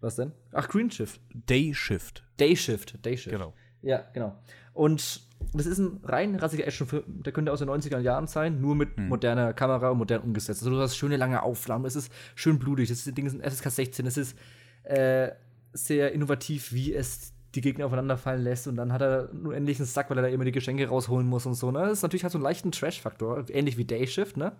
Was 0.00 0.16
denn? 0.16 0.32
Ach, 0.52 0.68
Green 0.68 0.90
Shift. 0.90 1.20
Dayshift. 1.32 2.24
Dayshift, 2.36 3.04
Dayshift. 3.06 3.30
Genau. 3.30 3.54
Ja, 3.82 4.04
genau. 4.12 4.36
Und 4.72 5.22
das 5.52 5.66
ist 5.66 5.78
ein 5.78 6.00
rein 6.04 6.34
rassiger 6.34 6.66
Actionfilm, 6.66 7.04
der 7.22 7.32
könnte 7.32 7.52
aus 7.52 7.60
den 7.60 7.70
90er 7.70 7.98
Jahren 7.98 8.26
sein, 8.26 8.60
nur 8.60 8.74
mit 8.74 8.96
hm. 8.96 9.08
moderner 9.08 9.52
Kamera 9.52 9.90
und 9.90 9.98
modern 9.98 10.22
umgesetzt. 10.22 10.62
Also 10.62 10.70
du 10.70 10.80
hast 10.80 10.96
schöne 10.96 11.16
lange 11.16 11.42
Aufnahmen, 11.42 11.84
es 11.84 11.96
ist 11.96 12.12
schön 12.34 12.58
blutig, 12.58 12.88
das 12.88 13.04
Ding 13.04 13.26
ist 13.26 13.34
ein 13.34 13.48
FSK 13.48 13.70
16, 13.70 14.06
es 14.06 14.16
ist 14.16 14.38
äh, 14.82 15.30
sehr 15.72 16.12
innovativ, 16.12 16.72
wie 16.72 16.92
es 16.92 17.32
die 17.54 17.60
Gegner 17.60 17.86
aufeinander 17.86 18.16
fallen 18.16 18.42
lässt 18.42 18.68
und 18.68 18.76
dann 18.76 18.92
hat 18.92 19.02
er 19.02 19.30
nur 19.32 19.54
endlich 19.54 19.78
einen 19.78 19.86
Sack, 19.86 20.10
weil 20.10 20.18
er 20.18 20.22
da 20.22 20.28
immer 20.28 20.44
die 20.44 20.52
Geschenke 20.52 20.86
rausholen 20.88 21.26
muss 21.26 21.46
und 21.46 21.54
so. 21.54 21.70
Ne? 21.70 21.80
Das 21.80 21.92
ist 21.92 22.02
natürlich 22.02 22.22
halt 22.22 22.32
so 22.32 22.38
einen 22.38 22.44
leichten 22.44 22.72
Trash-Faktor, 22.72 23.44
ähnlich 23.50 23.76
wie 23.76 23.84
Dayshift, 23.84 24.36
ne? 24.36 24.52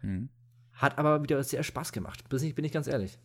Hm. 0.00 0.28
Hat 0.72 0.98
aber 0.98 1.22
wieder 1.22 1.42
sehr 1.42 1.62
Spaß 1.62 1.92
gemacht, 1.92 2.28
bin 2.28 2.42
ich, 2.42 2.54
bin 2.54 2.64
ich 2.64 2.72
ganz 2.72 2.86
ehrlich. 2.86 3.18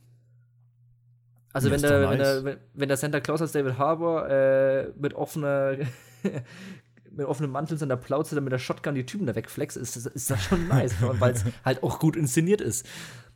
Also 1.51 1.71
wenn 1.71 1.81
der, 1.81 2.01
nice. 2.01 2.11
wenn, 2.11 2.45
der, 2.45 2.57
wenn 2.75 2.87
der 2.87 2.97
Santa 2.97 3.19
Claus 3.19 3.41
als 3.41 3.51
David 3.51 3.77
Harbour 3.77 4.29
äh, 4.29 4.91
mit 4.97 5.15
offener 5.15 5.77
mit 7.11 7.25
offenem 7.25 7.51
Mantel 7.51 7.77
seiner 7.77 7.97
Plauze 7.97 8.35
dann 8.35 8.43
mit 8.43 8.53
der 8.53 8.59
Shotgun 8.59 8.95
die 8.95 9.05
Typen 9.05 9.25
da 9.25 9.35
wegflex, 9.35 9.75
ist, 9.75 9.95
ist 9.95 10.29
das 10.29 10.43
schon 10.43 10.67
nice, 10.67 10.95
weil 11.01 11.33
es 11.33 11.43
halt 11.65 11.83
auch 11.83 11.99
gut 11.99 12.15
inszeniert 12.15 12.61
ist. 12.61 12.87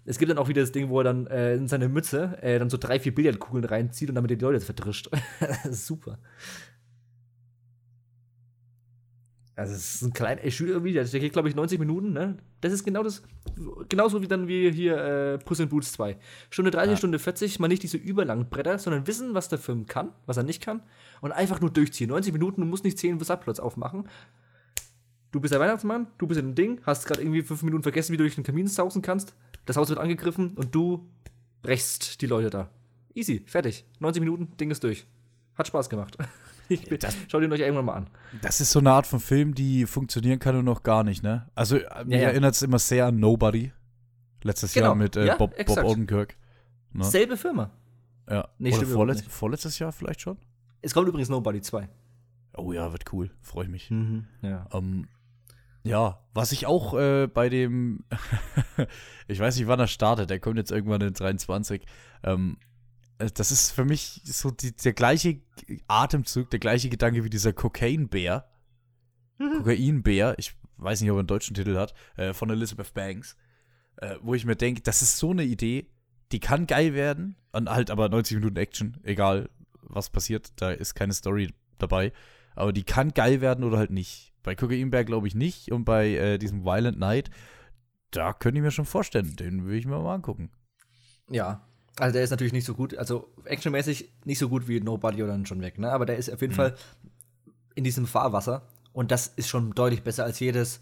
Es 0.06 0.18
gibt 0.18 0.30
dann 0.30 0.38
auch 0.38 0.50
wieder 0.50 0.62
das 0.62 0.72
Ding, 0.72 0.89
wo 0.89 1.00
er 1.00 1.06
dann 1.06 1.28
äh, 1.28 1.56
in 1.56 1.68
seine 1.68 1.88
Mütze 1.88 2.38
äh, 2.42 2.60
dann 2.60 2.70
so 2.70 2.78
drei, 2.78 3.00
vier 3.00 3.16
Billardkugeln 3.16 3.63
reinzieht 3.63 4.10
und 4.10 4.16
damit 4.16 4.32
die 4.32 4.36
Leute 4.36 4.60
verdrischt. 4.60 5.10
super. 5.72 6.20
Also 9.56 9.76
es 9.76 9.96
ist 9.96 10.02
ein 10.02 10.13
kleiner 10.13 10.50
Shooter 10.50 10.84
Video, 10.84 11.04
der 11.04 11.20
geht 11.20 11.32
glaube 11.32 11.48
ich 11.48 11.56
90 11.56 11.78
Minuten, 11.78 12.12
ne? 12.12 12.38
Das 12.62 12.74
ist 12.74 12.84
genau 12.84 13.04
das 13.04 13.22
genauso 13.88 14.22
wie 14.24 14.28
dann 14.28 14.48
wie 14.48 14.72
hier 14.72 14.98
äh, 14.98 15.38
Puss 15.38 15.60
in 15.60 15.70
Boots 15.70 15.92
2. 15.92 16.18
Stunde 16.50 16.72
30, 16.72 16.92
ja. 16.92 16.98
Stunde 16.98 17.20
40, 17.20 17.60
mal 17.60 17.68
nicht 17.68 17.84
diese 17.84 17.98
überlangen 17.98 18.50
Bretter, 18.50 18.80
sondern 18.80 19.06
wissen, 19.06 19.36
was 19.36 19.50
der 19.50 19.60
Film 19.60 19.86
kann, 19.86 20.10
was 20.26 20.38
er 20.38 20.44
nicht 20.44 20.63
kann 20.63 20.82
und 21.22 21.34
einfach 21.34 21.62
nur 21.62 21.70
durchziehen. 21.70 22.10
90 22.10 22.34
Minuten, 22.34 22.62
du 22.62 22.68
musst 22.68 22.84
nicht 22.84 22.98
10 22.98 23.20
Subplots 23.20 23.60
aufmachen. 23.60 24.10
Du 25.34 25.39
bist 25.39 25.52
der 25.52 25.60
Weihnachtsmann, 25.60 26.06
du 26.19 26.28
bist 26.28 26.39
in 26.39 26.50
dem 26.50 26.56
Ding, 26.56 26.80
hast 26.86 27.08
gerade 27.08 27.22
irgendwie 27.22 27.41
5 27.41 27.63
Minuten 27.63 27.82
vergessen, 27.82 28.13
wie 28.13 28.17
du 28.17 28.24
durch 28.24 28.36
den 28.36 28.43
Kamin 28.43 28.67
sausen 28.67 29.02
kannst. 29.02 29.34
Das 29.65 29.78
Haus 29.78 29.89
wird 29.89 29.98
angegriffen 29.98 30.54
und 30.56 30.76
du 30.76 31.10
brechst 31.63 32.22
die 32.22 32.28
Leute 32.28 32.52
da. 32.52 32.69
Easy, 33.15 33.43
fertig. 33.48 33.84
90 34.00 34.22
Minuten, 34.22 34.56
Ding 34.58 34.69
ist 34.69 34.84
durch. 34.84 35.08
Hat 35.56 35.65
Spaß 35.65 35.89
gemacht. 35.89 36.17
Bin, 36.69 37.00
das, 37.00 37.17
schaut 37.28 37.41
ihn 37.41 37.52
euch 37.52 37.62
irgendwann 37.62 37.86
mal 37.86 37.93
an. 37.93 38.08
Das 38.43 38.62
ist 38.62 38.72
so 38.72 38.80
eine 38.80 38.91
Art 38.91 39.08
von 39.08 39.19
Film, 39.19 39.56
die 39.56 39.88
funktionieren 39.88 40.38
kann 40.38 40.56
und 40.56 40.65
noch 40.65 40.84
gar 40.84 41.04
nicht, 41.04 41.24
ne? 41.24 41.50
Also, 41.56 41.78
äh, 41.78 42.06
mir 42.06 42.19
ja, 42.19 42.30
erinnert 42.30 42.54
es 42.54 42.62
immer 42.62 42.80
sehr 42.80 43.08
an 43.08 43.19
Nobody. 43.19 43.72
Letztes 44.43 44.74
genau. 44.74 44.88
Jahr 44.88 44.96
mit 44.96 45.15
äh, 45.15 45.26
ja, 45.26 45.36
Bob, 45.36 45.56
Bob 45.65 45.84
Odenkirk. 45.84 46.38
Ne? 46.91 47.06
Selbe 47.06 47.38
Firma. 47.38 47.72
Ja. 48.30 48.50
Nee, 48.60 48.72
Oder 48.72 48.86
vorletz 48.86 49.24
vorletztes 49.24 49.80
Jahr 49.80 49.91
vielleicht 49.91 50.22
schon? 50.22 50.38
Es 50.82 50.93
kommt 50.93 51.08
übrigens 51.08 51.30
Nobody 51.30 51.60
2. 51.60 51.89
Oh 52.56 52.72
ja, 52.72 52.91
wird 52.91 53.12
cool. 53.12 53.32
Freue 53.41 53.65
ich 53.65 53.72
mich. 53.72 53.89
Mhm, 53.89 54.28
ja. 54.43 54.67
Ähm, 54.74 55.08
ja, 55.84 56.19
was 56.34 56.52
ich 56.52 56.65
auch 56.65 56.93
äh, 56.93 57.28
bei 57.28 57.50
dem, 57.50 58.06
ich 59.28 59.39
weiß 59.39 59.58
nicht, 59.58 59.67
wann 59.67 59.80
er 59.80 59.88
startet, 59.88 60.30
der 60.30 60.39
kommt 60.39 60.58
jetzt 60.58 60.72
irgendwann 60.72 61.02
in 61.02 61.13
23. 61.13 61.86
Ähm, 62.24 62.58
äh, 63.19 63.30
das 63.34 63.52
ist 63.52 63.72
für 63.72 63.86
mich 63.86 64.22
so 64.24 64.52
die, 64.52 64.76
der 64.76 64.93
gleiche 64.93 65.41
Atemzug, 65.88 66.50
der 66.50 66.60
gleiche 66.60 66.89
Gedanke 66.89 67.24
wie 67.24 67.30
dieser 67.30 67.54
Cocaine-Bär. 67.54 68.50
Mhm. 69.38 69.58
Kokainbär, 69.58 70.36
ich 70.38 70.56
weiß 70.78 71.02
nicht, 71.02 71.12
ob 71.12 71.17
er 71.17 71.19
einen 71.19 71.28
deutschen 71.28 71.56
Titel 71.56 71.78
hat, 71.78 71.93
äh, 72.15 72.34
von 72.34 72.50
Elizabeth 72.50 72.93
Banks. 72.93 73.36
Äh, 73.98 74.15
wo 74.22 74.34
ich 74.34 74.46
mir 74.46 74.56
denke, 74.56 74.82
das 74.82 75.02
ist 75.02 75.17
so 75.17 75.32
eine 75.32 75.43
Idee, 75.43 75.88
die 76.32 76.39
kann 76.39 76.65
geil 76.65 76.93
werden, 76.93 77.36
und 77.52 77.69
halt 77.69 77.91
aber 77.91 78.10
90 78.10 78.38
Minuten 78.38 78.58
Action, 78.58 78.98
egal 79.04 79.50
was 79.82 80.10
passiert, 80.10 80.52
da 80.56 80.72
ist 80.72 80.96
keine 80.96 81.13
Story 81.13 81.54
dabei. 81.78 82.12
Aber 82.56 82.74
die 82.74 82.84
kann 82.84 83.13
geil 83.13 83.41
werden 83.41 83.63
oder 83.63 83.78
halt 83.78 83.91
nicht. 83.91 84.33
Bei 84.43 84.56
Kokainbär 84.56 85.06
glaube 85.06 85.27
ich 85.27 85.36
nicht 85.36 85.71
und 85.71 85.86
bei 85.86 86.10
äh, 86.10 86.38
diesem 86.38 86.65
Violent 86.65 86.99
Night, 86.99 87.32
da 88.12 88.34
könnte 88.34 88.60
ich 88.60 88.63
mir 88.63 88.71
schon 88.71 88.86
vorstellen, 88.86 89.36
den 89.36 89.65
will 89.65 89.77
ich 89.77 89.86
mir 89.86 89.99
mal 89.99 90.13
angucken. 90.13 90.51
Ja, 91.29 91.65
also 91.97 92.13
der 92.13 92.23
ist 92.23 92.32
natürlich 92.32 92.53
nicht 92.53 92.65
so 92.65 92.73
gut, 92.73 92.95
also 92.97 93.29
actionmäßig 93.45 94.12
nicht 94.25 94.39
so 94.39 94.49
gut 94.49 94.67
wie 94.67 94.79
Nobody 94.79 95.23
oder 95.23 95.36
John 95.38 95.62
Wick, 95.62 95.79
ne? 95.79 95.91
Aber 95.91 96.06
der 96.06 96.17
ist 96.17 96.32
auf 96.32 96.41
jeden 96.41 96.53
mhm. 96.53 96.58
Fall 96.58 96.75
in 97.75 97.84
diesem 97.84 98.06
Fahrwasser 98.06 98.67
und 98.91 99.12
das 99.12 99.27
ist 99.27 99.47
schon 99.47 99.71
deutlich 99.71 100.03
besser 100.03 100.23
als 100.23 100.39
jedes 100.39 100.82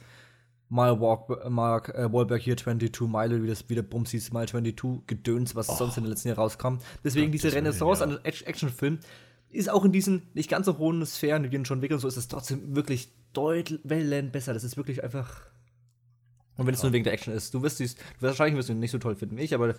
Mile 0.70 1.02
Walk, 1.02 1.50
Mark 1.50 1.90
äh, 1.90 2.12
Wahlberg 2.12 2.42
hier 2.42 2.56
22 2.56 3.02
Mile, 3.02 3.44
wie 3.44 3.48
das 3.48 3.70
wieder 3.70 3.82
Bums 3.82 4.12
hieß, 4.12 4.32
Mile 4.32 4.48
22 4.48 5.06
Gedöns, 5.06 5.54
was 5.54 5.68
oh. 5.68 5.76
sonst 5.76 5.98
in 5.98 6.04
den 6.04 6.12
letzten 6.12 6.30
Jahren 6.30 6.40
rauskam. 6.40 6.76
Deswegen 7.04 7.28
Gott, 7.28 7.34
diese 7.34 7.54
Renaissance 7.54 8.02
ja. 8.04 8.10
an 8.10 8.20
Actionfilm 8.24 9.00
ist 9.50 9.70
auch 9.70 9.84
in 9.84 9.92
diesen 9.92 10.22
nicht 10.34 10.50
ganz 10.50 10.66
so 10.66 10.78
hohen 10.78 11.06
Sphären 11.06 11.52
wie 11.52 11.56
in 11.56 11.64
John 11.64 11.82
Wick 11.82 11.92
und 11.92 12.00
so, 12.00 12.08
ist 12.08 12.16
es 12.16 12.30
trotzdem 12.30 12.74
wirklich 12.74 13.12
deutlich 13.34 13.82
besser. 13.84 14.54
Das 14.54 14.64
ist 14.64 14.78
wirklich 14.78 15.04
einfach. 15.04 15.48
Und 16.58 16.68
wenn 16.68 16.74
es 16.74 16.84
nur 16.84 16.92
wegen 16.92 17.04
der 17.04 17.14
Action 17.14 17.34
ist, 17.34 17.54
du 17.54 17.62
wirst 17.64 17.80
dies, 17.80 17.96
wahrscheinlich 18.20 18.56
wirst 18.56 18.70
du 18.70 18.74
ihn 18.74 18.80
nicht 18.80 18.92
so 18.92 19.00
toll 19.00 19.16
finden 19.16 19.38
wie 19.38 19.42
ich, 19.42 19.54
aber 19.54 19.76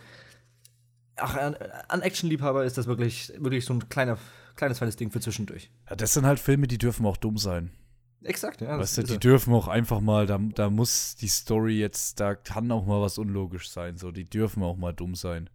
ach, 1.17 1.37
an, 1.37 1.55
an 1.88 2.03
Actionliebhaber 2.03 2.65
ist 2.65 2.79
das 2.79 2.87
wirklich, 2.87 3.33
wirklich 3.38 3.65
so 3.65 3.75
ein 3.75 3.88
kleiner, 3.88 4.19
kleines, 4.57 4.79
feines 4.79 4.97
Ding 4.97 5.11
für 5.11 5.21
zwischendurch. 5.21 5.71
Ja, 5.88 5.97
das 5.97 6.15
sind 6.15 6.27
halt 6.27 6.41
Filme, 6.41 6.67
die 6.67 6.79
dürfen 6.79 7.07
auch 7.07 7.17
dumm 7.17 7.38
sein. 7.38 7.71
Exakt, 8.25 8.61
ja. 8.61 8.79
Weißt 8.79 8.99
du, 8.99 9.03
die 9.03 9.19
dürfen 9.19 9.53
auch 9.53 9.69
einfach 9.69 10.01
mal, 10.01 10.27
da, 10.27 10.38
da 10.38 10.71
muss 10.71 11.17
die 11.17 11.29
Story 11.29 11.79
jetzt, 11.79 12.21
da 12.21 12.35
kann 12.35 12.71
auch 12.71 12.87
mal 12.87 13.00
was 13.00 13.19
unlogisch 13.19 13.71
sein. 13.71 13.96
So, 13.96 14.13
die 14.13 14.25
dürfen 14.25 14.63
auch 14.63 14.77
mal 14.77 14.92
dumm 14.92 15.15
sein. 15.15 15.50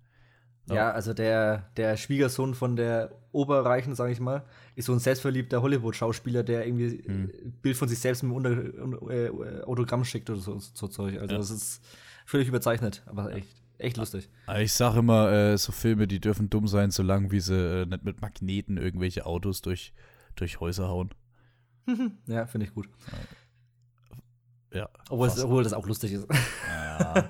Ja, 0.70 0.76
ja 0.76 0.92
also 0.92 1.14
der, 1.14 1.70
der 1.78 1.98
Schwiegersohn 1.98 2.56
von 2.56 2.76
der 2.76 3.12
Oberreichen, 3.32 3.96
sag 3.96 4.12
ich 4.12 4.20
mal, 4.20 4.44
ist 4.76 4.86
so 4.86 4.94
ein 4.94 5.00
selbstverliebter 5.00 5.62
Hollywood-Schauspieler, 5.62 6.44
der 6.44 6.66
irgendwie 6.66 7.04
hm. 7.06 7.54
Bild 7.62 7.78
von 7.78 7.88
sich 7.88 8.00
selbst 8.00 8.24
mit 8.24 8.36
einem 8.46 8.98
äh, 9.10 9.62
Autogramm 9.64 10.04
schickt 10.04 10.30
oder 10.30 10.40
so, 10.40 10.58
so 10.60 10.88
Zeug. 10.88 11.20
Also 11.20 11.34
ja. 11.34 11.38
das 11.40 11.52
ist 11.52 11.84
völlig 12.26 12.48
überzeichnet, 12.48 13.04
aber 13.06 13.34
echt 13.34 13.48
echt 13.78 13.98
lustig. 13.98 14.30
Ich 14.60 14.74
sage 14.74 15.00
immer, 15.00 15.32
äh, 15.32 15.58
so 15.58 15.72
Filme, 15.72 16.08
die 16.08 16.20
dürfen 16.20 16.50
dumm 16.50 16.68
sein, 16.68 16.92
solange 16.92 17.32
wie 17.32 17.40
sie 17.40 17.82
äh, 17.82 17.86
nicht 17.86 18.04
mit 18.04 18.22
Magneten 18.22 18.78
irgendwelche 18.78 19.26
Autos 19.26 19.62
durch, 19.62 19.94
durch 20.36 20.60
Häuser 20.60 20.88
hauen. 20.88 21.12
ja, 22.28 22.46
finde 22.46 22.68
ich 22.68 22.74
gut. 22.74 22.88
Ja. 23.12 23.18
Obwohl, 25.10 25.28
es, 25.28 25.44
obwohl 25.44 25.64
das 25.64 25.74
auch 25.74 25.88
lustig 25.88 26.14
ist. 26.14 26.28
ja. 26.30 27.26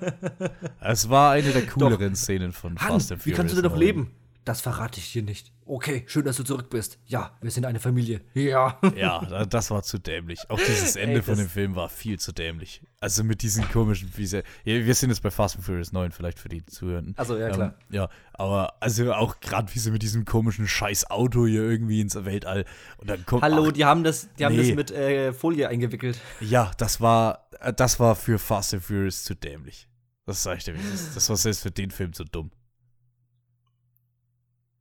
Es 0.80 1.08
war 1.08 1.32
eine 1.32 1.52
der 1.52 1.66
cooleren 1.66 2.14
Szenen 2.16 2.52
von 2.52 2.78
Han, 2.78 2.88
Fast 2.88 3.12
and 3.12 3.20
wie 3.20 3.30
Furious. 3.30 3.36
kannst 3.36 3.52
du 3.52 3.56
denn 3.56 3.70
noch 3.70 3.76
9. 3.76 3.80
leben? 3.80 4.10
Das 4.48 4.62
verrate 4.62 4.98
ich 4.98 5.12
dir 5.12 5.22
nicht. 5.22 5.52
Okay, 5.66 6.04
schön, 6.06 6.24
dass 6.24 6.38
du 6.38 6.42
zurück 6.42 6.70
bist. 6.70 6.98
Ja, 7.04 7.36
wir 7.42 7.50
sind 7.50 7.66
eine 7.66 7.80
Familie. 7.80 8.22
Ja. 8.32 8.78
Ja, 8.96 9.22
da- 9.26 9.44
das 9.44 9.70
war 9.70 9.82
zu 9.82 9.98
dämlich. 9.98 10.40
Auch 10.48 10.58
dieses 10.58 10.96
Ende 10.96 11.16
Ey, 11.16 11.22
von 11.22 11.32
das- 11.34 11.40
dem 11.44 11.50
Film 11.50 11.76
war 11.76 11.90
viel 11.90 12.18
zu 12.18 12.32
dämlich. 12.32 12.80
Also 12.98 13.24
mit 13.24 13.42
diesen 13.42 13.68
komischen, 13.70 14.10
wie 14.16 14.24
sie, 14.24 14.38
ja, 14.64 14.86
wir 14.86 14.94
sind 14.94 15.10
jetzt 15.10 15.20
bei 15.22 15.30
Fast 15.30 15.56
and 15.56 15.66
Furious 15.66 15.92
9, 15.92 16.12
vielleicht 16.12 16.38
für 16.38 16.48
die 16.48 16.64
Zuhörenden. 16.64 17.14
Also, 17.18 17.36
ja, 17.36 17.50
klar. 17.50 17.74
Ähm, 17.90 17.94
ja, 17.94 18.08
aber 18.32 18.72
also 18.80 19.12
auch 19.12 19.38
gerade 19.40 19.74
wie 19.74 19.78
sie 19.78 19.90
mit 19.90 20.00
diesem 20.00 20.24
komischen 20.24 20.66
scheiß 20.66 21.10
Auto 21.10 21.44
hier 21.46 21.60
irgendwie 21.62 22.00
ins 22.00 22.14
Weltall 22.24 22.64
und 22.96 23.10
dann 23.10 23.26
kommt 23.26 23.42
Hallo, 23.42 23.66
ach, 23.68 23.72
die 23.72 23.84
haben 23.84 24.04
das, 24.04 24.30
die 24.38 24.46
haben 24.46 24.56
nee. 24.56 24.66
das 24.68 24.74
mit 24.76 24.90
äh, 24.92 25.34
Folie 25.34 25.68
eingewickelt. 25.68 26.18
Ja, 26.40 26.70
das 26.78 27.02
war 27.02 27.50
äh, 27.60 27.74
das 27.74 28.00
war 28.00 28.16
für 28.16 28.38
Fast 28.38 28.72
and 28.72 28.82
Furious 28.82 29.24
zu 29.24 29.34
dämlich. 29.34 29.88
Das 30.24 30.42
sag 30.42 30.56
ich 30.56 30.64
dir, 30.64 30.74
ist. 30.74 31.14
das 31.14 31.28
war 31.28 31.36
selbst 31.36 31.62
für 31.62 31.70
den 31.70 31.90
Film 31.90 32.14
zu 32.14 32.24
dumm. 32.24 32.50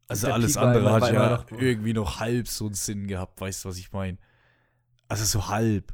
Also 0.07 0.31
alles 0.31 0.53
Peak 0.53 0.63
andere 0.63 0.91
hat 0.93 1.11
ja 1.13 1.29
noch- 1.37 1.51
irgendwie 1.59 1.93
noch 1.93 2.19
halb 2.19 2.47
so 2.47 2.65
einen 2.65 2.75
Sinn 2.75 3.07
gehabt, 3.07 3.39
weißt 3.41 3.65
du, 3.65 3.69
was 3.69 3.77
ich 3.77 3.91
meine? 3.91 4.17
Also 5.07 5.25
so 5.25 5.47
halb. 5.47 5.93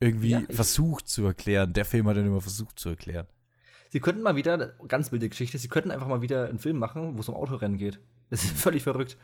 Irgendwie 0.00 0.30
Ja, 0.30 0.42
versucht 0.50 1.08
zu 1.08 1.24
erklären. 1.24 1.72
Der 1.72 1.84
Film 1.84 2.06
hat 2.08 2.16
dann 2.16 2.26
immer 2.26 2.40
versucht 2.40 2.78
zu 2.78 2.90
erklären. 2.90 3.26
Sie 3.90 4.00
könnten 4.00 4.22
mal 4.22 4.34
wieder, 4.36 4.74
ganz 4.88 5.12
wilde 5.12 5.28
Geschichte, 5.28 5.56
sie 5.56 5.68
könnten 5.68 5.92
einfach 5.92 6.08
mal 6.08 6.20
wieder 6.20 6.48
einen 6.48 6.58
Film 6.58 6.78
machen, 6.78 7.16
wo 7.16 7.20
es 7.20 7.28
um 7.28 7.36
Autorennen 7.36 7.78
geht. 7.78 8.00
Das 8.28 8.42
ist 8.42 8.52
völlig 8.58 8.82
verrückt. 8.82 9.16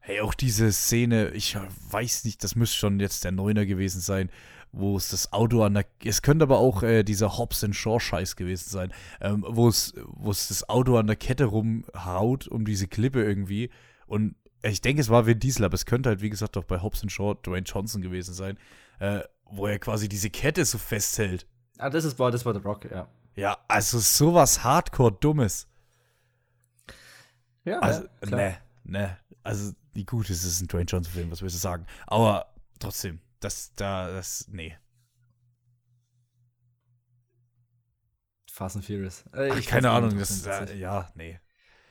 Hey, 0.00 0.20
auch 0.20 0.34
diese 0.34 0.70
Szene, 0.72 1.30
ich 1.30 1.56
weiß 1.90 2.24
nicht, 2.24 2.44
das 2.44 2.54
müsste 2.56 2.76
schon 2.76 3.00
jetzt 3.00 3.24
der 3.24 3.32
Neuner 3.32 3.64
gewesen 3.66 4.00
sein, 4.00 4.30
wo 4.72 4.96
es 4.96 5.10
das 5.10 5.32
Auto 5.32 5.62
an 5.62 5.74
der, 5.74 5.86
es 6.02 6.22
könnte 6.22 6.44
aber 6.44 6.58
auch 6.58 6.82
äh, 6.82 7.02
dieser 7.02 7.36
Hobbs 7.38 7.62
and 7.62 7.76
Shaw 7.76 8.00
Scheiß 8.00 8.36
gewesen 8.36 8.70
sein, 8.70 8.92
ähm, 9.20 9.44
wo 9.46 9.68
es, 9.68 9.94
wo 10.06 10.30
es 10.30 10.48
das 10.48 10.68
Auto 10.68 10.96
an 10.96 11.06
der 11.06 11.16
Kette 11.16 11.44
rumhaut 11.44 12.48
um 12.48 12.64
diese 12.64 12.88
Klippe 12.88 13.22
irgendwie 13.22 13.70
und 14.06 14.34
ich 14.62 14.80
denke, 14.80 15.00
es 15.00 15.08
war 15.08 15.26
Vin 15.26 15.40
Diesel, 15.40 15.64
aber 15.64 15.74
es 15.74 15.86
könnte 15.86 16.08
halt, 16.08 16.22
wie 16.22 16.30
gesagt, 16.30 16.56
auch 16.56 16.64
bei 16.64 16.80
Hobbs 16.80 17.02
and 17.02 17.10
Shaw 17.10 17.34
Dwayne 17.34 17.64
Johnson 17.64 18.00
gewesen 18.00 18.32
sein, 18.32 18.58
äh, 19.00 19.20
wo 19.44 19.66
er 19.66 19.78
quasi 19.78 20.08
diese 20.08 20.30
Kette 20.30 20.64
so 20.64 20.78
festhält. 20.78 21.46
Ah, 21.78 21.90
das 21.90 22.04
ist, 22.04 22.18
war, 22.18 22.30
das 22.30 22.46
war 22.46 22.54
The 22.54 22.60
Rock, 22.60 22.88
ja. 22.90 23.08
Ja, 23.34 23.58
also 23.66 23.98
sowas 23.98 24.62
Hardcore-Dummes. 24.62 25.66
Ja, 27.64 27.80
Also, 27.80 28.04
ja, 28.24 28.36
ne, 28.36 28.56
ne. 28.84 29.18
Also, 29.42 29.72
die 29.94 30.06
gut, 30.06 30.30
es 30.30 30.44
ist 30.44 30.60
ein 30.60 30.68
Dwayne 30.68 30.84
Johnson-Film, 30.84 31.30
was 31.30 31.42
willst 31.42 31.56
du 31.56 31.60
sagen? 31.60 31.86
Aber 32.06 32.54
trotzdem, 32.78 33.20
das, 33.44 33.74
da, 33.74 34.08
das, 34.08 34.48
nee. 34.48 34.76
Fast 38.50 38.76
and 38.76 38.84
Furious. 38.84 39.24
Äh, 39.32 39.50
Ach, 39.52 39.66
keine 39.66 39.90
Ahnung, 39.90 40.18
das, 40.18 40.46
äh, 40.46 40.76
ja, 40.76 41.10
nee. 41.14 41.40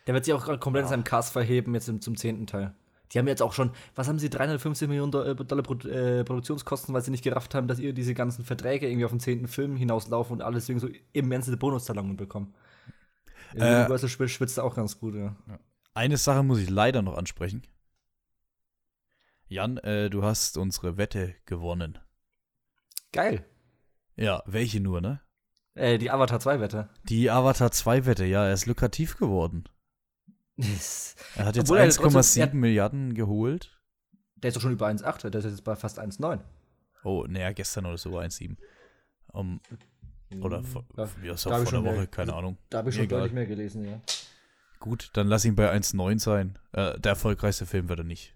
Der 0.07 0.13
wird 0.13 0.25
sich 0.25 0.33
auch 0.33 0.43
gerade 0.43 0.59
komplett 0.59 0.83
in 0.83 0.85
Ja. 0.87 0.89
seinem 0.91 1.03
Cast 1.03 1.33
verheben, 1.33 1.73
jetzt 1.73 1.89
im, 1.89 2.01
zum 2.01 2.15
zehnten 2.15 2.47
Teil. 2.47 2.75
Die 3.11 3.19
haben 3.19 3.27
jetzt 3.27 3.41
auch 3.41 3.53
schon, 3.53 3.71
was 3.95 4.07
haben 4.07 4.19
sie, 4.19 4.29
350 4.29 4.87
Millionen 4.87 5.11
äh, 5.13 5.35
Dollar 5.35 5.63
Pro 5.63 5.73
äh, 5.87 6.23
Produktionskosten, 6.23 6.93
weil 6.93 7.01
sie 7.01 7.11
nicht 7.11 7.23
gerafft 7.23 7.53
haben, 7.55 7.67
dass 7.67 7.79
ihr 7.79 7.93
diese 7.93 8.13
ganzen 8.13 8.45
Verträge 8.45 8.87
irgendwie 8.87 9.05
auf 9.05 9.11
den 9.11 9.19
zehnten 9.19 9.47
Film 9.47 9.75
hinauslaufen 9.75 10.33
und 10.33 10.41
alles 10.41 10.69
irgendwie 10.69 10.87
so 10.87 10.93
immense 11.13 11.55
Bonuszahlungen 11.57 12.15
bekommen. 12.15 12.53
Äh, 13.53 13.81
Universal 13.81 14.09
schwitzt 14.29 14.59
auch 14.59 14.75
ganz 14.75 14.97
gut, 14.99 15.15
ja. 15.15 15.35
Eine 15.93 16.15
Sache 16.15 16.41
muss 16.43 16.59
ich 16.59 16.69
leider 16.69 17.01
noch 17.01 17.17
ansprechen. 17.17 17.63
Jan, 19.51 19.77
äh, 19.79 20.09
du 20.09 20.23
hast 20.23 20.57
unsere 20.57 20.95
Wette 20.95 21.35
gewonnen. 21.45 21.99
Geil. 23.11 23.45
Ja, 24.15 24.43
welche 24.45 24.79
nur, 24.79 25.01
ne? 25.01 25.19
Äh, 25.73 25.97
die 25.97 26.09
Avatar 26.09 26.39
2-Wette. 26.39 26.89
Die 27.03 27.29
Avatar 27.29 27.69
2 27.69 28.05
Wette, 28.05 28.23
ja, 28.23 28.45
er 28.47 28.53
ist 28.53 28.65
lukrativ 28.65 29.17
geworden. 29.17 29.65
Er 31.35 31.45
hat 31.45 31.55
jetzt 31.57 31.69
Obwohl 31.69 31.79
er 31.79 31.89
trotzdem- 31.89 32.21
1,7 32.21 32.39
er- 32.39 32.55
Milliarden 32.55 33.13
geholt. 33.13 33.77
Der 34.35 34.47
ist 34.49 34.55
doch 34.55 34.61
schon 34.61 34.71
über 34.71 34.87
1,8, 34.87 35.29
der 35.29 35.39
ist 35.39 35.45
jetzt 35.45 35.63
bei 35.65 35.75
fast 35.75 35.99
1,9. 35.99 36.39
Oh, 37.03 37.25
naja, 37.27 37.51
gestern 37.51 37.85
oder 37.87 37.97
so 37.97 38.17
1,7. 38.17 38.55
Um, 39.33 39.59
oder 40.41 40.61
Da- 40.95 41.09
ja, 41.23 41.33
ist 41.33 41.45
da 41.45 41.49
ich 41.49 41.51
vor 41.51 41.53
einer 41.55 41.65
schon 41.67 41.83
mehr- 41.83 41.95
Woche, 41.97 42.07
keine 42.07 42.33
Ahnung. 42.35 42.57
Da 42.69 42.77
habe 42.77 42.89
ich 42.89 42.95
schon 42.95 43.03
egal. 43.05 43.19
deutlich 43.19 43.33
mehr 43.33 43.47
gelesen, 43.47 43.83
ja. 43.83 43.99
Gut, 44.79 45.09
dann 45.13 45.27
lass 45.27 45.43
ihn 45.43 45.55
bei 45.55 45.69
1,9 45.69 46.19
sein. 46.19 46.57
Äh, 46.71 46.97
der 47.01 47.11
erfolgreichste 47.11 47.65
Film 47.65 47.89
wird 47.89 47.99
er 47.99 48.05
nicht. 48.05 48.33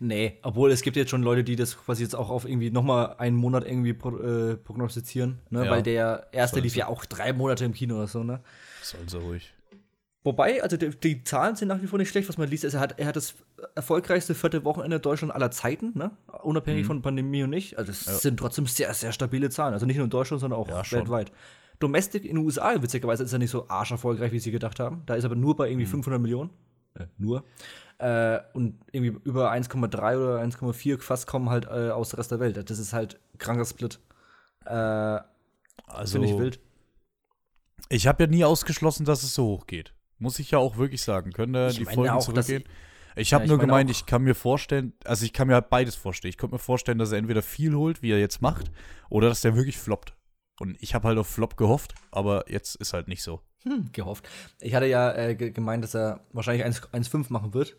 Nee, 0.00 0.38
obwohl 0.42 0.70
es 0.70 0.82
gibt 0.82 0.96
jetzt 0.96 1.10
schon 1.10 1.22
Leute, 1.22 1.44
die 1.44 1.56
das 1.56 1.76
quasi 1.78 2.02
jetzt 2.02 2.14
auch 2.14 2.30
auf 2.30 2.44
irgendwie 2.44 2.70
nochmal 2.70 3.14
einen 3.18 3.36
Monat 3.36 3.64
irgendwie 3.66 3.94
pro, 3.94 4.16
äh, 4.18 4.56
prognostizieren, 4.56 5.38
ne? 5.50 5.64
Ja. 5.64 5.70
Weil 5.70 5.82
der 5.82 6.28
erste 6.32 6.60
lief 6.60 6.76
ja 6.76 6.88
auch 6.88 7.04
drei 7.06 7.32
Monate 7.32 7.64
im 7.64 7.72
Kino 7.72 7.96
oder 7.96 8.06
so, 8.06 8.22
ne? 8.22 8.40
Sollen 8.82 9.08
sie 9.08 9.18
ruhig. 9.18 9.54
Wobei, 10.24 10.62
also 10.62 10.76
die, 10.76 10.90
die 10.90 11.24
Zahlen 11.24 11.56
sind 11.56 11.66
nach 11.68 11.82
wie 11.82 11.86
vor 11.88 11.98
nicht 11.98 12.10
schlecht, 12.10 12.28
was 12.28 12.38
man 12.38 12.48
liest. 12.48 12.64
Also 12.64 12.76
er 12.76 12.80
hat, 12.80 12.98
er 13.00 13.06
hat 13.06 13.16
das 13.16 13.34
erfolgreichste 13.74 14.36
vierte 14.36 14.64
Wochenende 14.64 15.00
Deutschland 15.00 15.34
aller 15.34 15.50
Zeiten, 15.50 15.92
ne? 15.98 16.12
Unabhängig 16.42 16.86
von 16.86 17.02
Pandemie 17.02 17.42
und 17.42 17.50
nicht. 17.50 17.76
Also 17.78 17.90
es 17.90 18.06
Mhm. 18.06 18.12
Ja. 18.12 18.18
sind 18.18 18.36
trotzdem 18.36 18.66
sehr, 18.66 18.92
sehr 18.94 19.10
stabile 19.10 19.50
Zahlen. 19.50 19.74
Also 19.74 19.84
nicht 19.86 19.96
nur 19.96 20.04
in 20.04 20.10
Deutschland, 20.10 20.40
sondern 20.40 20.60
auch 20.60 20.68
Ja, 20.68 20.82
weltweit. 20.92 21.32
Domestic 21.80 22.24
in 22.24 22.36
den 22.36 22.44
USA, 22.44 22.80
witzigerweise, 22.80 23.24
ist 23.24 23.32
er 23.32 23.40
nicht 23.40 23.50
so 23.50 23.68
arscherfolgreich, 23.68 24.30
wie 24.30 24.38
sie 24.38 24.52
gedacht 24.52 24.78
haben. 24.78 25.02
Da 25.06 25.14
ist 25.14 25.24
aber 25.24 25.34
nur 25.34 25.56
bei 25.56 25.64
Mhm. 25.66 25.72
irgendwie 25.72 25.86
500 25.86 26.20
Millionen. 26.22 26.50
Äh, 26.94 27.06
nur. 27.18 27.44
Äh, 27.98 28.40
und 28.52 28.80
irgendwie 28.92 29.18
über 29.24 29.50
1,3 29.52 30.16
oder 30.16 30.40
1,4 30.40 31.00
fast 31.00 31.26
kommen 31.26 31.50
halt 31.50 31.66
äh, 31.66 31.90
aus 31.90 32.10
der 32.10 32.18
Rest 32.18 32.30
der 32.32 32.40
Welt. 32.40 32.68
Das 32.70 32.78
ist 32.78 32.92
halt 32.92 33.20
kranker 33.38 33.64
Split. 33.64 34.00
Äh, 34.64 35.20
Also, 35.86 36.12
Finde 36.20 36.28
ich 36.28 36.38
wild. 36.38 36.60
ich 37.88 38.06
habe 38.06 38.24
ja 38.24 38.30
nie 38.30 38.44
ausgeschlossen, 38.44 39.04
dass 39.04 39.22
es 39.22 39.34
so 39.34 39.44
hoch 39.46 39.66
geht. 39.66 39.94
Muss 40.18 40.38
ich 40.38 40.50
ja 40.52 40.58
auch 40.58 40.76
wirklich 40.76 41.02
sagen. 41.02 41.32
Können 41.32 41.52
da 41.52 41.68
Ich 41.68 41.78
die 41.78 41.84
Folgen 41.84 42.10
auch, 42.10 42.24
zurückgehen? 42.24 42.64
Ich 43.16 43.34
habe 43.34 43.44
Ja, 43.44 43.48
nur 43.48 43.58
gemeint, 43.58 43.90
auch- 43.90 43.94
ich 43.94 44.06
kann 44.06 44.22
mir 44.22 44.34
vorstellen, 44.34 44.94
also 45.04 45.24
ich 45.24 45.32
kann 45.32 45.46
mir 45.48 45.54
halt 45.54 45.68
beides 45.68 45.96
vorstellen. 45.96 46.30
Ich 46.30 46.38
könnte 46.38 46.54
mir 46.54 46.58
vorstellen, 46.60 46.98
dass 46.98 47.12
er 47.12 47.18
entweder 47.18 47.42
viel 47.42 47.74
holt, 47.74 48.00
wie 48.02 48.10
er 48.12 48.18
jetzt 48.18 48.40
macht, 48.40 48.70
oder 49.10 49.28
dass 49.28 49.42
der 49.42 49.54
wirklich 49.54 49.76
floppt. 49.78 50.14
Und 50.60 50.76
ich 50.80 50.94
habe 50.94 51.08
halt 51.08 51.18
auf 51.18 51.26
Flop 51.26 51.56
gehofft, 51.56 51.94
aber 52.10 52.50
jetzt 52.50 52.76
ist 52.76 52.92
halt 52.94 53.08
nicht 53.08 53.22
so. 53.22 53.40
Hm, 53.64 53.90
gehofft. 53.92 54.28
Ich 54.60 54.74
hatte 54.74 54.86
ja 54.86 55.12
äh, 55.14 55.34
ge 55.34 55.50
gemeint, 55.50 55.84
dass 55.84 55.94
er 55.94 56.20
wahrscheinlich 56.32 56.64
1 56.64 56.82
1,5 56.92 57.26
machen 57.32 57.54
wird. 57.54 57.76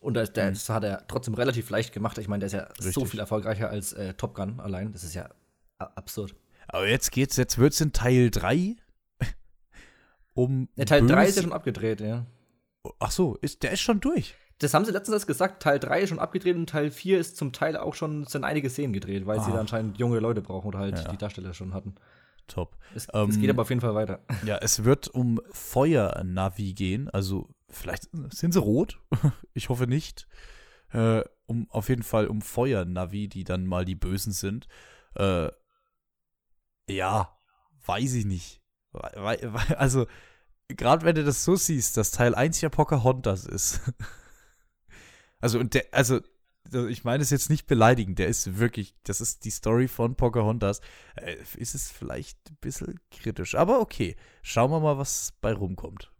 Und 0.00 0.14
das, 0.14 0.32
der, 0.32 0.50
das 0.50 0.68
hat 0.68 0.82
er 0.84 1.06
trotzdem 1.06 1.34
relativ 1.34 1.70
leicht 1.70 1.92
gemacht. 1.92 2.18
Ich 2.18 2.26
meine, 2.28 2.40
der 2.40 2.46
ist 2.48 2.52
ja 2.54 2.68
so. 2.78 2.86
Richtig. 2.88 3.10
viel 3.10 3.20
erfolgreicher 3.20 3.70
als 3.70 3.92
äh, 3.92 4.14
Top 4.14 4.34
Gun 4.34 4.58
allein. 4.58 4.92
Das 4.92 5.04
ist 5.04 5.14
ja 5.14 5.30
absurd. 5.78 6.34
Aber 6.68 6.88
jetzt 6.88 7.12
geht's, 7.12 7.36
jetzt 7.36 7.58
wird's 7.58 7.80
in 7.80 7.92
Teil 7.92 8.30
3 8.30 8.76
um. 10.34 10.68
Der 10.76 10.86
Teil 10.86 11.06
3 11.06 11.26
ist 11.26 11.36
ja 11.36 11.42
schon 11.42 11.52
abgedreht, 11.52 12.00
ja. 12.00 12.26
Ach 12.98 13.10
so, 13.10 13.36
ist, 13.36 13.62
der 13.62 13.72
ist 13.72 13.80
schon 13.80 14.00
durch. 14.00 14.34
Das 14.58 14.74
haben 14.74 14.84
sie 14.84 14.92
letztens 14.92 15.14
erst 15.14 15.26
gesagt, 15.26 15.62
Teil 15.62 15.78
3 15.78 16.02
ist 16.02 16.08
schon 16.08 16.18
abgedreht 16.18 16.56
und 16.56 16.68
Teil 16.68 16.90
4 16.90 17.18
ist 17.18 17.36
zum 17.36 17.52
Teil 17.52 17.76
auch 17.76 17.94
schon, 17.94 18.24
sind 18.26 18.44
einige 18.44 18.70
Szenen 18.70 18.92
gedreht, 18.92 19.26
weil 19.26 19.40
sie 19.40 19.50
Ah. 19.50 19.54
da 19.54 19.60
anscheinend 19.60 19.98
junge 19.98 20.18
Leute 20.20 20.40
brauchen 20.40 20.68
oder 20.68 20.78
halt 20.80 20.98
Ja. 20.98 21.10
die 21.10 21.16
Darsteller 21.16 21.54
schon 21.54 21.74
hatten. 21.74 21.94
Top. 22.46 22.76
Es, 22.94 23.08
Ähm, 23.12 23.30
es 23.30 23.38
geht 23.38 23.50
aber 23.50 23.62
auf 23.62 23.68
jeden 23.68 23.80
Fall 23.80 23.94
weiter. 23.94 24.20
Ja, 24.44 24.58
es 24.58 24.84
wird 24.84 25.08
um 25.08 25.40
Feuernavi 25.50 26.74
gehen. 26.74 27.08
Also, 27.08 27.48
vielleicht 27.68 28.08
sind 28.30 28.52
sie 28.52 28.60
rot. 28.60 29.00
ich 29.54 29.68
hoffe 29.68 29.86
nicht. 29.86 30.26
Äh, 30.92 31.22
um, 31.46 31.70
auf 31.70 31.88
jeden 31.88 32.02
Fall 32.02 32.26
um 32.26 32.42
Feuernavi, 32.42 33.28
die 33.28 33.44
dann 33.44 33.66
mal 33.66 33.84
die 33.84 33.94
Bösen 33.94 34.32
sind. 34.32 34.68
Äh, 35.14 35.48
ja, 36.88 37.38
weiß 37.86 38.14
ich 38.14 38.24
nicht. 38.24 38.60
Also, 39.76 40.06
gerade 40.68 41.04
wenn 41.04 41.14
du 41.14 41.24
das 41.24 41.44
so 41.44 41.56
siehst, 41.56 41.96
dass 41.96 42.10
Teil 42.10 42.34
1 42.34 42.60
ja 42.60 42.68
Pocahontas 42.68 43.46
ist. 43.46 43.80
also, 45.40 45.58
und 45.58 45.74
der, 45.74 45.86
also, 45.92 46.20
ich 46.70 47.04
meine 47.04 47.22
es 47.22 47.30
jetzt 47.30 47.50
nicht 47.50 47.66
beleidigend, 47.66 48.18
der 48.18 48.28
ist 48.28 48.58
wirklich, 48.58 48.94
das 49.04 49.20
ist 49.20 49.44
die 49.44 49.50
Story 49.50 49.88
von 49.88 50.14
Pocahontas. 50.14 50.80
Äh, 51.16 51.36
ist 51.56 51.74
es 51.74 51.90
vielleicht 51.90 52.38
ein 52.50 52.56
bisschen 52.60 53.00
kritisch, 53.10 53.54
aber 53.54 53.80
okay. 53.80 54.16
Schauen 54.42 54.70
wir 54.70 54.80
mal, 54.80 54.98
was 54.98 55.34
bei 55.40 55.52
rumkommt. 55.52 56.12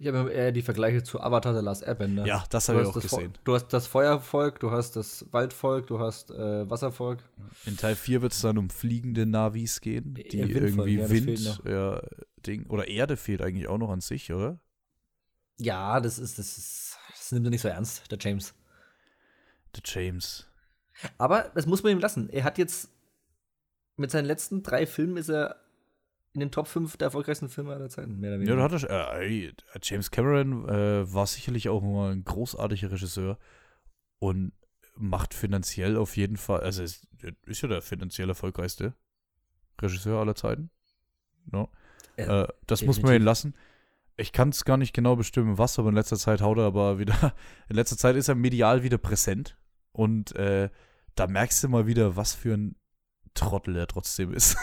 Ich 0.00 0.06
habe 0.06 0.30
eher 0.30 0.52
die 0.52 0.62
Vergleiche 0.62 1.02
zu 1.02 1.20
Avatar 1.20 1.54
The 1.54 1.64
Last 1.64 1.82
Airbender. 1.82 2.24
Ja, 2.24 2.44
das 2.50 2.68
habe 2.68 2.82
ich 2.82 2.86
auch 2.86 3.00
gesehen. 3.00 3.32
Du 3.42 3.54
hast 3.54 3.68
das 3.68 3.88
Feuervolk, 3.88 4.60
du 4.60 4.70
hast 4.70 4.92
das 4.92 5.26
Waldvolk, 5.32 5.88
du 5.88 5.98
hast 5.98 6.30
äh, 6.30 6.70
Wasservolk. 6.70 7.18
In 7.66 7.76
Teil 7.76 7.96
4 7.96 8.22
wird 8.22 8.32
es 8.32 8.40
dann 8.40 8.58
um 8.58 8.70
fliegende 8.70 9.26
Navis 9.26 9.80
gehen, 9.80 10.14
die 10.14 10.38
Ja, 10.38 10.46
irgendwie 10.46 10.98
ja, 10.98 11.10
Wind, 11.10 11.62
ja, 11.64 12.00
Ding, 12.46 12.66
oder 12.66 12.86
Erde 12.86 13.16
fehlt 13.16 13.42
eigentlich 13.42 13.66
auch 13.66 13.78
noch 13.78 13.90
an 13.90 14.00
sich, 14.00 14.32
oder? 14.32 14.60
Ja, 15.60 16.00
das 16.00 16.20
ist, 16.20 16.38
das 16.38 16.56
ist, 16.56 16.96
das 17.28 17.32
nimmt 17.32 17.46
er 17.46 17.50
nicht 17.50 17.60
so 17.60 17.68
ernst, 17.68 18.10
der 18.10 18.16
James. 18.18 18.54
The 19.74 19.82
James. 19.84 20.46
Aber 21.18 21.50
das 21.54 21.66
muss 21.66 21.82
man 21.82 21.92
ihm 21.92 21.98
lassen. 21.98 22.30
Er 22.30 22.42
hat 22.44 22.56
jetzt 22.56 22.90
mit 23.96 24.10
seinen 24.10 24.24
letzten 24.24 24.62
drei 24.62 24.86
Filmen 24.86 25.18
ist 25.18 25.28
er 25.28 25.56
in 26.32 26.40
den 26.40 26.50
Top 26.50 26.68
5 26.68 26.96
der 26.96 27.06
erfolgreichsten 27.06 27.50
Filme 27.50 27.74
aller 27.74 27.90
Zeiten, 27.90 28.18
mehr 28.18 28.30
oder 28.30 28.42
Ja, 28.44 28.48
weniger. 28.56 28.68
da 28.68 28.74
hat 28.74 28.82
er, 28.84 29.20
äh, 29.20 29.26
ey, 29.26 29.52
James 29.82 30.10
Cameron 30.10 30.66
äh, 30.70 31.12
war 31.12 31.26
sicherlich 31.26 31.68
auch 31.68 31.82
mal 31.82 32.12
ein 32.12 32.24
großartiger 32.24 32.92
Regisseur 32.92 33.38
und 34.18 34.52
macht 34.94 35.34
finanziell 35.34 35.96
auf 35.98 36.16
jeden 36.16 36.38
Fall, 36.38 36.60
also 36.60 36.82
ist, 36.82 37.06
ist 37.44 37.60
ja 37.60 37.68
der 37.68 37.82
finanziell 37.82 38.28
erfolgreichste 38.30 38.94
Regisseur 39.80 40.18
aller 40.18 40.34
Zeiten. 40.34 40.70
No. 41.44 41.70
Ja, 42.16 42.44
äh, 42.44 42.48
das 42.66 42.82
muss 42.82 43.02
man 43.02 43.14
ihn 43.14 43.22
lassen. 43.22 43.54
Ich 44.20 44.32
kann 44.32 44.48
es 44.48 44.64
gar 44.64 44.76
nicht 44.76 44.92
genau 44.92 45.14
bestimmen, 45.14 45.58
was, 45.58 45.78
aber 45.78 45.90
in 45.90 45.94
letzter 45.94 46.16
Zeit 46.16 46.40
haut 46.40 46.58
er 46.58 46.64
aber 46.64 46.98
wieder, 46.98 47.34
in 47.68 47.76
letzter 47.76 47.96
Zeit 47.96 48.16
ist 48.16 48.28
er 48.28 48.34
medial 48.34 48.82
wieder 48.82 48.98
präsent 48.98 49.56
und 49.92 50.34
äh, 50.34 50.70
da 51.14 51.26
merkst 51.26 51.62
du 51.62 51.68
mal 51.68 51.86
wieder, 51.86 52.16
was 52.16 52.34
für 52.34 52.54
ein 52.54 52.76
Trottel 53.34 53.76
er 53.76 53.86
trotzdem 53.86 54.32
ist. 54.32 54.56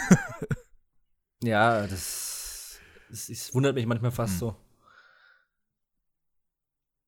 ja, 1.43 1.87
das, 1.87 2.79
das, 3.09 3.27
das, 3.27 3.53
wundert 3.53 3.75
mich 3.75 3.85
manchmal 3.85 4.11
fast 4.11 4.33
hm. 4.33 4.39
so. 4.39 4.55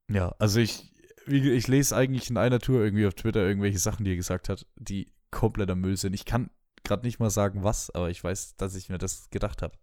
Ja, 0.09 0.33
also 0.39 0.61
ich, 0.61 0.89
ich 1.25 1.67
lese 1.67 1.95
eigentlich 1.97 2.29
in 2.29 2.37
einer 2.37 2.59
Tour 2.59 2.81
irgendwie 2.81 3.07
auf 3.07 3.13
Twitter 3.13 3.41
irgendwelche 3.41 3.79
Sachen, 3.79 4.05
die 4.05 4.13
er 4.13 4.15
gesagt 4.15 4.47
hat, 4.47 4.65
die 4.75 5.11
kompletter 5.31 5.75
Müll 5.75 5.97
sind. 5.97 6.13
Ich 6.13 6.23
kann 6.23 6.49
gerade 6.85 7.05
nicht 7.05 7.19
mal 7.19 7.29
sagen, 7.29 7.63
was, 7.63 7.89
aber 7.89 8.09
ich 8.09 8.23
weiß, 8.23 8.55
dass 8.55 8.75
ich 8.75 8.87
mir 8.87 8.97
das 8.97 9.29
gedacht 9.29 9.61
habe. 9.61 9.77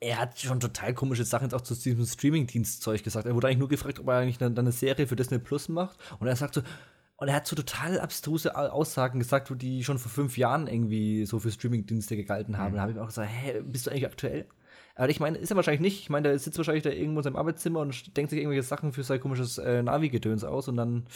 Er 0.00 0.18
hat 0.18 0.38
schon 0.38 0.60
total 0.60 0.92
komische 0.94 1.24
Sachen 1.24 1.44
jetzt 1.44 1.54
auch 1.54 1.62
zu 1.62 1.74
diesem 1.74 2.04
Streaming-Dienst-Zeug 2.04 3.02
gesagt. 3.02 3.26
Er 3.26 3.34
wurde 3.34 3.46
eigentlich 3.46 3.58
nur 3.58 3.68
gefragt, 3.68 3.98
ob 3.98 4.08
er 4.08 4.18
eigentlich 4.18 4.42
eine, 4.42 4.58
eine 4.58 4.72
Serie 4.72 5.06
für 5.06 5.16
Disney 5.16 5.38
Plus 5.38 5.68
macht. 5.68 5.98
Und 6.18 6.26
er 6.26 6.36
sagt 6.36 6.54
so, 6.54 6.62
und 7.16 7.28
er 7.28 7.34
hat 7.34 7.46
so 7.46 7.56
total 7.56 7.98
abstruse 7.98 8.54
Aussagen 8.54 9.18
gesagt, 9.18 9.50
die 9.62 9.84
schon 9.84 9.98
vor 9.98 10.10
fünf 10.10 10.36
Jahren 10.36 10.66
irgendwie 10.66 11.24
so 11.24 11.38
für 11.38 11.50
Streaming-Dienste 11.50 12.14
gegalten 12.14 12.58
haben. 12.58 12.72
Mhm. 12.72 12.76
Da 12.76 12.80
habe 12.82 12.90
ich 12.92 12.96
mir 12.96 13.02
auch 13.02 13.08
gesagt, 13.08 13.30
hä, 13.30 13.62
bist 13.62 13.86
du 13.86 13.90
eigentlich 13.90 14.06
aktuell? 14.06 14.46
Aber 14.96 15.08
ich 15.08 15.20
meine, 15.20 15.38
ist 15.38 15.50
er 15.50 15.56
wahrscheinlich 15.56 15.80
nicht. 15.80 16.00
Ich 16.00 16.10
meine, 16.10 16.28
der 16.28 16.38
sitzt 16.38 16.58
wahrscheinlich 16.58 16.82
da 16.82 16.90
irgendwo 16.90 17.20
in 17.20 17.24
seinem 17.24 17.36
Arbeitszimmer 17.36 17.80
und 17.80 18.16
denkt 18.16 18.30
sich 18.30 18.38
irgendwelche 18.38 18.62
Sachen 18.62 18.92
für 18.92 19.02
sein 19.02 19.20
komisches 19.20 19.58
äh, 19.58 19.82
Navi-Gedöns 19.82 20.44
aus 20.44 20.68
und 20.68 20.76
dann 20.76 21.06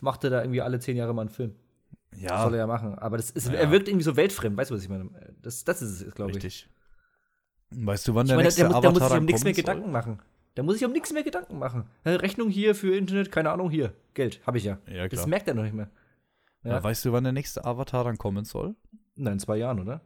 macht 0.00 0.24
er 0.24 0.30
da 0.30 0.42
irgendwie 0.42 0.60
alle 0.60 0.78
zehn 0.78 0.96
Jahre 0.96 1.14
mal 1.14 1.22
einen 1.22 1.30
Film. 1.30 1.54
Ja. 2.16 2.28
Das 2.30 2.42
soll 2.42 2.54
er 2.54 2.60
ja 2.60 2.66
machen. 2.66 2.96
Aber 2.98 3.16
das 3.16 3.30
ist, 3.30 3.48
ja. 3.48 3.54
er 3.54 3.70
wirkt 3.70 3.88
irgendwie 3.88 4.04
so 4.04 4.16
weltfremd. 4.16 4.56
Weißt 4.56 4.70
du, 4.70 4.74
was 4.74 4.82
ich 4.82 4.88
meine? 4.88 5.08
Das, 5.40 5.64
das 5.64 5.82
ist 5.82 6.02
es, 6.02 6.14
glaube 6.14 6.30
ich. 6.30 6.36
Richtig. 6.36 6.68
Weißt 7.74 8.08
du, 8.08 8.14
wann 8.14 8.26
der 8.26 8.34
ich 8.34 8.36
meine, 8.36 8.46
nächste 8.46 8.62
der, 8.62 8.80
der, 8.80 8.80
der 8.80 8.90
muss 8.90 9.08
sich 9.08 9.18
um 9.18 9.24
nichts 9.24 9.44
mehr 9.44 9.52
Gedanken 9.52 9.92
machen. 9.92 10.18
Der 10.56 10.64
muss 10.64 10.74
sich 10.74 10.84
um 10.84 10.92
nichts 10.92 11.12
mehr 11.12 11.22
Gedanken 11.22 11.58
machen. 11.58 11.84
Rechnung 12.04 12.50
hier 12.50 12.74
für 12.74 12.94
Internet, 12.96 13.32
keine 13.32 13.50
Ahnung, 13.50 13.70
hier. 13.70 13.92
Geld, 14.14 14.40
habe 14.46 14.58
ich 14.58 14.64
ja. 14.64 14.78
ja 14.86 15.08
das 15.08 15.26
merkt 15.26 15.48
er 15.48 15.54
noch 15.54 15.62
nicht 15.62 15.74
mehr. 15.74 15.88
Ja. 16.64 16.82
Weißt 16.82 17.04
du, 17.04 17.12
wann 17.12 17.24
der 17.24 17.32
nächste 17.32 17.64
Avatar 17.64 18.04
dann 18.04 18.18
kommen 18.18 18.44
soll? 18.44 18.76
Nein, 19.16 19.34
in 19.34 19.38
zwei 19.38 19.56
Jahren, 19.56 19.80
oder? 19.80 20.00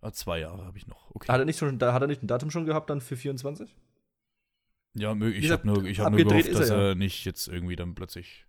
Ah, 0.00 0.12
zwei 0.12 0.40
Jahre 0.40 0.64
habe 0.64 0.78
ich 0.78 0.86
noch. 0.86 1.10
Okay. 1.14 1.30
Hat 1.30 1.38
er, 1.38 1.44
nicht 1.44 1.58
schon, 1.58 1.78
hat 1.80 2.02
er 2.02 2.08
nicht 2.08 2.22
ein 2.22 2.26
Datum 2.26 2.50
schon 2.50 2.64
gehabt 2.64 2.88
dann 2.88 3.00
für 3.00 3.16
24? 3.16 3.76
Ja, 4.94 5.14
ich 5.14 5.50
habe 5.50 5.66
nur, 5.66 5.84
hab 5.84 6.12
nur 6.12 6.24
gehofft, 6.24 6.54
dass 6.54 6.70
er, 6.70 6.76
ja. 6.76 6.88
er, 6.88 6.94
nicht 6.94 7.24
jetzt 7.24 7.48
irgendwie 7.48 7.76
dann 7.76 7.94
plötzlich 7.94 8.46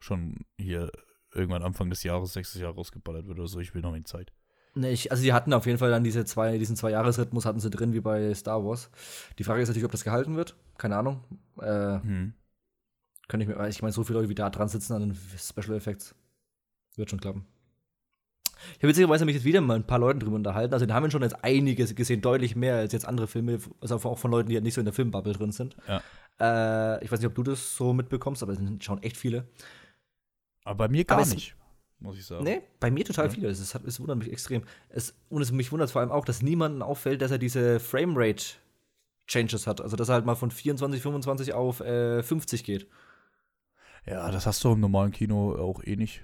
schon 0.00 0.46
hier 0.58 0.90
irgendwann 1.34 1.62
Anfang 1.62 1.90
des 1.90 2.02
Jahres, 2.02 2.32
sechstes 2.32 2.60
Jahr 2.60 2.74
rausgeballert 2.74 3.26
wird 3.26 3.38
oder 3.38 3.48
so. 3.48 3.60
Ich 3.60 3.74
will 3.74 3.82
noch 3.82 3.94
in 3.94 4.04
Zeit. 4.04 4.32
Nee, 4.78 4.90
ich, 4.90 5.10
also 5.10 5.22
die 5.22 5.32
hatten 5.32 5.54
auf 5.54 5.64
jeden 5.64 5.78
Fall 5.78 5.90
dann 5.90 6.04
diese 6.04 6.26
zwei, 6.26 6.58
diesen 6.58 6.76
Zwei-Jahres-Rhythmus 6.76 7.46
hatten 7.46 7.60
sie 7.60 7.70
drin, 7.70 7.94
wie 7.94 8.00
bei 8.00 8.34
Star 8.34 8.62
Wars. 8.62 8.90
Die 9.38 9.44
Frage 9.44 9.62
ist 9.62 9.68
natürlich, 9.68 9.86
ob 9.86 9.90
das 9.90 10.04
gehalten 10.04 10.36
wird. 10.36 10.54
Keine 10.76 10.98
Ahnung. 10.98 11.24
Äh, 11.58 12.00
hm. 12.00 12.34
Kann 13.26 13.40
ich 13.40 13.48
mir, 13.48 13.68
ich 13.68 13.80
meine, 13.80 13.92
so 13.92 14.04
viele 14.04 14.18
Leute, 14.18 14.28
wie 14.28 14.34
da 14.34 14.50
dran 14.50 14.68
sitzen 14.68 14.92
an 14.92 15.00
den 15.00 15.18
Special 15.38 15.74
Effects. 15.74 16.14
Wird 16.94 17.08
schon 17.08 17.20
klappen. 17.20 17.46
Ich 18.72 18.78
habe 18.78 18.88
witzigerweise 18.88 19.24
mich 19.24 19.34
jetzt 19.34 19.44
wieder 19.44 19.62
mal 19.62 19.76
ein 19.76 19.86
paar 19.86 19.98
Leuten 19.98 20.20
drüber 20.20 20.36
unterhalten. 20.36 20.74
Also, 20.74 20.84
da 20.84 20.94
haben 20.94 21.04
wir 21.04 21.10
schon 21.10 21.22
jetzt 21.22 21.42
einiges 21.42 21.94
gesehen, 21.94 22.20
deutlich 22.20 22.54
mehr 22.54 22.76
als 22.76 22.92
jetzt 22.92 23.06
andere 23.06 23.28
Filme, 23.28 23.58
also 23.80 23.96
auch 23.96 24.18
von 24.18 24.30
Leuten, 24.30 24.50
die 24.50 24.56
halt 24.56 24.64
nicht 24.64 24.74
so 24.74 24.82
in 24.82 24.86
der 24.86 24.94
Filmbubble 24.94 25.32
drin 25.32 25.52
sind. 25.52 25.74
Ja. 25.88 26.02
Äh, 26.38 27.02
ich 27.04 27.10
weiß 27.10 27.18
nicht, 27.20 27.28
ob 27.28 27.34
du 27.34 27.42
das 27.42 27.76
so 27.76 27.94
mitbekommst, 27.94 28.42
aber 28.42 28.52
es 28.52 28.58
sind 28.58 28.84
schon 28.84 29.02
echt 29.02 29.16
viele. 29.16 29.48
Aber 30.64 30.76
bei 30.76 30.88
mir 30.88 31.04
gar 31.04 31.24
nicht, 31.24 31.54
muss 31.98 32.18
ich 32.18 32.26
sagen. 32.26 32.44
Nee, 32.44 32.62
bei 32.80 32.90
mir 32.90 33.04
total 33.04 33.26
ja. 33.26 33.30
viele. 33.32 33.48
Es, 33.48 33.60
es, 33.60 33.74
es, 33.74 34.00
wundert 34.00 34.18
mich 34.18 34.30
extrem. 34.30 34.62
Es, 34.88 35.14
und 35.28 35.42
es, 35.42 35.52
mich 35.52 35.72
wundert 35.72 35.90
vor 35.90 36.00
allem 36.00 36.10
auch, 36.10 36.24
dass 36.24 36.42
niemandem 36.42 36.82
auffällt, 36.82 37.22
dass 37.22 37.30
er 37.30 37.38
diese 37.38 37.80
Framerate 37.80 38.44
Changes 39.26 39.66
hat. 39.66 39.80
Also, 39.80 39.96
dass 39.96 40.08
er 40.08 40.14
halt 40.14 40.26
mal 40.26 40.36
von 40.36 40.50
24, 40.50 41.02
25 41.02 41.54
auf 41.54 41.80
äh, 41.80 42.22
50 42.22 42.64
geht. 42.64 42.86
Ja, 44.06 44.30
das 44.30 44.46
hast 44.46 44.62
du 44.62 44.72
im 44.72 44.80
normalen 44.80 45.10
Kino 45.10 45.56
auch 45.56 45.82
eh 45.82 45.96
nicht. 45.96 46.22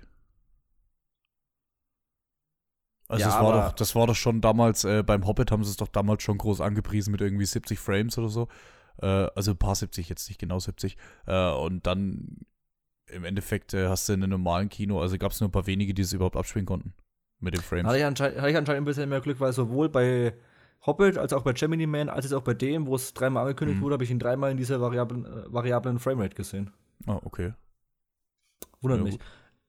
Also 3.08 3.24
ja, 3.24 3.28
das, 3.28 3.40
war 3.42 3.52
doch, 3.52 3.72
das 3.72 3.94
war 3.94 4.06
doch 4.06 4.14
schon 4.14 4.40
damals, 4.40 4.84
äh, 4.84 5.02
beim 5.02 5.26
Hobbit 5.26 5.50
haben 5.50 5.64
sie 5.64 5.70
es 5.70 5.76
doch 5.76 5.88
damals 5.88 6.22
schon 6.22 6.38
groß 6.38 6.62
angepriesen 6.62 7.12
mit 7.12 7.20
irgendwie 7.20 7.44
70 7.44 7.78
Frames 7.78 8.16
oder 8.16 8.28
so. 8.28 8.48
Äh, 9.02 9.06
also 9.06 9.50
ein 9.50 9.58
paar 9.58 9.74
70, 9.74 10.08
jetzt 10.08 10.28
nicht 10.28 10.38
genau 10.38 10.58
70. 10.58 10.96
Äh, 11.26 11.50
und 11.50 11.86
dann 11.86 12.38
im 13.12 13.24
Endeffekt 13.24 13.74
äh, 13.74 13.88
hast 13.88 14.08
du 14.08 14.14
in 14.14 14.22
einem 14.22 14.30
normalen 14.30 14.68
Kino, 14.68 15.00
also 15.00 15.18
gab 15.18 15.32
es 15.32 15.40
nur 15.40 15.48
ein 15.48 15.52
paar 15.52 15.66
wenige, 15.66 15.94
die 15.94 16.02
es 16.02 16.12
überhaupt 16.12 16.36
abspielen 16.36 16.66
konnten 16.66 16.94
mit 17.40 17.54
den 17.54 17.62
Frames. 17.62 17.86
Hatte 17.86 17.98
ich, 17.98 18.04
anscheinend, 18.04 18.38
hatte 18.38 18.50
ich 18.50 18.56
anscheinend 18.56 18.82
ein 18.82 18.84
bisschen 18.84 19.08
mehr 19.08 19.20
Glück, 19.20 19.40
weil 19.40 19.52
sowohl 19.52 19.88
bei 19.88 20.34
Hobbit 20.86 21.18
als 21.18 21.32
auch 21.32 21.42
bei 21.42 21.52
Gemini 21.52 21.86
Man, 21.86 22.08
als 22.08 22.24
jetzt 22.24 22.34
auch 22.34 22.42
bei 22.42 22.54
dem, 22.54 22.86
wo 22.86 22.96
es 22.96 23.14
dreimal 23.14 23.42
angekündigt 23.42 23.78
mhm. 23.78 23.84
wurde, 23.84 23.94
habe 23.94 24.04
ich 24.04 24.10
ihn 24.10 24.18
dreimal 24.18 24.50
in 24.50 24.56
dieser 24.56 24.80
variablen, 24.80 25.24
äh, 25.24 25.52
variablen 25.52 25.98
Framerate 25.98 26.34
gesehen. 26.34 26.70
Ah, 27.06 27.20
okay. 27.24 27.52
Wundert 28.80 28.98
ja, 28.98 29.04
mich. 29.04 29.18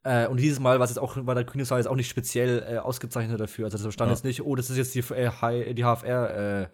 Äh, 0.04 0.28
und 0.28 0.40
dieses 0.40 0.60
Mal 0.60 0.80
war 0.80 0.86
es 0.86 0.98
auch, 0.98 1.16
war 1.26 1.36
der 1.36 1.46
Kinosaal 1.46 1.80
jetzt 1.80 1.88
auch 1.88 1.96
nicht 1.96 2.10
speziell 2.10 2.66
äh, 2.68 2.78
ausgezeichnet 2.78 3.40
dafür. 3.40 3.66
Also 3.66 3.84
das 3.84 3.94
stand 3.94 4.10
ja. 4.10 4.14
jetzt 4.14 4.26
nicht, 4.26 4.44
oh, 4.44 4.56
das 4.56 4.70
ist 4.70 4.78
jetzt 4.78 4.96
die, 4.96 5.14
äh, 5.14 5.74
die 5.74 5.84
HFR, 5.84 6.62
äh, 6.62 6.68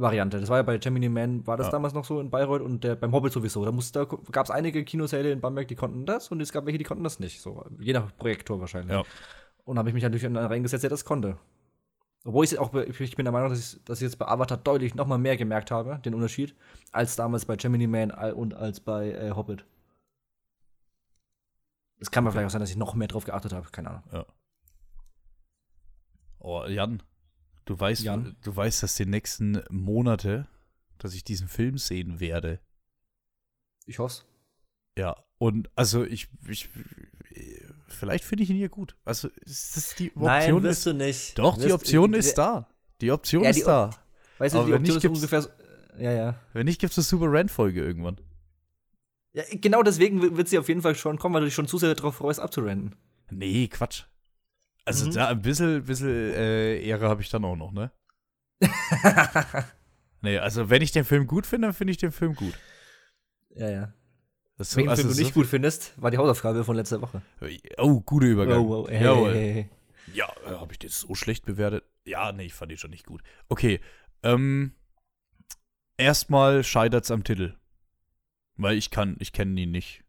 Variante. 0.00 0.40
Das 0.40 0.48
war 0.48 0.58
ja 0.58 0.62
bei 0.62 0.78
Gemini 0.78 1.08
Man, 1.08 1.46
war 1.46 1.56
das 1.56 1.66
ja. 1.66 1.72
damals 1.72 1.94
noch 1.94 2.04
so 2.04 2.20
in 2.20 2.30
Bayreuth 2.30 2.62
und 2.62 2.82
der, 2.84 2.96
beim 2.96 3.12
Hobbit 3.12 3.32
sowieso. 3.32 3.64
Da, 3.64 3.70
da 3.70 4.04
gab 4.32 4.46
es 4.46 4.50
einige 4.50 4.84
Kinosäle 4.84 5.30
in 5.30 5.40
Bamberg, 5.40 5.68
die 5.68 5.76
konnten 5.76 6.06
das 6.06 6.28
und 6.28 6.40
es 6.40 6.52
gab 6.52 6.66
welche, 6.66 6.78
die 6.78 6.84
konnten 6.84 7.04
das 7.04 7.20
nicht. 7.20 7.40
So, 7.40 7.64
je 7.78 7.92
nach 7.92 8.16
Projektor 8.16 8.60
wahrscheinlich. 8.60 8.92
Ja. 8.92 9.04
Und 9.64 9.78
habe 9.78 9.88
ich 9.88 9.94
mich 9.94 10.02
natürlich 10.02 10.24
reingesetzt, 10.24 10.82
der 10.82 10.90
das 10.90 11.04
konnte. 11.04 11.36
Obwohl 12.24 12.44
ich 12.44 12.58
auch, 12.58 12.74
ich 12.74 13.16
bin 13.16 13.24
der 13.24 13.32
Meinung, 13.32 13.48
dass 13.50 13.74
ich, 13.74 13.84
dass 13.84 13.98
ich 13.98 14.06
jetzt 14.06 14.18
bei 14.18 14.26
Avatar 14.26 14.58
deutlich 14.58 14.94
noch 14.94 15.06
mal 15.06 15.18
mehr 15.18 15.36
gemerkt 15.36 15.70
habe, 15.70 16.00
den 16.04 16.14
Unterschied, 16.14 16.54
als 16.92 17.16
damals 17.16 17.46
bei 17.46 17.56
Gemini 17.56 17.86
Man 17.86 18.10
und 18.10 18.54
als 18.54 18.80
bei 18.80 19.12
äh, 19.12 19.30
Hobbit. 19.30 19.64
Es 21.98 22.10
kann 22.10 22.24
okay. 22.24 22.32
vielleicht 22.32 22.46
auch 22.46 22.50
sein, 22.50 22.60
dass 22.60 22.70
ich 22.70 22.76
noch 22.76 22.94
mehr 22.94 23.08
drauf 23.08 23.24
geachtet 23.24 23.52
habe, 23.52 23.68
keine 23.70 23.90
Ahnung. 23.90 24.02
Ja. 24.12 24.26
Oh, 26.40 26.64
Jan, 26.66 27.02
du 27.70 27.78
weißt, 27.78 28.02
Jan? 28.02 28.36
du 28.42 28.56
weißt, 28.56 28.82
dass 28.82 28.96
die 28.96 29.06
nächsten 29.06 29.62
Monate, 29.70 30.48
dass 30.98 31.14
ich 31.14 31.22
diesen 31.22 31.46
Film 31.46 31.78
sehen 31.78 32.18
werde. 32.18 32.60
Ich 33.86 33.98
hoffe 34.00 34.24
Ja, 34.98 35.16
und 35.38 35.70
also 35.76 36.04
ich, 36.04 36.28
ich 36.48 36.68
vielleicht 37.86 38.24
finde 38.24 38.42
ich 38.42 38.50
ihn 38.50 38.56
hier 38.56 38.68
gut. 38.68 38.96
Also 39.04 39.28
ist 39.42 39.76
das 39.76 39.94
die 39.94 40.08
Option 40.08 40.24
Nein, 40.24 40.62
wirst 40.64 40.78
ist, 40.78 40.86
du 40.86 40.94
nicht. 40.94 41.38
Doch, 41.38 41.56
wirst, 41.56 41.68
die 41.68 41.72
Option 41.72 42.14
ist 42.14 42.34
da. 42.36 42.68
Die 43.00 43.12
Option 43.12 43.44
ja, 43.44 43.52
die, 43.52 43.60
ist 43.60 43.66
da. 43.66 43.90
Weißt 44.38 44.54
du, 44.54 44.66
die 44.66 44.72
Option 44.74 44.96
ist 44.96 45.04
ungefähr 45.04 45.42
so, 45.42 45.50
ja, 45.98 46.12
ja. 46.12 46.40
Wenn 46.52 46.66
nicht, 46.66 46.80
gibt 46.80 46.90
es 46.90 46.98
eine 46.98 47.04
Super 47.04 47.26
Rand-Folge 47.30 47.80
irgendwann. 47.80 48.20
Ja, 49.32 49.44
genau 49.48 49.84
deswegen 49.84 50.36
wird 50.36 50.48
sie 50.48 50.58
auf 50.58 50.68
jeden 50.68 50.82
Fall 50.82 50.96
schon 50.96 51.18
kommen, 51.18 51.34
weil 51.34 51.42
du 51.42 51.46
dich 51.46 51.54
schon 51.54 51.68
zu 51.68 51.78
sehr 51.78 51.94
darauf 51.94 52.16
freust, 52.16 52.40
abzurenden. 52.40 52.96
Nee, 53.30 53.68
Quatsch. 53.68 54.04
Also 54.84 55.06
mhm. 55.06 55.12
da 55.12 55.28
ein 55.28 55.42
bisschen, 55.42 55.84
bisschen 55.84 56.08
äh, 56.08 56.80
Ehre 56.82 57.08
habe 57.08 57.22
ich 57.22 57.28
dann 57.28 57.44
auch 57.44 57.56
noch, 57.56 57.72
ne? 57.72 57.90
nee, 60.20 60.38
also 60.38 60.68
wenn 60.70 60.82
ich 60.82 60.92
den 60.92 61.04
Film 61.04 61.26
gut 61.26 61.46
finde, 61.46 61.68
dann 61.68 61.74
finde 61.74 61.92
ich 61.92 61.98
den 61.98 62.12
Film 62.12 62.34
gut. 62.34 62.54
Ja, 63.50 63.70
ja. 63.70 63.94
Das 64.56 64.76
Welchen 64.76 64.90
also 64.90 65.02
Film 65.02 65.14
du 65.14 65.22
nicht 65.22 65.34
gut 65.34 65.46
findest, 65.46 66.00
war 66.00 66.10
die 66.10 66.18
Hausaufgabe 66.18 66.64
von 66.64 66.76
letzter 66.76 67.00
Woche. 67.00 67.22
Oh, 67.78 68.00
gute 68.00 68.26
Übergang. 68.26 68.58
Oh, 68.58 68.84
oh, 68.84 68.88
hey, 68.88 69.02
Jawohl. 69.02 69.34
Hey, 69.34 69.52
hey. 69.52 69.70
Ja, 70.12 70.30
äh, 70.46 70.50
habe 70.50 70.72
ich 70.72 70.78
das 70.78 71.00
so 71.00 71.14
schlecht 71.14 71.46
bewertet? 71.46 71.84
Ja, 72.04 72.32
nee, 72.32 72.44
ich 72.44 72.54
fand 72.54 72.70
die 72.70 72.76
schon 72.76 72.90
nicht 72.90 73.06
gut. 73.06 73.22
Okay, 73.48 73.80
ähm, 74.22 74.72
erstmal 75.96 76.64
scheitert's 76.64 77.10
am 77.10 77.24
Titel. 77.24 77.56
Weil 78.56 78.76
ich 78.76 78.90
kann, 78.90 79.16
ich 79.18 79.32
kenne 79.32 79.58
ihn 79.58 79.70
nicht. 79.70 80.04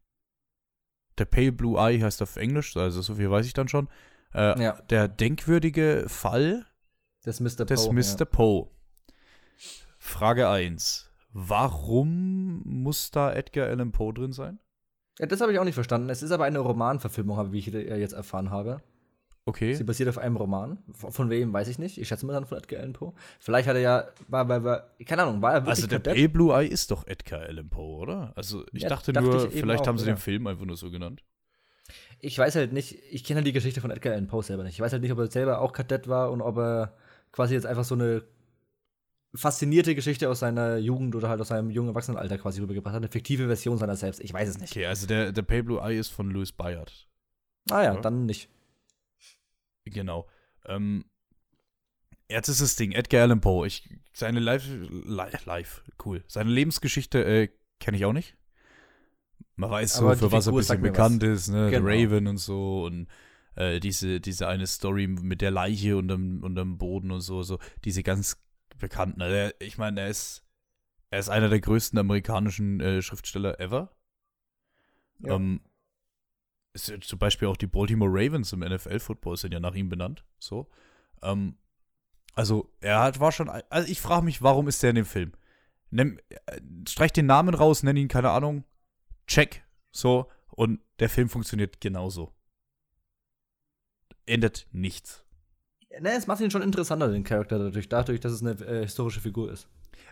Der 1.18 1.24
Pale 1.24 1.52
Blue 1.52 1.78
Eye 1.78 2.02
heißt 2.02 2.20
auf 2.22 2.36
Englisch, 2.36 2.76
also 2.76 3.00
so 3.00 3.14
viel 3.14 3.30
weiß 3.30 3.46
ich 3.46 3.54
dann 3.54 3.68
schon. 3.68 3.88
Äh, 4.34 4.62
ja. 4.62 4.72
Der 4.90 5.08
denkwürdige 5.08 6.04
Fall 6.08 6.66
des 7.24 7.40
Mr. 7.40 7.64
Des 7.64 7.86
Poe, 7.86 7.94
Mr. 7.94 8.18
Ja. 8.18 8.24
Poe. 8.24 8.68
Frage 9.98 10.48
1. 10.48 11.10
Warum 11.32 12.62
muss 12.64 13.10
da 13.10 13.32
Edgar 13.32 13.68
Allan 13.68 13.92
Poe 13.92 14.12
drin 14.12 14.32
sein? 14.32 14.58
Ja, 15.18 15.26
das 15.26 15.40
habe 15.40 15.52
ich 15.52 15.58
auch 15.58 15.64
nicht 15.64 15.74
verstanden. 15.74 16.10
Es 16.10 16.22
ist 16.22 16.30
aber 16.30 16.44
eine 16.44 16.58
Romanverfilmung, 16.58 17.52
wie 17.52 17.58
ich 17.58 17.66
jetzt 17.66 18.12
erfahren 18.12 18.50
habe. 18.50 18.82
Okay. 19.44 19.74
Sie 19.74 19.82
basiert 19.84 20.08
auf 20.08 20.18
einem 20.18 20.36
Roman. 20.36 20.78
Von, 20.92 21.28
wem, 21.28 21.52
weiß 21.52 21.66
ich 21.68 21.78
nicht. 21.78 21.98
Ich 21.98 22.08
schätze 22.08 22.24
mal 22.26 22.32
dann 22.32 22.46
von 22.46 22.58
Edgar 22.58 22.80
Allan 22.80 22.92
Poe. 22.92 23.12
Vielleicht 23.40 23.68
hat 23.68 23.74
er 23.74 23.80
ja, 23.80 24.08
war, 24.28 24.48
war, 24.48 24.62
war 24.62 24.90
keine 25.04 25.22
Ahnung, 25.22 25.42
war 25.42 25.52
er 25.54 25.66
wirklich 25.66 25.84
Also 25.84 25.86
der 25.88 25.98
Pale 25.98 26.28
Blue 26.28 26.54
Eye 26.54 26.68
ist 26.68 26.90
doch 26.92 27.06
Edgar 27.06 27.40
Allan 27.40 27.68
Poe, 27.68 27.98
oder? 27.98 28.32
Also 28.36 28.64
ich 28.72 28.82
ja, 28.82 28.88
dachte, 28.88 29.12
dachte, 29.12 29.28
nur, 29.28 29.46
ich 29.46 29.60
vielleicht 29.60 29.82
auch, 29.82 29.86
haben 29.88 29.98
sie 29.98 30.06
ja. 30.06 30.14
den 30.14 30.18
Film 30.18 30.46
einfach 30.46 30.64
nur 30.64 30.76
so 30.76 30.90
genannt. 30.90 31.24
Ich 32.20 32.38
weiß 32.38 32.54
halt 32.56 32.72
nicht, 32.72 32.98
ich 33.10 33.24
kenne 33.24 33.38
halt 33.38 33.46
die 33.46 33.52
Geschichte 33.52 33.80
von 33.80 33.90
Edgar 33.90 34.12
Allan 34.12 34.26
Poe 34.28 34.42
selber 34.42 34.62
nicht. 34.64 34.74
Ich 34.74 34.80
weiß 34.80 34.92
halt 34.92 35.02
nicht, 35.02 35.12
ob 35.12 35.18
er 35.18 35.30
selber 35.30 35.60
auch 35.60 35.72
Kadett 35.72 36.08
war 36.08 36.30
und 36.30 36.40
ob 36.40 36.56
er 36.58 36.96
quasi 37.32 37.54
jetzt 37.54 37.66
einfach 37.66 37.84
so 37.84 37.94
eine 37.94 38.22
faszinierte 39.34 39.94
Geschichte 39.94 40.28
aus 40.28 40.40
seiner 40.40 40.76
Jugend 40.76 41.14
oder 41.14 41.28
halt 41.28 41.40
aus 41.40 41.48
seinem 41.48 41.70
jungen 41.70 41.88
Erwachsenenalter 41.88 42.36
quasi 42.38 42.60
rübergebracht 42.60 42.94
hat. 42.94 43.00
Eine 43.02 43.08
fiktive 43.10 43.46
Version 43.46 43.78
seiner 43.78 43.96
selbst. 43.96 44.20
Ich 44.20 44.32
weiß 44.32 44.48
es 44.48 44.58
nicht. 44.58 44.72
Okay, 44.72 44.86
also 44.86 45.06
der, 45.06 45.32
der 45.32 45.42
Pale 45.42 45.64
Blue 45.64 45.80
Eye 45.80 45.98
ist 45.98 46.08
von 46.10 46.30
Louis 46.30 46.52
Bayard. 46.52 47.08
Ah 47.70 47.82
ja, 47.82 47.94
Ja. 47.94 48.00
dann 48.00 48.26
nicht. 48.26 48.48
Genau. 49.84 50.28
Ähm, 50.66 51.04
jetzt 52.28 52.48
ist 52.48 52.60
das 52.60 52.76
Ding, 52.76 52.92
Edgar 52.92 53.22
Allan 53.22 53.40
Poe. 53.40 53.66
Ich, 53.66 53.88
seine 54.12 54.38
Live, 54.40 54.64
Live, 55.04 55.46
Live, 55.46 55.82
cool. 56.04 56.22
Seine 56.28 56.50
Lebensgeschichte 56.50 57.24
äh, 57.24 57.48
kenne 57.80 57.96
ich 57.96 58.04
auch 58.04 58.12
nicht. 58.12 58.36
Man 59.56 59.70
weiß 59.70 59.94
so, 59.94 60.14
für 60.14 60.32
was 60.32 60.46
er 60.46 60.52
ein 60.52 60.56
bisschen 60.56 60.80
bekannt 60.80 61.22
ist, 61.22 61.48
ne? 61.48 61.70
Genau. 61.70 61.88
The 61.88 62.04
Raven 62.04 62.26
und 62.26 62.38
so 62.38 62.84
und 62.84 63.06
äh, 63.54 63.80
diese, 63.80 64.20
diese 64.20 64.48
eine 64.48 64.66
Story 64.66 65.06
mit 65.06 65.40
der 65.40 65.50
Leiche 65.50 65.96
unterm, 65.96 66.42
unterm 66.42 66.78
Boden 66.78 67.10
und 67.10 67.20
so, 67.20 67.42
so 67.42 67.58
diese 67.84 68.02
ganz 68.02 68.42
bekannten. 68.78 69.20
Also 69.20 69.34
er, 69.34 69.54
ich 69.60 69.78
meine, 69.78 70.00
er 70.00 70.08
ist, 70.08 70.44
er 71.10 71.18
ist 71.18 71.28
einer 71.28 71.48
der 71.48 71.60
größten 71.60 71.98
amerikanischen 71.98 72.80
äh, 72.80 73.02
Schriftsteller 73.02 73.60
ever. 73.60 73.94
Ja. 75.20 75.34
Ähm, 75.34 75.60
ist 76.74 76.88
ja 76.88 76.98
zum 77.00 77.18
Beispiel 77.18 77.48
auch 77.48 77.56
die 77.56 77.66
Baltimore 77.66 78.10
Ravens 78.10 78.52
im 78.52 78.60
NFL-Football 78.60 79.36
sind 79.36 79.52
ja 79.52 79.60
nach 79.60 79.74
ihm 79.74 79.90
benannt. 79.90 80.24
So. 80.38 80.70
Ähm, 81.22 81.58
also, 82.34 82.72
er 82.80 83.00
hat, 83.00 83.20
war 83.20 83.30
schon. 83.30 83.50
Also, 83.50 83.90
ich 83.90 84.00
frage 84.00 84.24
mich, 84.24 84.40
warum 84.40 84.68
ist 84.68 84.82
der 84.82 84.90
in 84.90 84.96
dem 84.96 85.04
Film? 85.04 85.32
Nimm, 85.90 86.18
äh, 86.46 86.60
streich 86.88 87.12
den 87.12 87.26
Namen 87.26 87.54
raus, 87.54 87.82
nenn 87.82 87.98
ihn, 87.98 88.08
keine 88.08 88.30
Ahnung, 88.30 88.64
check. 89.26 89.64
So. 89.90 90.30
Und 90.50 90.80
der 90.98 91.08
Film 91.08 91.28
funktioniert 91.28 91.80
genauso. 91.80 92.32
Ändert 94.26 94.66
nichts. 94.72 95.24
Ne, 96.00 96.12
es 96.12 96.26
macht 96.26 96.40
ihn 96.40 96.50
schon 96.50 96.62
interessanter, 96.62 97.10
den 97.10 97.24
Charakter, 97.24 97.58
dadurch, 97.58 97.88
dadurch 97.88 98.20
dass 98.20 98.32
es 98.32 98.42
eine 98.42 98.52
äh, 98.64 98.82
historische 98.82 99.20
Figur 99.20 99.52
ist. 99.52 99.68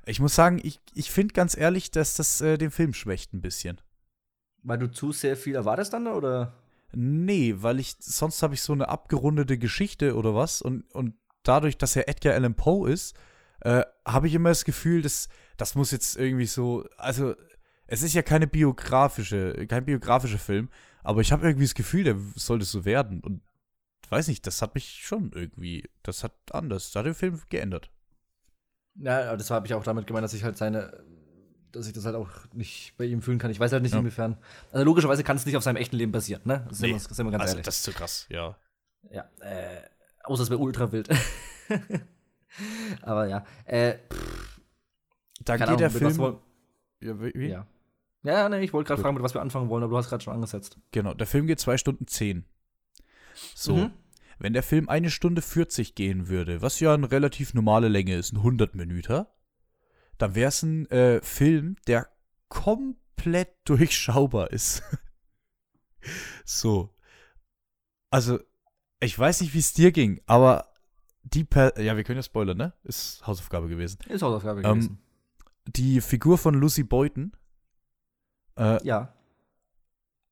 Ich 0.06 0.20
muss 0.20 0.34
sagen, 0.34 0.60
ich, 0.62 0.80
ich 0.94 1.10
finde 1.10 1.32
ganz 1.32 1.56
ehrlich, 1.56 1.90
dass 1.90 2.14
das 2.14 2.40
äh, 2.40 2.58
den 2.58 2.70
Film 2.70 2.92
schwächt 2.94 3.32
ein 3.32 3.40
bisschen. 3.40 3.80
Weil 4.62 4.78
du 4.78 4.90
zu 4.90 5.12
sehr 5.12 5.36
viel 5.36 5.54
erwartest 5.54 5.92
dann, 5.92 6.06
oder? 6.06 6.54
Nee, 6.92 7.54
weil 7.58 7.78
ich, 7.78 7.96
sonst 8.00 8.42
habe 8.42 8.54
ich 8.54 8.62
so 8.62 8.72
eine 8.72 8.88
abgerundete 8.88 9.58
Geschichte 9.58 10.16
oder 10.16 10.34
was 10.34 10.60
und, 10.60 10.90
und 10.92 11.14
dadurch, 11.44 11.78
dass 11.78 11.96
er 11.96 12.08
Edgar 12.08 12.34
Allan 12.34 12.54
Poe 12.54 12.90
ist, 12.90 13.14
äh, 13.60 13.84
habe 14.06 14.26
ich 14.26 14.34
immer 14.34 14.48
das 14.48 14.64
Gefühl, 14.64 15.02
dass 15.02 15.28
das 15.56 15.74
muss 15.74 15.90
jetzt 15.90 16.16
irgendwie 16.16 16.46
so, 16.46 16.86
also 16.96 17.34
es 17.90 18.02
ist 18.02 18.14
ja 18.14 18.22
keine 18.22 18.46
biografische, 18.46 19.66
kein 19.66 19.84
biografischer 19.84 20.38
Film, 20.38 20.68
aber 21.02 21.20
ich 21.20 21.32
habe 21.32 21.44
irgendwie 21.46 21.64
das 21.64 21.74
Gefühl, 21.74 22.04
der 22.04 22.16
sollte 22.36 22.64
so 22.64 22.84
werden 22.84 23.20
und 23.20 23.42
weiß 24.10 24.28
nicht, 24.28 24.46
das 24.46 24.62
hat 24.62 24.74
mich 24.74 25.00
schon 25.02 25.32
irgendwie, 25.34 25.88
das 26.02 26.24
hat 26.24 26.32
anders, 26.52 26.86
das 26.92 27.00
hat 27.00 27.06
den 27.06 27.14
Film 27.14 27.40
geändert. 27.48 27.90
Ja, 28.94 29.28
aber 29.28 29.36
das 29.36 29.50
habe 29.50 29.66
ich 29.66 29.74
auch 29.74 29.84
damit 29.84 30.06
gemeint, 30.06 30.24
dass 30.24 30.34
ich 30.34 30.44
halt 30.44 30.56
seine, 30.56 31.04
dass 31.72 31.86
ich 31.86 31.92
das 31.92 32.04
halt 32.04 32.16
auch 32.16 32.28
nicht 32.52 32.94
bei 32.96 33.04
ihm 33.04 33.22
fühlen 33.22 33.38
kann. 33.38 33.50
Ich 33.50 33.60
weiß 33.60 33.72
halt 33.72 33.82
nicht, 33.82 33.92
Ja. 33.92 34.00
inwiefern. 34.00 34.36
Also 34.72 34.84
logischerweise 34.84 35.22
kann 35.24 35.36
es 35.36 35.46
nicht 35.46 35.56
auf 35.56 35.62
seinem 35.62 35.76
echten 35.76 35.96
Leben 35.96 36.12
basieren, 36.12 36.42
ne? 36.44 36.66
Das 36.68 36.80
Nee. 36.80 36.96
sind 36.98 37.18
wir 37.26 37.30
ganz 37.30 37.42
also 37.42 37.52
ehrlich. 37.54 37.64
das 37.66 37.76
ist 37.76 37.82
zu 37.84 37.92
krass, 37.92 38.26
ja. 38.28 38.56
ja, 39.10 39.28
äh, 39.40 39.82
außer 40.24 40.42
es 40.44 40.50
wäre 40.50 40.60
ultra 40.60 40.90
wild. 40.92 41.08
aber 43.02 43.26
ja, 43.28 43.44
äh, 43.64 43.96
Da 45.44 45.56
keine 45.56 45.70
geht 45.72 45.80
der 45.80 45.88
Ahnung, 45.90 46.02
was 46.02 46.16
Film, 46.16 46.38
ja, 47.00 47.34
wie? 47.34 47.48
ja. 47.48 47.66
Ja, 48.22 48.48
ne, 48.48 48.62
ich 48.62 48.72
wollte 48.72 48.88
gerade 48.88 49.00
fragen, 49.00 49.14
mit 49.14 49.22
was 49.24 49.34
wir 49.34 49.40
anfangen 49.40 49.68
wollen, 49.70 49.82
aber 49.82 49.92
du 49.92 49.96
hast 49.98 50.08
gerade 50.10 50.22
schon 50.22 50.34
angesetzt. 50.34 50.78
genau, 50.92 51.14
der 51.14 51.26
Film 51.26 51.46
geht 51.46 51.60
zwei 51.60 51.78
Stunden 51.78 52.06
zehn. 52.06 52.44
So. 53.54 53.76
Mhm. 53.76 53.90
Wenn 54.38 54.52
der 54.54 54.62
Film 54.62 54.88
eine 54.88 55.10
Stunde 55.10 55.42
40 55.42 55.94
gehen 55.94 56.28
würde, 56.28 56.62
was 56.62 56.80
ja 56.80 56.94
eine 56.94 57.10
relativ 57.10 57.52
normale 57.54 57.88
Länge 57.88 58.16
ist, 58.16 58.32
ein 58.32 58.38
100 58.38 58.74
Minuten, 58.74 59.26
dann 60.18 60.34
wäre 60.34 60.48
es 60.48 60.62
ein 60.62 60.86
äh, 60.90 61.20
Film, 61.22 61.76
der 61.86 62.08
komplett 62.48 63.50
durchschaubar 63.64 64.50
ist. 64.50 64.82
so. 66.44 66.94
Also, 68.10 68.40
ich 69.00 69.18
weiß 69.18 69.40
nicht, 69.42 69.54
wie 69.54 69.58
es 69.58 69.72
dir 69.72 69.92
ging, 69.92 70.20
aber 70.26 70.72
die 71.22 71.44
per 71.44 71.78
ja, 71.80 71.96
wir 71.96 72.04
können 72.04 72.16
ja 72.18 72.22
spoilern, 72.22 72.56
ne? 72.56 72.72
Ist 72.82 73.26
Hausaufgabe 73.26 73.68
gewesen. 73.68 73.98
Ist 74.08 74.22
Hausaufgabe 74.22 74.62
Ähm, 74.62 74.74
gewesen. 74.74 74.98
Die 75.66 76.00
Figur 76.00 76.38
von 76.38 76.54
Lucy 76.54 76.82
Boyton, 76.82 77.32
äh, 78.60 78.78
Ja. 78.86 79.12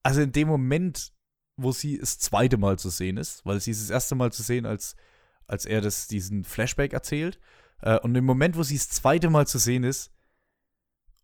also 0.03 0.20
in 0.20 0.33
dem 0.33 0.47
Moment, 0.49 1.12
wo 1.57 1.72
sie 1.72 1.99
das 1.99 2.18
zweite 2.18 2.57
Mal 2.57 2.79
zu 2.79 2.89
sehen 2.91 3.16
ist, 3.16 3.45
weil 3.45 3.61
sie 3.61 3.72
ist 3.72 3.83
das 3.83 3.91
erste 3.91 4.14
Mal 4.14 4.31
zu 4.33 4.43
sehen, 4.43 4.64
als, 4.66 4.95
als 5.47 5.64
er 5.66 5.81
das, 5.81 6.07
diesen 6.07 6.45
Flashback 6.45 6.93
erzählt. 6.93 7.41
Äh, 7.83 7.99
und 8.01 8.14
im 8.14 8.24
Moment, 8.24 8.57
wo 8.57 8.62
sie 8.62 8.76
das 8.76 8.89
zweite 8.91 9.31
Mal 9.31 9.47
zu 9.47 9.59
sehen 9.59 9.83
ist 9.85 10.12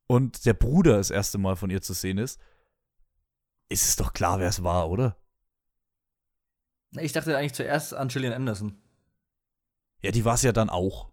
und 0.06 0.44
der 0.44 0.54
Bruder 0.54 0.96
das 0.96 1.10
erste 1.10 1.38
Mal 1.38 1.56
von 1.56 1.70
ihr 1.70 1.82
zu 1.82 1.92
sehen 1.92 2.18
ist, 2.18 2.40
ist 3.68 3.86
es 3.88 3.96
doch 3.96 4.12
klar, 4.12 4.40
wer 4.40 4.48
es 4.48 4.62
war, 4.62 4.90
oder? 4.90 5.16
Ich 6.98 7.12
dachte 7.12 7.36
eigentlich 7.36 7.54
zuerst 7.54 7.94
an 7.94 8.08
Gillian 8.08 8.32
Anderson. 8.34 8.76
Ja, 10.02 10.10
die 10.10 10.24
war 10.24 10.34
es 10.34 10.42
ja 10.42 10.52
dann 10.52 10.68
auch. 10.70 11.10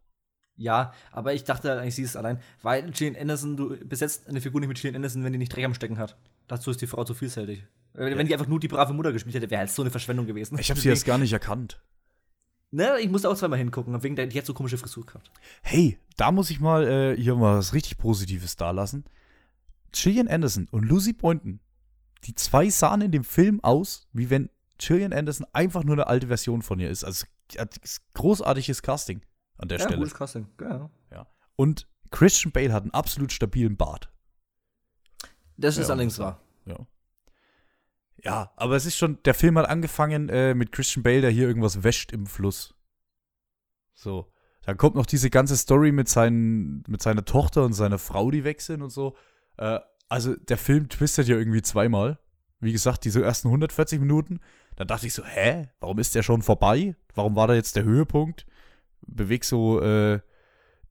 Ja, 0.57 0.93
aber 1.11 1.33
ich 1.33 1.43
dachte 1.43 1.69
halt 1.69 1.79
eigentlich, 1.79 1.95
sie 1.95 2.03
ist 2.03 2.15
allein, 2.15 2.39
weil 2.61 2.91
Gillian 2.91 3.19
Anderson, 3.19 3.57
du 3.57 3.77
besetzt 3.85 4.27
eine 4.27 4.41
Figur 4.41 4.59
nicht 4.59 4.67
mit 4.67 4.79
Gillian 4.79 4.95
Anderson, 4.95 5.23
wenn 5.23 5.31
die 5.31 5.39
nicht 5.39 5.55
Dreck 5.55 5.65
am 5.65 5.73
Stecken 5.73 5.97
hat. 5.97 6.17
Dazu 6.47 6.69
ist 6.71 6.81
die 6.81 6.87
Frau 6.87 7.03
zu 7.03 7.13
vielfältig. 7.13 7.63
Wenn 7.93 8.17
wenn 8.17 8.27
die 8.27 8.33
einfach 8.33 8.47
nur 8.47 8.59
die 8.59 8.67
brave 8.67 8.93
Mutter 8.93 9.11
gespielt 9.11 9.35
hätte, 9.35 9.49
wäre 9.49 9.59
halt 9.59 9.71
so 9.71 9.81
eine 9.81 9.91
Verschwendung 9.91 10.25
gewesen. 10.25 10.57
Ich 10.59 10.69
habe 10.69 10.79
sie 10.79 10.89
jetzt 10.89 11.05
gar 11.05 11.17
nicht 11.17 11.33
erkannt. 11.33 11.81
Ne, 12.73 12.99
ich 13.01 13.09
musste 13.09 13.29
auch 13.29 13.35
zweimal 13.35 13.59
hingucken, 13.59 14.01
wegen 14.01 14.15
der, 14.15 14.27
die 14.27 14.37
hat 14.37 14.45
so 14.45 14.53
komische 14.53 14.77
Frisur 14.77 15.05
gehabt. 15.05 15.29
Hey, 15.61 15.97
da 16.15 16.31
muss 16.31 16.49
ich 16.49 16.61
mal 16.61 16.87
äh, 16.87 17.21
hier 17.21 17.35
mal 17.35 17.57
was 17.57 17.73
richtig 17.73 17.97
Positives 17.97 18.55
dalassen. 18.55 19.03
Gillian 19.91 20.29
Anderson 20.29 20.69
und 20.71 20.83
Lucy 20.85 21.11
Boynton, 21.11 21.59
die 22.23 22.33
zwei 22.35 22.69
sahen 22.69 23.01
in 23.01 23.11
dem 23.11 23.25
Film 23.25 23.61
aus, 23.61 24.07
wie 24.13 24.29
wenn 24.29 24.49
Gillian 24.77 25.11
Anderson 25.11 25.45
einfach 25.51 25.83
nur 25.83 25.95
eine 25.95 26.07
alte 26.07 26.27
Version 26.27 26.61
von 26.61 26.79
ihr 26.79 26.89
ist. 26.89 27.03
Also 27.03 27.25
großartiges 28.13 28.81
Casting 28.81 29.21
an 29.61 29.67
der 29.69 29.77
Ja, 29.77 29.85
Stelle. 29.85 29.97
gutes 29.99 30.13
Casting. 30.13 30.47
Ja. 30.59 30.89
Und 31.55 31.87
Christian 32.09 32.51
Bale 32.51 32.73
hat 32.73 32.83
einen 32.83 32.93
absolut 32.93 33.31
stabilen 33.31 33.77
Bart. 33.77 34.11
Das 35.57 35.77
ist 35.77 35.87
Ja, 35.87 35.93
allerdings 35.93 36.19
wahr. 36.19 36.41
Ja. 36.65 36.77
Ja, 38.23 38.51
aber 38.55 38.75
es 38.75 38.85
ist 38.85 38.97
schon, 38.97 39.21
der 39.23 39.33
Film 39.33 39.57
hat 39.57 39.67
angefangen 39.67 40.29
äh, 40.29 40.53
mit 40.53 40.71
Christian 40.71 41.03
Bale, 41.03 41.21
der 41.21 41.31
hier 41.31 41.47
irgendwas 41.47 41.83
wäscht 41.83 42.11
im 42.11 42.27
Fluss. 42.27 42.75
So. 43.93 44.31
Dann 44.63 44.77
kommt 44.77 44.95
noch 44.95 45.07
diese 45.07 45.29
ganze 45.31 45.57
Story 45.57 45.91
mit, 45.91 46.07
seinen, 46.07 46.83
mit 46.87 47.01
seiner 47.01 47.25
Tochter 47.25 47.63
und 47.63 47.73
seiner 47.73 47.97
Frau, 47.97 48.29
die 48.29 48.43
weg 48.43 48.61
sind 48.61 48.81
und 48.83 48.91
so. 48.91 49.15
Äh, 49.57 49.79
also 50.07 50.35
der 50.35 50.57
Film 50.57 50.87
twistet 50.89 51.27
ja 51.27 51.35
irgendwie 51.37 51.61
zweimal. 51.63 52.19
Wie 52.59 52.71
gesagt, 52.71 53.05
diese 53.05 53.23
ersten 53.23 53.47
140 53.47 53.99
Minuten. 53.99 54.39
Dann 54.75 54.87
dachte 54.87 55.07
ich 55.07 55.13
so, 55.13 55.25
hä? 55.25 55.69
Warum 55.79 55.97
ist 55.97 56.13
der 56.13 56.21
schon 56.21 56.43
vorbei? 56.43 56.95
Warum 57.15 57.35
war 57.35 57.47
da 57.47 57.55
jetzt 57.55 57.75
der 57.75 57.83
Höhepunkt? 57.85 58.45
Beweg 59.07 59.43
so 59.45 59.81
äh, 59.81 60.19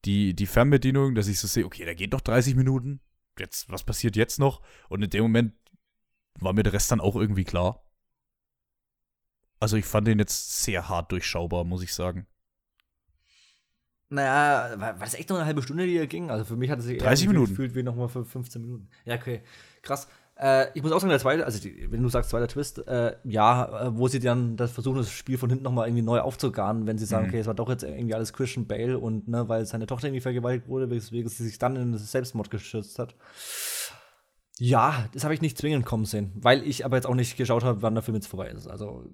die, 0.05 0.35
die 0.35 0.47
Fernbedienung, 0.47 1.15
dass 1.15 1.29
ich 1.29 1.39
so 1.39 1.47
sehe, 1.47 1.65
okay, 1.65 1.85
da 1.85 1.95
geht 1.95 2.13
noch 2.13 2.21
30 2.21 2.55
Minuten. 2.55 3.01
Jetzt, 3.39 3.71
was 3.71 3.85
passiert 3.85 4.17
jetzt 4.17 4.39
noch? 4.39 4.61
Und 4.89 5.03
in 5.03 5.11
dem 5.11 5.23
Moment 5.23 5.55
war 6.39 6.53
mir 6.53 6.63
der 6.63 6.73
Rest 6.73 6.91
dann 6.91 7.01
auch 7.01 7.17
irgendwie 7.17 7.45
klar. 7.45 7.85
Also 9.59 9.77
ich 9.77 9.85
fand 9.85 10.07
den 10.07 10.19
jetzt 10.19 10.63
sehr 10.63 10.89
hart 10.89 11.13
durchschaubar, 11.13 11.65
muss 11.65 11.83
ich 11.83 11.93
sagen. 11.95 12.27
Naja, 14.09 14.81
war, 14.81 14.95
war 14.95 15.05
das 15.05 15.15
echt 15.15 15.29
nur 15.29 15.39
eine 15.39 15.47
halbe 15.47 15.63
Stunde, 15.63 15.87
die 15.87 15.93
hier 15.93 16.07
ging? 16.07 16.31
Also 16.31 16.45
für 16.45 16.57
mich 16.57 16.71
hat 16.71 16.81
es 16.81 16.87
sich 16.87 16.95
eher 16.97 17.05
30 17.05 17.27
irgendwie 17.27 17.37
Minuten. 17.39 17.53
gefühlt 17.53 17.75
wie 17.75 17.83
nochmal 17.83 18.09
für 18.09 18.25
15 18.25 18.61
Minuten. 18.63 18.89
Ja, 19.05 19.15
okay. 19.15 19.43
Krass. 19.83 20.09
Äh, 20.41 20.69
ich 20.73 20.83
muss 20.83 20.91
auch 20.93 21.01
sagen, 21.01 21.11
der 21.11 21.19
zweite, 21.19 21.45
also 21.45 21.61
die, 21.61 21.93
wenn 21.93 22.03
du 22.03 22.09
sagst 22.09 22.31
zweiter 22.31 22.49
Twist, 22.49 22.79
äh, 22.89 23.15
ja, 23.25 23.89
äh, 23.89 23.97
wo 23.99 24.09
sie 24.09 24.21
dann 24.21 24.57
das 24.57 24.73
versuchen, 24.73 24.97
das 24.97 25.11
Spiel 25.11 25.37
von 25.37 25.51
hinten 25.51 25.65
nochmal 25.65 25.87
irgendwie 25.87 26.03
neu 26.03 26.21
aufzugarnen, 26.21 26.87
wenn 26.87 26.97
sie 26.97 27.05
sagen, 27.05 27.25
Mhm. 27.25 27.29
okay, 27.31 27.39
es 27.41 27.47
war 27.47 27.55
doch 27.55 27.69
jetzt 27.69 27.83
irgendwie 27.83 28.15
alles 28.15 28.33
Christian 28.33 28.67
Bale 28.67 28.99
und 28.99 29.29
ne, 29.29 29.49
weil 29.51 29.67
seine 29.67 29.87
Tochter 29.87 30.07
irgendwie 30.07 30.23
vergewaltigt 30.23 30.67
wurde, 30.69 30.89
weswegen 30.89 31.29
sie 31.29 31.45
sich 31.45 31.59
dann 31.59 31.77
in 31.77 31.93
das 31.93 32.11
Selbstmord 32.11 32.51
gestürzt 32.51 32.99
hat. 32.99 33.15
Ja, 34.59 35.07
das 35.13 35.25
habe 35.25 35.33
ich 35.35 35.41
nicht 35.41 35.57
zwingend 35.59 35.87
kommen 35.87 36.05
sehen, 36.05 36.33
weil 36.35 36.63
ich 36.67 36.85
aber 36.85 36.97
jetzt 36.97 37.07
auch 37.07 37.15
nicht 37.15 37.37
geschaut 37.37 37.65
habe, 37.65 37.83
wann 37.83 37.95
der 37.95 38.03
Film 38.03 38.15
jetzt 38.15 38.27
vorbei 38.27 38.49
ist. 38.49 38.67
Also 38.67 39.05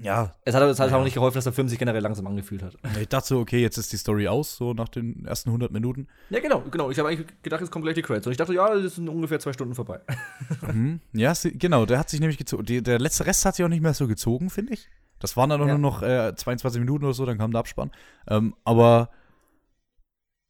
Ja, 0.00 0.34
es 0.42 0.54
hat, 0.54 0.62
es 0.64 0.80
hat 0.80 0.90
Ja. 0.90 0.96
auch 0.96 1.04
nicht 1.04 1.14
geholfen, 1.14 1.36
dass 1.36 1.44
der 1.44 1.52
Film 1.52 1.68
sich 1.68 1.78
generell 1.78 2.02
langsam 2.02 2.26
angefühlt 2.26 2.62
hat. 2.64 2.76
ich 3.00 3.08
dachte 3.08 3.28
so, 3.28 3.38
okay, 3.38 3.60
jetzt 3.62 3.78
ist 3.78 3.92
die 3.92 3.96
Story 3.96 4.26
aus, 4.26 4.56
so 4.56 4.74
nach 4.74 4.88
den 4.88 5.24
ersten 5.24 5.50
100 5.50 5.70
Minuten. 5.70 6.08
Ja, 6.30 6.40
genau, 6.40 6.62
genau. 6.62 6.90
Ich 6.90 6.98
habe 6.98 7.08
eigentlich 7.10 7.28
gedacht, 7.42 7.60
jetzt 7.60 7.70
kommen 7.70 7.84
gleich 7.84 7.94
die 7.94 8.02
Credits. 8.02 8.26
Und 8.26 8.32
ich 8.32 8.36
dachte, 8.38 8.54
ja, 8.54 8.74
das 8.74 8.96
sind 8.96 9.08
ungefähr 9.08 9.38
zwei 9.38 9.52
Stunden 9.52 9.74
vorbei. 9.76 10.00
mhm. 10.72 11.00
Ja, 11.12 11.32
genau, 11.44 11.86
der 11.86 11.98
hat 12.00 12.10
sich 12.10 12.18
nämlich 12.18 12.38
gezogen. 12.38 12.64
Der 12.82 12.98
letzte 12.98 13.24
Rest 13.26 13.44
hat 13.44 13.54
sich 13.54 13.64
auch 13.64 13.68
nicht 13.68 13.82
mehr 13.82 13.94
so 13.94 14.08
gezogen, 14.08 14.50
finde 14.50 14.72
ich. 14.74 14.88
Das 15.20 15.36
waren 15.36 15.50
dann 15.50 15.60
Ja. 15.60 15.66
nur 15.68 15.78
noch 15.78 16.02
äh, 16.02 16.34
22 16.34 16.80
Minuten 16.80 17.04
oder 17.04 17.14
so, 17.14 17.24
dann 17.24 17.38
kam 17.38 17.52
der 17.52 17.60
Abspann. 17.60 17.92
Ähm, 18.26 18.54
aber 18.64 19.10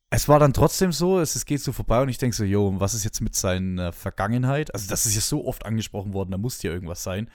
es 0.08 0.26
war 0.28 0.38
dann 0.38 0.54
trotzdem 0.54 0.90
so, 0.90 1.20
es, 1.20 1.34
es 1.34 1.44
geht 1.44 1.60
so 1.60 1.72
vorbei 1.72 2.00
und 2.00 2.08
ich 2.08 2.18
denke 2.18 2.34
so, 2.34 2.44
yo, 2.44 2.74
was 2.80 2.94
ist 2.94 3.04
jetzt 3.04 3.20
mit 3.20 3.34
seiner 3.34 3.92
Vergangenheit? 3.92 4.72
Also, 4.72 4.88
das 4.88 5.04
ist 5.06 5.14
ja 5.16 5.20
so 5.20 5.44
oft 5.46 5.66
angesprochen 5.66 6.14
worden, 6.14 6.30
da 6.30 6.38
muss 6.38 6.62
ja 6.62 6.70
irgendwas 6.72 7.02
sein. 7.02 7.30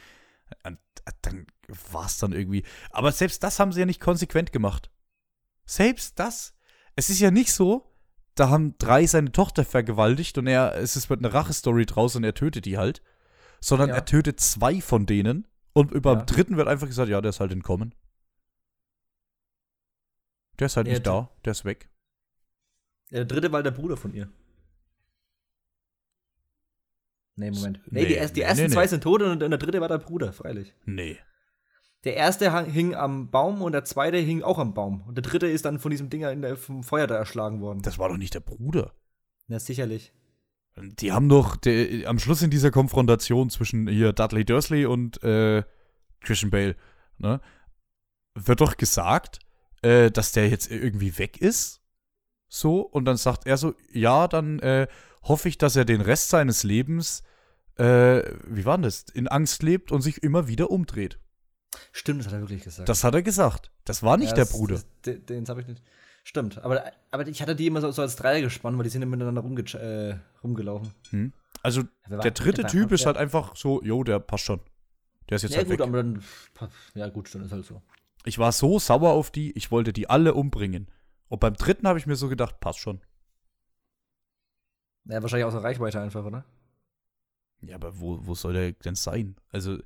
Und 0.63 0.79
äh, 1.05 1.11
dann 1.21 1.45
war 1.91 2.05
es 2.05 2.17
dann 2.17 2.33
irgendwie. 2.33 2.63
Aber 2.91 3.11
selbst 3.11 3.43
das 3.43 3.59
haben 3.59 3.71
sie 3.71 3.79
ja 3.81 3.85
nicht 3.85 3.99
konsequent 4.01 4.51
gemacht. 4.51 4.91
Selbst 5.65 6.17
das. 6.19 6.55
es 6.95 7.09
ist 7.09 7.19
ja 7.19 7.31
nicht 7.31 7.53
so, 7.53 7.95
da 8.35 8.49
haben 8.49 8.77
drei 8.77 9.05
seine 9.05 9.31
Tochter 9.31 9.63
vergewaltigt 9.65 10.37
und 10.37 10.47
er, 10.47 10.75
es 10.75 10.95
ist 10.95 11.09
mit 11.09 11.19
einer 11.19 11.33
Rachestory 11.33 11.85
draus 11.85 12.15
und 12.15 12.23
er 12.23 12.33
tötet 12.33 12.65
die 12.65 12.77
halt. 12.77 13.01
Sondern 13.61 13.89
Ja. 13.89 13.95
er 13.95 14.05
tötet 14.05 14.39
zwei 14.39 14.81
von 14.81 15.05
denen 15.05 15.47
und 15.73 15.91
über 15.91 16.13
Ja. 16.13 16.19
dem 16.21 16.25
dritten 16.25 16.57
wird 16.57 16.67
einfach 16.67 16.87
gesagt, 16.87 17.09
ja, 17.09 17.19
der 17.21 17.29
ist 17.29 17.39
halt 17.39 17.51
entkommen. 17.51 17.93
Der 20.59 20.65
ist 20.67 20.75
halt 20.77 20.87
Ja, 20.87 20.93
nicht 20.93 21.05
da, 21.07 21.29
der 21.45 21.51
ist 21.51 21.65
weg. 21.65 21.89
Der 23.11 23.25
dritte 23.25 23.51
war 23.51 23.63
der 23.63 23.71
Bruder 23.71 23.95
von 23.97 24.13
ihr. 24.13 24.29
Nee, 27.35 27.51
Moment. 27.51 27.81
Nee, 27.85 28.01
Nee, 28.01 28.05
die, 28.07 28.13
die 28.33 28.39
nee, 28.41 28.41
ersten 28.41 28.63
nee, 28.65 28.69
zwei 28.69 28.87
sind 28.87 29.01
tot 29.03 29.21
und 29.21 29.39
der 29.39 29.49
dritte 29.57 29.79
war 29.79 29.87
der 29.87 29.97
Bruder, 29.99 30.33
freilich. 30.33 30.73
Nee. 30.85 31.17
Der 32.05 32.15
erste 32.15 32.63
hing 32.65 32.95
am 32.95 33.29
Baum 33.29 33.61
und 33.61 33.73
der 33.73 33.83
zweite 33.83 34.17
hing 34.17 34.41
auch 34.41 34.57
am 34.57 34.73
Baum. 34.73 35.03
Und 35.07 35.15
der 35.15 35.21
dritte 35.21 35.47
ist 35.47 35.65
dann 35.65 35.79
von 35.79 35.91
diesem 35.91 36.09
Dinger 36.09 36.31
in 36.31 36.41
der, 36.41 36.55
vom 36.55 36.83
Feuer 36.83 37.07
da 37.07 37.15
erschlagen 37.15 37.59
worden. 37.59 37.81
Das 37.81 37.99
war 37.99 38.07
doch 38.07 38.17
nicht 38.17 38.33
der 38.33 38.39
Bruder. 38.39 38.93
Ja, 39.47 39.59
sicherlich. 39.59 40.13
Die 40.77 41.11
haben 41.11 41.27
doch 41.27 41.57
der, 41.57 42.07
am 42.07 42.19
Schluss 42.19 42.41
in 42.41 42.51
dieser 42.51 42.71
Konfrontation 42.71 43.49
zwischen 43.49 43.87
hier 43.89 44.13
Dudley 44.13 44.45
Dursley 44.45 44.85
und 44.85 45.21
äh, 45.23 45.63
Christian 46.21 46.51
Bale, 46.51 46.75
ne, 47.17 47.41
wird 48.35 48.61
doch 48.61 48.77
gesagt, 48.77 49.39
äh, 49.81 50.09
dass 50.09 50.31
der 50.31 50.47
jetzt 50.47 50.71
irgendwie 50.71 51.17
weg 51.17 51.41
ist. 51.41 51.81
So, 52.47 52.81
und 52.81 53.05
dann 53.05 53.17
sagt 53.17 53.45
er 53.45 53.57
so, 53.57 53.75
ja, 53.91 54.27
dann 54.27 54.59
äh, 54.59 54.87
hoffe 55.23 55.49
ich, 55.49 55.57
dass 55.57 55.75
er 55.75 55.85
den 55.85 56.01
Rest 56.01 56.29
seines 56.29 56.63
Lebens, 56.63 57.23
äh, 57.75 58.23
wie 58.47 58.65
war 58.65 58.77
denn 58.77 58.83
das, 58.83 59.03
in 59.03 59.27
Angst 59.27 59.63
lebt 59.63 59.91
und 59.91 60.01
sich 60.01 60.23
immer 60.23 60.47
wieder 60.47 60.71
umdreht. 60.71 61.19
Stimmt, 61.91 62.19
das 62.19 62.27
hat 62.27 62.33
er 62.33 62.41
wirklich 62.41 62.63
gesagt. 62.63 62.87
Das 62.89 63.03
hat 63.03 63.13
er 63.13 63.21
gesagt. 63.21 63.71
Das 63.85 64.03
war 64.03 64.17
nicht 64.17 64.29
Ja, 64.29 64.35
der 64.35 64.45
das- 64.45 64.53
Bruder. 64.53 64.81
Das, 65.03 65.15
den 65.25 65.47
habe 65.47 65.61
ich 65.61 65.67
nicht. 65.67 65.83
Stimmt, 66.23 66.57
aber, 66.63 66.91
aber 67.11 67.27
ich 67.27 67.41
hatte 67.41 67.55
die 67.55 67.65
immer 67.67 67.81
so, 67.81 67.89
so 67.91 68.01
als 68.01 68.15
Dreier 68.15 68.41
gespannt, 68.41 68.77
weil 68.77 68.83
die 68.83 68.89
sind 68.89 69.01
immer 69.01 69.15
miteinander 69.15 69.41
rumge 69.41 69.61
äh, 69.61 70.17
rumgelaufen. 70.43 70.93
Hm? 71.09 71.33
Also, 71.63 71.83
war- 72.07 72.19
der 72.19 72.31
dritte 72.31 72.63
war- 72.63 72.69
Typ 72.69 72.91
ist 72.91 73.05
halt 73.05 73.17
einfach 73.17 73.55
so, 73.55 73.81
jo, 73.83 74.03
der 74.03 74.19
passt 74.19 74.43
schon. 74.43 74.59
Der 75.29 75.37
ist 75.37 75.43
jetzt 75.43 75.51
Ja, 75.53 75.57
halt 75.59 75.67
gut, 75.69 75.79
weg. 75.79 75.87
aber 75.87 75.97
dann. 76.03 76.23
Ja, 76.93 77.07
gut, 77.09 77.33
dann 77.33 77.43
ist 77.43 77.51
halt 77.51 77.65
so. 77.65 77.81
Ich 78.25 78.37
war 78.37 78.51
so 78.51 78.79
sauer 78.79 79.11
auf 79.11 79.31
die, 79.31 79.51
ich 79.57 79.71
wollte 79.71 79.93
die 79.93 80.09
alle 80.09 80.33
umbringen. 80.33 80.91
Und 81.29 81.39
beim 81.39 81.53
dritten 81.55 81.87
habe 81.87 81.97
ich 81.99 82.05
mir 82.05 82.15
so 82.15 82.27
gedacht, 82.29 82.59
passt 82.59 82.79
schon. 82.79 83.01
Ja, 85.05 85.21
wahrscheinlich 85.21 85.45
außer 85.45 85.63
Reichweite 85.63 86.01
einfach, 86.01 86.23
oder? 86.25 86.45
Ja, 87.61 87.75
aber 87.75 87.99
wo, 87.99 88.19
wo 88.25 88.35
soll 88.35 88.53
der 88.53 88.71
denn 88.73 88.95
sein? 88.95 89.35
Also, 89.51 89.79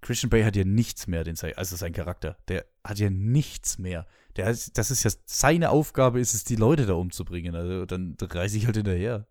Christian 0.00 0.30
Bay 0.30 0.44
hat 0.44 0.56
ja 0.56 0.64
nichts 0.64 1.06
mehr, 1.06 1.24
den, 1.24 1.36
also 1.56 1.76
sein 1.76 1.92
Charakter. 1.92 2.36
Der 2.48 2.64
hat 2.84 2.98
ja 2.98 3.10
nichts 3.10 3.78
mehr. 3.78 4.06
Der 4.36 4.46
hat, 4.46 4.78
das 4.78 4.90
ist 4.90 5.02
ja 5.02 5.10
seine 5.26 5.70
Aufgabe, 5.70 6.20
ist 6.20 6.34
es, 6.34 6.44
die 6.44 6.56
Leute 6.56 6.86
da 6.86 6.94
umzubringen. 6.94 7.54
Also, 7.54 7.84
dann 7.86 8.16
reise 8.20 8.56
ich 8.56 8.66
halt 8.66 8.76
hinterher. 8.76 9.26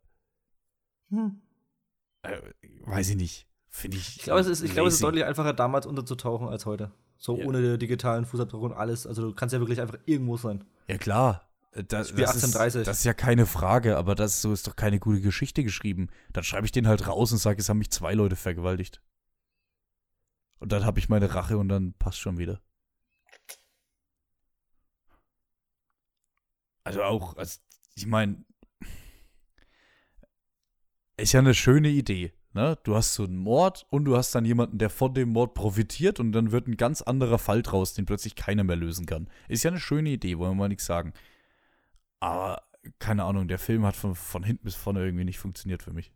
Hm. 1.09 1.41
Äh, 2.22 2.38
weiß 2.86 3.09
ich 3.09 3.15
nicht. 3.15 3.47
Finde 3.70 3.97
ich. 3.97 4.17
Ich 4.17 4.24
glaube, 4.24 4.41
es 4.41 4.47
ist, 4.47 4.61
ich 4.61 4.74
glaube, 4.74 4.89
es 4.89 4.95
ist 4.95 5.03
deutlich 5.03 5.24
einfacher, 5.26 5.53
damals 5.53 5.86
unterzutauchen 5.86 6.47
als 6.47 6.65
heute. 6.65 6.91
So 7.17 7.38
Ja. 7.38 7.45
ohne 7.45 7.78
digitalen 7.78 8.26
Fußabdruck 8.26 8.63
und 8.63 8.74
alles. 8.74 9.05
Also 9.05 9.22
du 9.24 9.34
kannst 9.34 9.53
ja 9.53 9.59
wirklich 9.59 9.82
einfach 9.82 9.97
irgendwo 10.05 10.38
sein. 10.38 10.63
Ja, 10.88 10.97
klar. 10.97 11.49
Äh, 11.72 11.84
Das, 11.84 12.09
Spiel 12.09 12.22
das, 12.22 12.32
1830. 12.36 12.82
Ist, 12.82 12.88
das 12.88 12.99
ist 12.99 13.05
ja 13.05 13.13
keine 13.13 13.45
Frage, 13.45 13.97
aber 13.97 14.15
das 14.15 14.41
so 14.41 14.51
ist 14.53 14.67
doch 14.67 14.76
keine 14.76 14.99
gute 14.99 15.22
Geschichte 15.22 15.63
geschrieben. 15.63 16.09
Dann 16.34 16.43
schreibe 16.43 16.65
ich 16.65 16.72
den 16.72 16.88
halt 16.88 17.07
raus 17.07 17.32
und 17.32 17.38
sage, 17.38 17.59
es 17.61 17.70
haben 17.70 17.78
mich 17.80 17.91
zwei 17.91 18.13
Leute 18.13 18.36
vergewaltigt. 18.36 19.01
Und 20.60 20.72
dann 20.72 20.86
habe 20.86 20.99
ich 20.99 21.10
meine 21.10 21.34
Rache 21.34 21.57
und 21.57 21.70
dann 21.70 21.93
passt 21.93 22.20
schon 22.20 22.38
wieder. 22.38 22.62
Also 26.84 27.03
auch, 27.03 27.38
also 27.38 27.60
ich 27.95 28.05
meine, 28.05 28.43
ist 31.18 31.34
ja 31.34 31.39
eine 31.39 31.53
schöne 31.53 31.89
Idee. 31.89 32.34
Ne? 32.53 32.78
Du 32.84 32.95
hast 32.95 33.14
so 33.14 33.24
einen 33.24 33.38
Mord 33.38 33.86
und 33.89 34.05
du 34.05 34.18
hast 34.18 34.34
dann 34.34 34.45
jemanden, 34.45 34.80
der 34.80 34.89
von 34.89 35.14
dem 35.14 35.30
Mord 35.30 35.53
profitiert 35.53 36.20
und 36.20 36.32
dann 36.32 36.51
wird 36.51 36.68
ein 36.68 36.78
ganz 36.78 37.01
anderer 37.01 37.38
Fall 37.38 37.62
draus, 37.62 37.93
den 37.93 38.05
plötzlich 38.05 38.36
keiner 38.36 38.64
mehr 38.64 38.76
lösen 38.76 39.05
kann. 39.05 39.30
Ist 39.47 39.64
ja 39.64 39.72
eine 39.72 39.80
schöne 39.80 40.10
Idee, 40.10 40.38
wollen 40.38 40.51
wir 40.51 40.55
mal 40.55 40.70
nichts 40.70 40.86
sagen. 40.86 41.14
Aber 42.20 42.64
keine 42.97 43.24
Ahnung, 43.26 43.47
der 43.47 43.60
Film 43.60 43.86
hat 43.86 43.95
von, 43.95 44.16
von 44.16 44.43
hinten 44.43 44.64
bis 44.64 44.76
vorne 44.76 45.03
irgendwie 45.03 45.26
nicht 45.26 45.39
funktioniert 45.39 45.84
für 45.84 45.93
mich. 45.93 46.12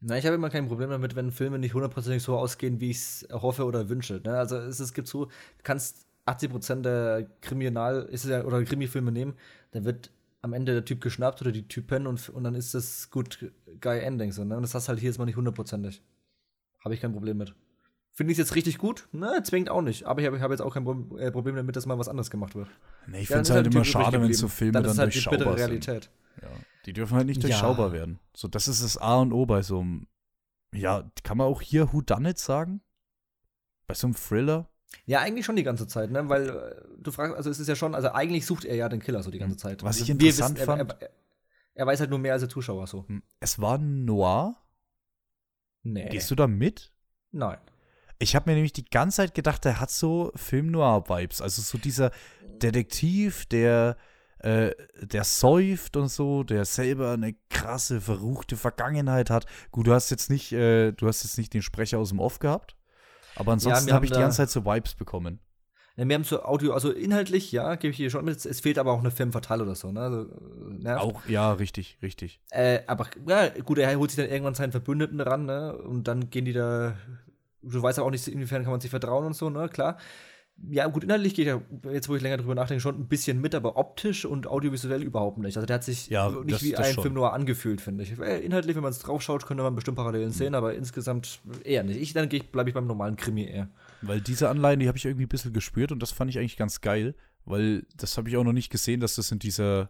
Na, 0.00 0.16
ich 0.16 0.24
habe 0.24 0.34
immer 0.36 0.48
kein 0.48 0.66
Problem 0.68 0.88
damit, 0.90 1.14
wenn 1.14 1.30
Filme 1.30 1.58
nicht 1.58 1.74
hundertprozentig 1.74 2.22
so 2.22 2.36
ausgehen, 2.38 2.80
wie 2.80 2.90
ich 2.90 2.96
es 2.98 3.28
hoffe 3.32 3.64
oder 3.66 3.88
wünsche. 3.90 4.20
Ne? 4.24 4.36
Also 4.38 4.56
es, 4.56 4.80
es 4.80 4.94
gibt 4.94 5.08
so, 5.08 5.26
du 5.26 5.30
kannst 5.62 6.06
80% 6.24 6.82
der 6.86 7.26
Kriminal 7.42 8.04
ist 8.10 8.24
es 8.24 8.30
ja, 8.30 8.44
oder 8.44 8.64
Krimifilme 8.64 9.12
nehmen, 9.12 9.34
da 9.72 9.84
wird 9.84 10.10
am 10.42 10.54
Ende 10.54 10.72
der 10.72 10.84
Typ 10.86 11.02
geschnappt 11.02 11.42
oder 11.42 11.52
die 11.52 11.68
Typen 11.68 12.06
und, 12.06 12.30
und 12.30 12.44
dann 12.44 12.54
ist 12.54 12.72
das 12.72 13.10
gut 13.10 13.50
geil 13.80 14.00
Ending 14.00 14.32
so, 14.32 14.42
ne? 14.44 14.56
Und 14.56 14.62
das 14.62 14.74
hast 14.74 14.88
halt 14.88 15.00
hier 15.00 15.10
jetzt 15.10 15.18
mal 15.18 15.26
nicht 15.26 15.36
hundertprozentig. 15.36 16.02
Habe 16.82 16.94
ich 16.94 17.00
kein 17.00 17.12
Problem 17.12 17.36
mit. 17.36 17.54
Finde 18.12 18.32
ich 18.32 18.38
es 18.38 18.46
jetzt 18.48 18.56
richtig 18.56 18.78
gut? 18.78 19.06
Ne, 19.12 19.42
zwingt 19.44 19.68
auch 19.68 19.82
nicht. 19.82 20.04
Aber 20.04 20.20
ich 20.20 20.26
habe 20.26 20.40
hab 20.40 20.50
jetzt 20.50 20.60
auch 20.62 20.72
kein 20.74 20.84
Pro- 20.84 21.16
äh, 21.18 21.30
Problem 21.30 21.56
damit, 21.56 21.76
dass 21.76 21.84
mal 21.86 21.98
was 21.98 22.08
anderes 22.08 22.30
gemacht 22.30 22.54
wird. 22.54 22.68
Nee, 23.06 23.20
ich 23.20 23.28
Ja, 23.28 23.36
dann 23.36 23.44
finde 23.44 23.50
es 23.50 23.50
halt 23.50 23.66
der 23.66 23.72
immer 23.72 23.84
schade, 23.84 24.20
wenn 24.22 24.32
so. 24.32 24.48
Filme 24.48 24.72
dann 24.72 24.84
dann, 24.84 24.98
halt 24.98 25.14
durchschaubar 25.14 25.58
sind. 25.58 25.58
Realität. 25.58 26.10
Ja, 26.42 26.48
die 26.86 26.92
dürfen 26.92 27.16
halt 27.16 27.26
nicht 27.26 27.42
Ja. 27.42 27.48
durchschaubar 27.48 27.92
werden. 27.92 28.18
So, 28.34 28.48
das 28.48 28.68
ist 28.68 28.82
das 28.82 28.96
A 28.98 29.16
und 29.16 29.32
O 29.32 29.46
bei 29.46 29.62
so 29.62 29.80
einem, 29.80 30.06
ja, 30.74 31.10
kann 31.24 31.36
man 31.38 31.46
auch 31.46 31.60
hier 31.62 31.92
Who 31.92 32.00
Done 32.00 32.30
It 32.30 32.38
sagen? 32.38 32.80
Bei 33.86 33.94
so 33.94 34.06
einem 34.06 34.14
Thriller? 34.16 34.68
Ja, 35.06 35.20
eigentlich 35.20 35.44
schon 35.46 35.56
die 35.56 35.62
ganze 35.62 35.86
Zeit, 35.86 36.10
ne? 36.10 36.28
Weil 36.28 36.48
äh, 36.48 36.74
du 36.98 37.12
fragst, 37.12 37.36
also 37.36 37.50
es 37.50 37.58
ist 37.60 37.68
ja 37.68 37.76
schon, 37.76 37.94
also 37.94 38.10
eigentlich 38.12 38.44
sucht 38.46 38.64
er 38.64 38.74
ja 38.76 38.88
den 38.88 39.00
Killer 39.00 39.22
so 39.22 39.30
die 39.30 39.38
ganze 39.38 39.56
Zeit. 39.56 39.82
Was 39.84 39.96
ich 39.96 40.02
Also 40.02 40.08
wir 40.20 40.28
interessant 40.30 40.58
wissen, 40.58 40.68
er, 40.68 40.76
fand- 40.78 40.92
Er, 41.02 41.08
er, 41.08 41.10
er 41.74 41.86
weiß 41.86 42.00
halt 42.00 42.10
nur 42.10 42.18
mehr 42.18 42.32
als 42.32 42.42
der 42.42 42.48
Zuschauer 42.48 42.86
so. 42.86 43.06
Hm, 43.08 43.22
Es 43.40 43.60
war 43.60 43.78
Noir. 43.78 44.56
Nee. 45.82 46.08
Gehst 46.08 46.30
du 46.30 46.34
da 46.34 46.46
mit? 46.46 46.92
Nein. 47.30 47.58
Ich 48.18 48.36
habe 48.36 48.50
mir 48.50 48.54
nämlich 48.54 48.72
die 48.74 48.84
ganze 48.84 49.16
Zeit 49.18 49.34
gedacht, 49.34 49.64
der 49.64 49.80
hat 49.80 49.90
so 49.90 50.30
Film-Noir-Vibes. 50.34 51.40
Also 51.40 51.62
so 51.62 51.78
dieser 51.78 52.10
Detektiv, 52.60 53.46
der, 53.46 53.96
äh, 54.40 54.72
der 55.02 55.24
säuft 55.24 55.96
und 55.96 56.08
so, 56.08 56.42
der 56.44 56.64
selber 56.64 57.12
eine 57.12 57.34
krasse, 57.50 58.00
verruchte 58.00 58.56
Vergangenheit 58.56 59.30
hat. 59.30 59.46
Gut, 59.70 59.86
du 59.86 59.92
hast 59.94 60.10
jetzt 60.10 60.30
nicht, 60.30 60.52
äh, 60.52 60.92
du 60.92 61.06
hast 61.06 61.22
jetzt 61.24 61.38
nicht 61.38 61.52
den 61.54 61.62
Sprecher 61.62 61.98
aus 61.98 62.08
dem 62.10 62.20
Off 62.20 62.38
gehabt. 62.38 62.76
Aber 63.36 63.52
ansonsten 63.52 63.86
wir 63.86 63.94
habe 63.94 64.04
ich 64.04 64.10
die 64.12 64.18
ganze 64.18 64.38
Zeit 64.38 64.50
so 64.50 64.64
Vibes 64.64 64.94
bekommen. 64.94 65.40
Ja, 65.96 66.08
wir 66.08 66.14
haben 66.14 66.24
so 66.24 66.42
Audio, 66.42 66.72
also 66.72 66.90
inhaltlich, 66.90 67.52
ja, 67.52 67.74
gebe 67.74 67.90
ich 67.90 67.96
hier 67.96 68.10
schon 68.10 68.24
mit. 68.24 68.44
Es- 68.44 68.60
fehlt 68.60 68.78
aber 68.78 68.92
auch 68.92 69.00
eine 69.00 69.10
Femme 69.10 69.32
fatale 69.32 69.62
oder 69.64 69.74
so, 69.74 69.92
ne? 69.92 70.00
Also, 70.00 70.22
äh, 70.22 70.82
nervt. 70.82 71.02
Auch, 71.02 71.26
ja, 71.26 71.52
richtig, 71.52 71.98
richtig. 72.02 72.40
Äh, 72.50 72.80
aber 72.86 73.06
ja, 73.28 73.48
gut, 73.48 73.78
er 73.78 73.94
holt 73.98 74.10
sich 74.10 74.16
dann 74.22 74.30
irgendwann 74.30 74.54
seinen 74.54 74.72
Verbündeten 74.72 75.20
ran, 75.20 75.44
ne? 75.46 75.76
Und 75.76 76.04
dann 76.08 76.30
gehen 76.30 76.44
die 76.44 76.52
da. 76.52 76.96
Du 77.62 77.82
weißt 77.82 77.98
aber 77.98 78.06
auch 78.06 78.10
nicht, 78.10 78.26
inwiefern 78.28 78.62
kann 78.62 78.70
man 78.72 78.80
sich 78.80 78.90
vertrauen 78.90 79.26
und 79.26 79.34
so, 79.34 79.50
ne? 79.50 79.68
Klar. 79.68 79.98
Ja, 80.68 80.86
gut, 80.88 81.04
inhaltlich 81.04 81.34
geht 81.34 81.46
er, 81.46 81.62
jetzt 81.90 82.08
wo 82.08 82.16
ich 82.16 82.22
länger 82.22 82.36
drüber 82.36 82.54
nachdenke, 82.54 82.82
schon 82.82 82.94
ein 82.96 83.08
bisschen 83.08 83.40
mit, 83.40 83.54
aber 83.54 83.76
optisch 83.78 84.26
und 84.26 84.46
audiovisuell 84.46 85.02
überhaupt 85.02 85.38
nicht. 85.38 85.56
Also 85.56 85.66
der 85.66 85.74
hat 85.76 85.84
sich 85.84 86.08
Ja, 86.10 86.28
nicht 86.30 86.52
das- 86.52 86.62
wie 86.62 86.72
das 86.72 86.86
ein 86.88 86.94
schon. 86.94 87.02
Film 87.02 87.14
nur 87.14 87.32
angefühlt, 87.32 87.80
finde 87.80 88.04
ich. 88.04 88.18
Äh, 88.18 88.40
Inhaltlich, 88.40 88.76
wenn 88.76 88.82
man 88.82 88.92
es 88.92 88.98
draufschaut, 88.98 89.46
könnte 89.46 89.62
man 89.62 89.74
bestimmt 89.74 89.96
Parallelen 89.96 90.32
sehen, 90.32 90.54
aber 90.54 90.74
insgesamt 90.74 91.40
eher 91.64 91.82
nicht. 91.82 91.98
Ich, 92.00 92.12
dann 92.12 92.28
bleibe 92.28 92.68
ich 92.68 92.74
beim 92.74 92.86
normalen 92.86 93.16
Krimi 93.16 93.44
eher. 93.44 93.68
Weil 94.02 94.20
diese 94.20 94.48
Anleihen, 94.50 94.80
die 94.80 94.88
habe 94.88 94.98
ich 94.98 95.04
irgendwie 95.06 95.24
ein 95.24 95.28
bisschen 95.30 95.52
gespürt 95.54 95.92
und 95.92 96.00
das 96.02 96.10
fand 96.12 96.30
ich 96.30 96.38
eigentlich 96.38 96.56
ganz 96.58 96.80
geil, 96.82 97.14
weil 97.46 97.86
das 97.96 98.18
habe 98.18 98.28
ich 98.28 98.36
auch 98.36 98.44
noch 98.44 98.52
nicht 98.52 98.70
gesehen, 98.70 99.00
dass 99.00 99.14
das 99.14 99.32
in 99.32 99.38
dieser, 99.38 99.88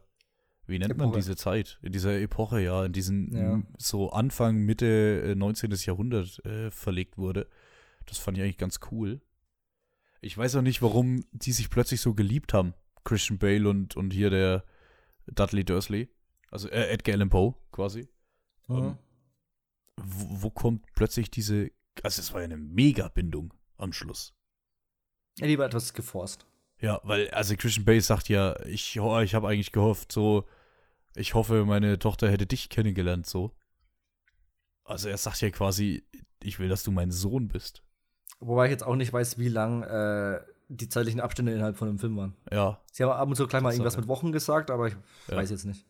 wie 0.66 0.78
nennt 0.78 0.96
man 0.96 1.08
Epoche. 1.08 1.18
diese 1.18 1.34
Zeit? 1.36 1.78
In 1.82 1.90
dieser 1.90 2.20
Epoche, 2.20 2.60
ja, 2.60 2.84
in 2.84 2.92
diesen 2.92 3.36
Ja. 3.36 3.62
so 3.76 4.10
Anfang, 4.10 4.58
Mitte 4.58 4.86
äh, 5.32 5.34
19. 5.34 5.72
Jahrhundert 5.84 6.44
äh, 6.44 6.70
verlegt 6.70 7.18
wurde. 7.18 7.48
Das 8.06 8.18
fand 8.18 8.38
ich 8.38 8.44
eigentlich 8.44 8.58
ganz 8.58 8.78
cool. 8.92 9.20
Ich 10.20 10.36
weiß 10.36 10.56
auch 10.56 10.62
nicht, 10.62 10.82
warum 10.82 11.24
die 11.32 11.52
sich 11.52 11.70
plötzlich 11.70 12.00
so 12.00 12.14
geliebt 12.14 12.52
haben. 12.52 12.74
Christian 13.04 13.38
Bale 13.38 13.68
und, 13.68 13.96
und 13.96 14.12
hier 14.12 14.30
der 14.30 14.64
Dudley 15.26 15.64
Dursley. 15.64 16.08
Also 16.50 16.68
äh, 16.68 16.88
Edgar 16.88 17.14
Allan 17.14 17.30
Poe 17.30 17.54
quasi. 17.72 18.08
Ähm, 18.68 18.98
wo, 19.96 20.42
wo 20.42 20.50
kommt 20.50 20.86
plötzlich 20.94 21.30
diese, 21.30 21.70
also 22.02 22.20
es 22.20 22.32
war 22.32 22.40
ja 22.40 22.44
eine 22.44 22.56
Mega-Bindung 22.56 23.54
am 23.76 23.92
Schluss. 23.92 24.34
Ja, 25.38 25.46
lieber 25.46 25.66
etwas 25.66 25.94
geforst. 25.94 26.46
Ja, 26.80 27.00
weil, 27.04 27.30
also 27.30 27.56
Christian 27.56 27.84
Bale 27.84 28.00
sagt 28.00 28.28
ja, 28.28 28.58
ich, 28.66 28.96
ich 28.96 29.34
habe 29.34 29.48
eigentlich 29.48 29.72
gehofft, 29.72 30.12
so, 30.12 30.46
ich 31.14 31.34
hoffe, 31.34 31.64
meine 31.64 31.98
Tochter 31.98 32.30
hätte 32.30 32.46
dich 32.46 32.68
kennengelernt, 32.68 33.26
so. 33.26 33.56
Also 34.84 35.08
er 35.08 35.18
sagt 35.18 35.40
ja 35.40 35.50
quasi, 35.50 36.04
ich 36.42 36.58
will, 36.58 36.68
dass 36.68 36.82
du 36.82 36.90
mein 36.90 37.10
Sohn 37.10 37.48
bist. 37.48 37.84
Wobei 38.40 38.66
ich 38.66 38.70
jetzt 38.70 38.84
auch 38.84 38.96
nicht 38.96 39.12
weiß, 39.12 39.38
wie 39.38 39.48
lang 39.48 39.82
äh, 39.82 40.40
die 40.68 40.88
zeitlichen 40.88 41.20
Abstände 41.20 41.52
innerhalb 41.52 41.76
von 41.76 41.88
dem 41.88 41.98
Film 41.98 42.16
waren. 42.16 42.36
Ja, 42.50 42.80
Sie 42.92 43.02
haben 43.04 43.10
ab 43.12 43.28
und 43.28 43.34
zu 43.36 43.46
gleich 43.46 43.62
mal 43.62 43.72
irgendwas 43.72 43.96
mit 43.96 44.08
Wochen 44.08 44.32
gesagt, 44.32 44.70
aber 44.70 44.88
ich 44.88 44.96
Ja. 45.28 45.36
weiß 45.36 45.50
jetzt 45.50 45.64
nicht. 45.64 45.84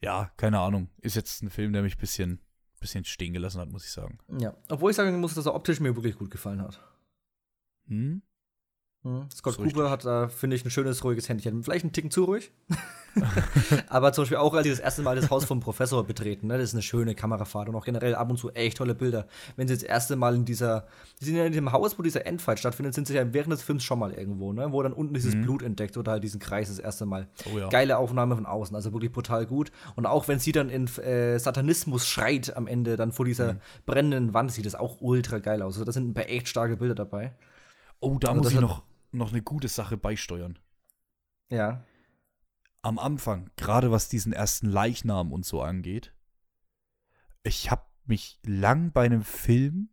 ja, 0.00 0.30
keine 0.36 0.58
Ahnung. 0.60 0.88
Ist 1.00 1.16
jetzt 1.16 1.42
ein 1.42 1.50
Film, 1.50 1.72
der 1.72 1.82
mich 1.82 1.96
ein 1.96 2.00
bisschen, 2.00 2.40
bisschen 2.80 3.04
stehen 3.04 3.32
gelassen 3.32 3.60
hat, 3.60 3.68
muss 3.70 3.84
ich 3.84 3.92
sagen. 3.92 4.18
Ja. 4.38 4.54
Obwohl 4.68 4.90
ich 4.90 4.96
sagen 4.96 5.20
muss, 5.20 5.34
dass 5.34 5.46
er 5.46 5.54
optisch 5.54 5.80
mir 5.80 5.94
wirklich 5.96 6.16
gut 6.16 6.30
gefallen 6.30 6.62
hat. 6.62 6.80
Hm? 7.86 8.22
Mhm. 9.04 9.26
Scott 9.32 9.54
So 9.54 9.62
Cooper 9.62 9.90
hat 9.90 10.04
da, 10.04 10.28
finde 10.28 10.56
ich, 10.56 10.64
ein 10.64 10.70
schönes, 10.70 11.04
ruhiges 11.04 11.28
Händchen. 11.28 11.62
Vielleicht 11.62 11.84
ein 11.84 11.92
Ticken 11.92 12.10
zu 12.10 12.24
ruhig. 12.24 12.50
Aber 13.88 14.12
zum 14.12 14.22
Beispiel 14.22 14.38
auch, 14.38 14.54
als 14.54 14.64
sie 14.64 14.70
das 14.70 14.80
erste 14.80 15.02
Mal 15.02 15.16
das 15.16 15.30
Haus 15.30 15.44
vom 15.44 15.60
Professor 15.60 16.04
betreten, 16.04 16.48
ne? 16.48 16.58
das 16.58 16.70
ist 16.70 16.74
eine 16.74 16.82
schöne 16.82 17.14
Kamerafahrt 17.14 17.68
und 17.68 17.76
auch 17.76 17.84
generell 17.84 18.14
ab 18.14 18.30
und 18.30 18.38
zu 18.38 18.50
echt 18.50 18.78
tolle 18.78 18.94
Bilder. 18.94 19.26
Wenn 19.56 19.68
sie 19.68 19.74
das 19.74 19.82
erste 19.82 20.16
Mal 20.16 20.34
in 20.34 20.44
dieser, 20.44 20.86
die 21.20 21.26
sind 21.26 21.36
ja 21.36 21.44
in 21.44 21.52
dem 21.52 21.72
Haus, 21.72 21.98
wo 21.98 22.02
dieser 22.02 22.26
Endfight 22.26 22.58
stattfindet, 22.58 22.94
sind 22.94 23.06
sie 23.06 23.14
ja 23.14 23.32
während 23.32 23.52
des 23.52 23.62
Films 23.62 23.84
schon 23.84 23.98
mal 23.98 24.12
irgendwo, 24.12 24.52
ne? 24.52 24.72
wo 24.72 24.82
dann 24.82 24.92
unten 24.92 25.14
dieses 25.14 25.34
Blut 25.34 25.62
entdeckt 25.62 25.96
oder 25.96 26.12
halt 26.12 26.24
diesen 26.24 26.40
Kreis 26.40 26.68
das 26.68 26.78
erste 26.78 27.06
Mal. 27.06 27.28
Oh 27.52 27.58
ja. 27.58 27.68
Geile 27.68 27.98
Aufnahme 27.98 28.34
von 28.34 28.46
außen, 28.46 28.74
also 28.74 28.92
wirklich 28.92 29.12
brutal 29.12 29.46
gut. 29.46 29.70
Und 29.94 30.06
auch 30.06 30.28
wenn 30.28 30.38
sie 30.38 30.52
dann 30.52 30.70
in 30.70 30.86
äh, 30.98 31.38
Satanismus 31.38 32.06
schreit 32.06 32.56
am 32.56 32.66
Ende, 32.66 32.96
dann 32.96 33.12
vor 33.12 33.24
dieser 33.24 33.56
brennenden 33.86 34.34
Wand, 34.34 34.52
sieht 34.52 34.66
das 34.66 34.74
auch 34.74 35.00
ultra 35.00 35.38
geil 35.38 35.62
aus. 35.62 35.74
Also 35.74 35.84
da 35.84 35.92
sind 35.92 36.08
ein 36.08 36.14
paar 36.14 36.28
echt 36.28 36.48
starke 36.48 36.76
Bilder 36.76 36.94
dabei. 36.94 37.32
Oh, 38.00 38.18
da 38.18 38.28
Also 38.28 38.42
muss 38.42 38.52
ich 38.52 38.60
noch, 38.60 38.82
noch 39.12 39.30
eine 39.32 39.42
gute 39.42 39.68
Sache 39.68 39.96
beisteuern. 39.96 40.58
Ja. 41.50 41.84
Am 42.82 42.98
Anfang, 42.98 43.50
gerade 43.56 43.90
was 43.90 44.08
diesen 44.08 44.32
ersten 44.32 44.68
Leichnam 44.68 45.32
und 45.32 45.44
so 45.44 45.62
angeht, 45.62 46.14
ich 47.42 47.70
habe 47.70 47.84
mich 48.06 48.38
lang 48.44 48.92
bei 48.92 49.04
einem 49.04 49.24
Film 49.24 49.88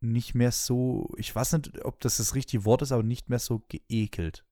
nicht 0.00 0.34
mehr 0.34 0.52
so, 0.52 1.12
ich 1.16 1.34
weiß 1.34 1.54
nicht, 1.54 1.84
ob 1.84 2.00
das 2.00 2.18
das 2.18 2.34
richtige 2.34 2.64
Wort 2.64 2.82
ist, 2.82 2.92
aber 2.92 3.02
nicht 3.02 3.28
mehr 3.28 3.40
so 3.40 3.64
geekelt. 3.68 4.44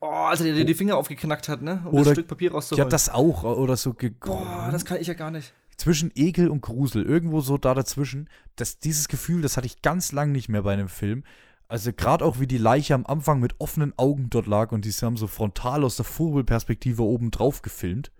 Oh, 0.00 0.06
als 0.06 0.40
er 0.40 0.54
dir 0.54 0.64
die 0.64 0.74
Finger 0.74 0.96
aufgeknackt 0.96 1.48
hat, 1.48 1.62
ne? 1.62 1.82
Um 1.84 1.94
Oder- 1.94 2.04
das 2.04 2.12
Stück 2.12 2.28
Papier 2.28 2.52
rauszuholen. 2.52 2.86
Ja, 2.86 2.90
das 2.90 3.08
auch, 3.08 3.42
oder 3.42 3.76
so 3.76 3.94
Boah, 3.94 4.68
das 4.70 4.84
kann 4.84 5.00
ich 5.00 5.08
ja 5.08 5.14
gar 5.14 5.30
nicht. 5.30 5.52
Zwischen 5.78 6.10
Ekel 6.14 6.48
und 6.48 6.60
Grusel, 6.60 7.04
irgendwo 7.04 7.40
so 7.40 7.56
da 7.56 7.72
dazwischen, 7.72 8.28
das, 8.56 8.78
dieses 8.78 9.08
Gefühl, 9.08 9.40
das 9.42 9.56
hatte 9.56 9.66
ich 9.66 9.80
ganz 9.80 10.12
lang 10.12 10.32
nicht 10.32 10.48
mehr 10.48 10.62
bei 10.62 10.74
einem 10.74 10.88
Film. 10.88 11.24
Also 11.68 11.92
gerade 11.92 12.24
auch 12.24 12.40
wie 12.40 12.46
die 12.46 12.58
Leiche 12.58 12.94
am 12.94 13.06
Anfang 13.06 13.40
mit 13.40 13.54
offenen 13.60 13.96
Augen 13.96 14.28
dort 14.30 14.46
lag 14.46 14.72
und 14.72 14.84
die 14.84 14.90
haben 14.90 15.16
so 15.16 15.26
frontal 15.26 15.84
aus 15.84 15.96
der 15.96 16.04
Vogelperspektive 16.04 17.02
oben 17.02 17.30
drauf 17.30 17.62
gefilmt. 17.62 18.10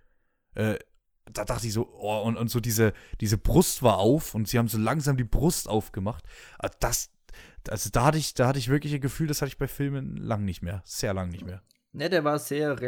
Äh, 0.55 0.77
da 1.33 1.45
dachte 1.45 1.67
ich 1.67 1.73
so, 1.73 1.89
oh, 1.99 2.23
und, 2.23 2.37
und 2.37 2.49
so 2.49 2.61
diese, 2.61 2.93
diese 3.21 3.39
Brust 3.39 3.83
war 3.83 3.99
auf 3.99 4.35
und 4.35 4.49
sie 4.49 4.59
haben 4.59 4.69
so 4.69 4.79
langsam 4.79 5.17
die 5.17 5.25
Brust 5.25 5.69
aufgemacht. 5.69 6.25
Ah, 6.59 6.71
Das, 6.81 7.11
also 7.69 7.91
da 7.91 8.05
hatte 8.05 8.19
ich, 8.19 8.35
da 8.35 8.47
hatte 8.47 8.59
ich 8.59 8.69
wirklich 8.69 8.95
ein 8.95 9.01
Gefühl, 9.01 9.27
das 9.27 9.43
hatte 9.43 9.49
ich 9.49 9.59
bei 9.59 9.69
Filmen 9.69 10.17
lang 10.17 10.45
nicht 10.45 10.63
mehr. 10.63 10.83
Sehr 10.85 11.13
lang 11.13 11.31
nicht 11.31 11.45
mehr. 11.45 11.63
Ne, 11.93 12.09
der 12.09 12.25
war 12.25 12.39
sehr 12.39 12.81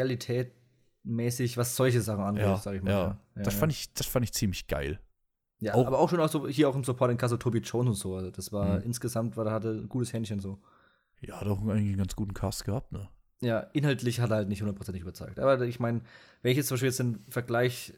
realitätmäßig, 1.05 1.57
was 1.57 1.75
solche 1.75 2.01
Sachen 2.01 2.23
angeht, 2.23 2.43
Ja, 2.43 2.57
sag 2.57 2.75
ich 2.75 2.81
mal. 2.83 2.91
ja. 2.91 3.17
Das 3.35 3.53
fand 3.55 3.71
ich, 3.71 3.93
das 3.93 4.07
fand 4.07 4.25
ich 4.25 4.33
ziemlich 4.33 4.67
geil. 4.67 4.99
ja, 5.59 5.73
auch- 5.75 5.85
aber 5.85 5.99
auch 5.99 6.09
schon 6.09 6.19
auch 6.19 6.29
so 6.29 6.47
hier 6.47 6.67
auch 6.69 6.75
im 6.75 6.83
Support 6.83 7.11
in 7.11 7.17
Kasse 7.17 7.37
Toby 7.37 7.59
Jones 7.59 7.87
und 7.89 7.95
so. 7.95 8.15
Also 8.15 8.31
das 8.31 8.51
war 8.51 8.77
Mhm. 8.79 8.83
insgesamt, 8.85 9.37
war, 9.37 9.49
hatte 9.51 9.69
ein 9.69 9.89
gutes 9.89 10.11
Händchen 10.13 10.39
so. 10.39 10.59
Ja, 11.21 11.39
hat 11.39 11.47
auch 11.47 11.59
eigentlich 11.61 11.89
einen 11.89 11.97
ganz 11.97 12.15
guten 12.15 12.33
Cast 12.33 12.65
gehabt, 12.65 12.91
ne? 12.91 13.07
Ja, 13.41 13.59
inhaltlich 13.73 14.19
hat 14.19 14.31
er 14.31 14.37
halt 14.37 14.49
nicht 14.49 14.61
hundertprozentig 14.61 15.01
überzeugt. 15.03 15.39
Aber 15.39 15.59
ich 15.61 15.79
meine, 15.79 16.01
wenn 16.41 16.51
ich 16.51 16.57
jetzt 16.57 16.67
zum 16.67 16.75
Beispiel 16.75 16.89
jetzt 16.89 16.99
den 16.99 17.23
Vergleich 17.29 17.93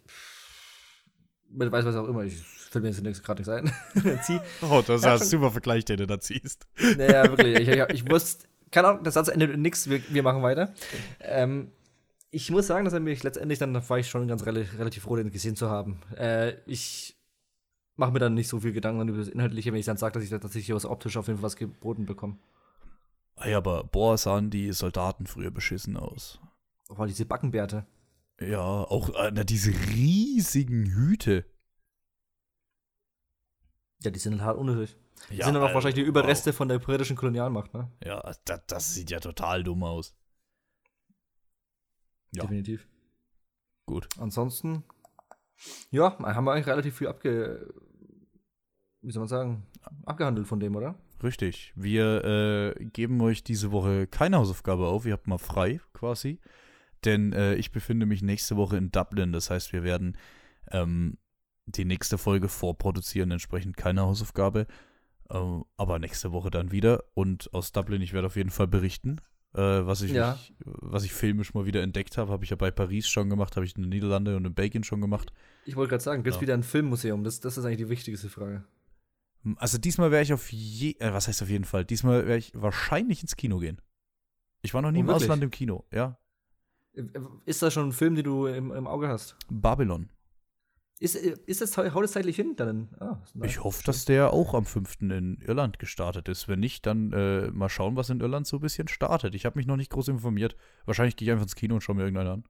mit 1.50 1.72
weiß 1.72 1.86
was 1.86 1.96
auch 1.96 2.08
immer, 2.08 2.24
ich 2.24 2.36
fällt 2.42 2.84
mir 2.84 2.90
jetzt 2.90 3.02
nichts- 3.02 3.22
gerade 3.24 3.42
nichts 3.42 3.50
ein, 3.50 3.72
Oh, 4.62 4.82
das 4.86 5.02
ist 5.02 5.06
Ja, 5.06 5.14
ein 5.14 5.20
super 5.20 5.52
Vergleich, 5.52 5.86
den 5.86 5.98
du 5.98 6.08
da 6.08 6.20
ziehst. 6.20 6.66
Naja, 6.98 7.24
wirklich. 7.30 7.60
Ich, 7.60 7.68
ich, 7.70 7.90
ich 8.04 8.10
wusste, 8.12 8.48
keine 8.72 8.88
Ahnung, 8.90 9.04
der 9.04 9.12
Satz 9.12 9.28
endet 9.28 9.52
in 9.52 9.62
nix, 9.62 9.90
wir, 9.90 10.02
wir 10.10 10.24
machen 10.24 10.42
weiter. 10.42 10.74
Ähm, 11.20 11.72
ich 12.34 12.50
muss 12.50 12.68
sagen, 12.68 12.86
dass 12.86 12.94
er 12.94 13.00
mich 13.00 13.24
letztendlich, 13.24 13.60
dann 13.60 13.74
war 13.88 14.00
ich 14.00 14.10
schon 14.10 14.28
ganz 14.28 14.46
rel 14.46 14.58
relativ 14.78 15.04
froh, 15.04 15.16
den 15.16 15.32
gesehen 15.32 15.56
zu 15.56 15.70
haben. 15.70 16.02
Äh, 16.18 16.56
ich 16.66 17.16
mache 17.96 18.12
mir 18.12 18.20
dann 18.20 18.34
nicht 18.34 18.48
so 18.48 18.60
viel 18.60 18.74
Gedanken 18.74 19.08
über 19.08 19.20
das 19.20 19.28
Inhaltliche, 19.28 19.72
wenn 19.72 19.80
ich 19.80 19.86
dann 19.86 19.98
sage, 19.98 20.14
dass 20.14 20.24
ich 20.24 20.30
da 20.32 20.40
tatsächlich 20.40 20.74
aus 20.74 20.86
optisch 20.86 21.16
auf 21.16 21.28
jeden 21.28 21.40
Fall 21.40 21.44
was 21.46 21.56
geboten 21.56 22.06
bekomme. 22.06 22.38
Ey, 23.38 23.54
aber 23.54 23.84
boah, 23.84 24.18
sahen 24.18 24.50
die 24.50 24.72
Soldaten 24.74 25.28
früher 25.28 25.52
beschissen 25.52 25.96
aus. 25.96 26.40
Oh, 26.90 27.06
diese 27.06 27.26
Backenbärte. 27.26 27.86
Ja, 28.40 28.60
auch 28.62 29.10
äh, 29.10 29.32
na, 29.34 29.44
diese 29.44 29.72
riesigen 29.90 30.88
Hüte. 30.88 31.46
Ja, 34.04 34.12
die 34.12 34.20
sind 34.20 34.34
halt 34.34 34.42
hart 34.42 34.58
unnötig. 34.58 34.98
Die 35.30 35.38
Ja, 35.38 35.46
sind 35.46 35.54
dann 35.54 35.64
auch 35.64 35.70
äh, 35.70 35.74
wahrscheinlich 35.74 35.96
die 36.04 36.10
Überreste 36.10 36.52
von 36.52 36.68
der 36.68 36.80
britischen 36.80 37.16
Kolonialmacht, 37.16 37.74
ne? 37.74 37.92
Ja, 38.04 38.22
das, 38.46 38.62
das 38.68 38.94
sieht 38.94 39.12
ja 39.12 39.20
total 39.20 39.64
dumm 39.64 39.84
aus. 39.84 40.16
Ja. 42.36 42.44
Definitiv. 42.44 42.88
Gut. 43.86 44.08
Ansonsten, 44.18 44.84
ja, 45.92 46.18
haben 46.20 46.46
wir 46.46 46.54
eigentlich 46.54 46.68
relativ 46.68 46.98
viel 46.98 47.08
abge. 47.08 47.74
Wie 49.02 49.12
soll 49.12 49.22
man 49.22 49.28
sagen? 49.28 49.64
Abgehandelt 50.06 50.48
von 50.48 50.60
dem, 50.60 50.76
oder? 50.76 50.96
Richtig. 51.22 51.74
Wir 51.76 52.24
äh, 52.24 52.86
geben 52.86 53.22
euch 53.22 53.44
diese 53.44 53.72
Woche 53.72 54.08
keine 54.08 54.38
Hausaufgabe 54.38 54.88
auf. 54.88 55.06
Ihr 55.06 55.14
habt 55.14 55.28
mal 55.28 55.38
frei 55.38 55.80
quasi. 55.94 56.40
Denn 57.06 57.34
äh, 57.34 57.56
ich 57.56 57.72
befinde 57.72 58.06
mich 58.06 58.22
nächste 58.22 58.56
Woche 58.56 58.78
in 58.78 58.92
Dublin. 58.92 59.34
Das 59.34 59.50
heißt, 59.50 59.74
wir 59.74 59.84
werden 59.84 60.18
ähm, 60.72 61.18
die 61.66 61.86
nächste 61.86 62.18
Folge 62.18 62.48
vorproduzieren. 62.48 63.32
Entsprechend 63.32 63.78
keine 63.78 64.02
Hausaufgabe. 64.02 64.68
Äh, 65.30 65.38
aber 65.78 66.00
nächste 66.00 66.32
Woche 66.32 66.50
dann 66.50 66.72
wieder. 66.72 67.04
Und 67.14 67.54
aus 67.54 67.72
Dublin, 67.72 68.02
ich 68.02 68.14
werde 68.14 68.28
auf 68.28 68.36
jeden 68.36 68.52
Fall 68.52 68.68
berichten. 68.68 69.20
Äh, 69.56 69.86
was, 69.86 70.02
ich, 70.02 70.12
Ja. 70.12 70.40
was 70.66 71.04
ich 71.04 71.14
filmisch 71.14 71.54
mal 71.54 71.66
wieder 71.66 71.84
entdeckt 71.84 72.18
habe, 72.18 72.32
habe 72.32 72.44
ich 72.44 72.50
ja 72.50 72.56
bei 72.56 72.72
Paris 72.72 73.08
schon 73.08 73.30
gemacht, 73.30 73.56
habe 73.56 73.66
ich 73.66 73.76
in 73.76 73.84
den 73.84 73.90
Niederlanden 73.90 74.36
und 74.36 74.46
in 74.46 74.54
Belgien 74.54 74.84
schon 74.84 75.00
gemacht. 75.02 75.32
Ich 75.66 75.76
wollte 75.76 75.92
gerade 75.92 76.04
sagen, 76.04 76.24
gibt 76.24 76.32
es 76.34 76.38
Ja. 76.38 76.42
wieder 76.42 76.54
ein 76.56 76.64
Filmmuseum? 76.64 77.24
Das, 77.24 77.40
das 77.40 77.58
ist 77.58 77.66
eigentlich 77.66 77.78
die 77.78 77.90
wichtigste 77.90 78.30
Frage. 78.30 78.64
Also 79.58 79.78
diesmal 79.78 80.10
wäre 80.10 80.24
ich 80.24 80.34
auf 80.34 80.52
je, 80.52 80.96
äh, 81.00 81.14
was 81.14 81.28
heißt 81.28 81.44
auf 81.44 81.50
jeden 81.50 81.66
Fall? 81.66 81.86
Diesmal 81.86 82.26
werde 82.26 82.38
ich 82.40 82.52
wahrscheinlich 82.56 83.22
ins 83.22 83.36
Kino 83.36 83.60
gehen. 83.60 83.80
Ich 84.62 84.74
war 84.74 84.82
noch 84.82 84.92
nie 84.92 85.00
Oh, 85.00 85.02
im 85.02 85.08
wirklich? 85.08 85.24
Ausland 85.26 85.44
im 85.44 85.52
Kino, 85.52 85.86
ja. 85.92 86.18
Äh, 86.96 87.04
Ist 87.46 87.62
das 87.62 87.74
schon 87.74 87.90
ein 87.90 87.92
Film, 87.92 88.16
den 88.16 88.24
du 88.24 88.48
im, 88.48 88.72
im 88.72 88.88
Auge 88.88 89.08
hast? 89.10 89.36
Babylon. 89.50 90.10
Ist, 91.04 91.16
äh, 91.16 91.36
ist 91.48 91.60
das, 91.60 91.78
haut 91.78 92.06
es 92.06 92.14
zeitlich 92.14 92.38
hin? 92.38 92.56
Dann, 92.56 92.88
ah. 93.02 93.22
Ich 93.44 93.62
hoffe, 93.62 93.84
dass 93.84 94.06
der 94.06 94.32
auch 94.32 94.54
am 94.54 94.64
5. 94.64 95.02
in 95.02 95.38
Irland 95.42 95.78
gestartet 95.78 96.30
ist. 96.30 96.48
Wenn 96.48 96.62
nicht, 96.62 96.86
dann 96.86 97.12
äh, 97.12 97.52
mal 97.52 97.68
schauen, 97.68 97.98
was 97.98 98.10
in 98.10 98.22
Irland 98.22 98.48
so 98.48 98.56
ein 98.56 98.62
bisschen 98.62 98.88
startet. 98.88 99.36
Ich 99.36 99.46
habe 99.46 99.60
mich 99.60 99.68
noch 99.68 99.76
nicht 99.76 99.92
groß 99.92 100.08
informiert. 100.08 100.56
Wahrscheinlich 100.86 101.18
gehe 101.18 101.26
ich 101.26 101.32
einfach 101.34 101.44
ins 101.44 101.56
Kino 101.56 101.76
und 101.76 101.82
schaue 101.82 101.98
mir 101.98 102.04
irgendeinen 102.04 102.30
an. 102.30 102.44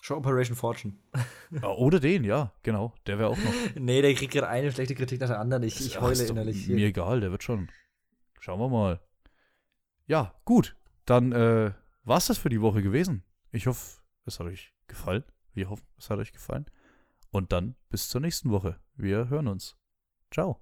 Schon 0.00 0.16
Operation 0.18 0.56
Fortune. 0.56 0.94
Ah, 1.62 1.68
Oder 1.68 2.00
den, 2.00 2.24
ja, 2.24 2.52
genau. 2.64 2.94
Der 3.06 3.20
wäre 3.20 3.28
auch 3.28 3.36
noch. 3.36 3.54
nee, 3.76 4.02
der 4.02 4.14
kriegt 4.14 4.32
gerade 4.32 4.48
eine 4.48 4.72
schlechte 4.72 4.96
Kritik 4.96 5.20
nach 5.20 5.28
der 5.28 5.38
anderen. 5.38 5.62
Ich, 5.62 5.80
ich 5.80 5.98
Ach, 5.98 6.02
heule 6.02 6.18
doch 6.18 6.30
innerlich. 6.30 6.66
Mir 6.66 6.88
egal, 6.88 7.20
der 7.20 7.30
wird 7.30 7.44
schon. 7.44 7.70
Schauen 8.40 8.58
wir 8.58 8.68
mal. 8.68 9.00
Ja, 10.08 10.34
gut. 10.44 10.76
Dann 11.04 11.30
äh, 11.30 11.70
war 12.02 12.18
es 12.18 12.26
das 12.26 12.38
für 12.38 12.48
die 12.48 12.60
Woche 12.60 12.82
gewesen. 12.82 13.22
Ich 13.52 13.68
hoffe, 13.68 14.00
es 14.24 14.40
hat 14.40 14.48
euch 14.48 14.74
gefallen. 14.88 15.22
Wir 15.54 15.70
hoffen, 15.70 15.86
es 15.96 16.10
hat 16.10 16.18
euch 16.18 16.32
gefallen. 16.32 16.66
Und 17.30 17.52
dann 17.52 17.76
bis 17.88 18.08
zur 18.08 18.20
nächsten 18.20 18.50
Woche. 18.50 18.80
Wir 18.94 19.28
hören 19.28 19.48
uns. 19.48 19.76
Ciao. 20.30 20.60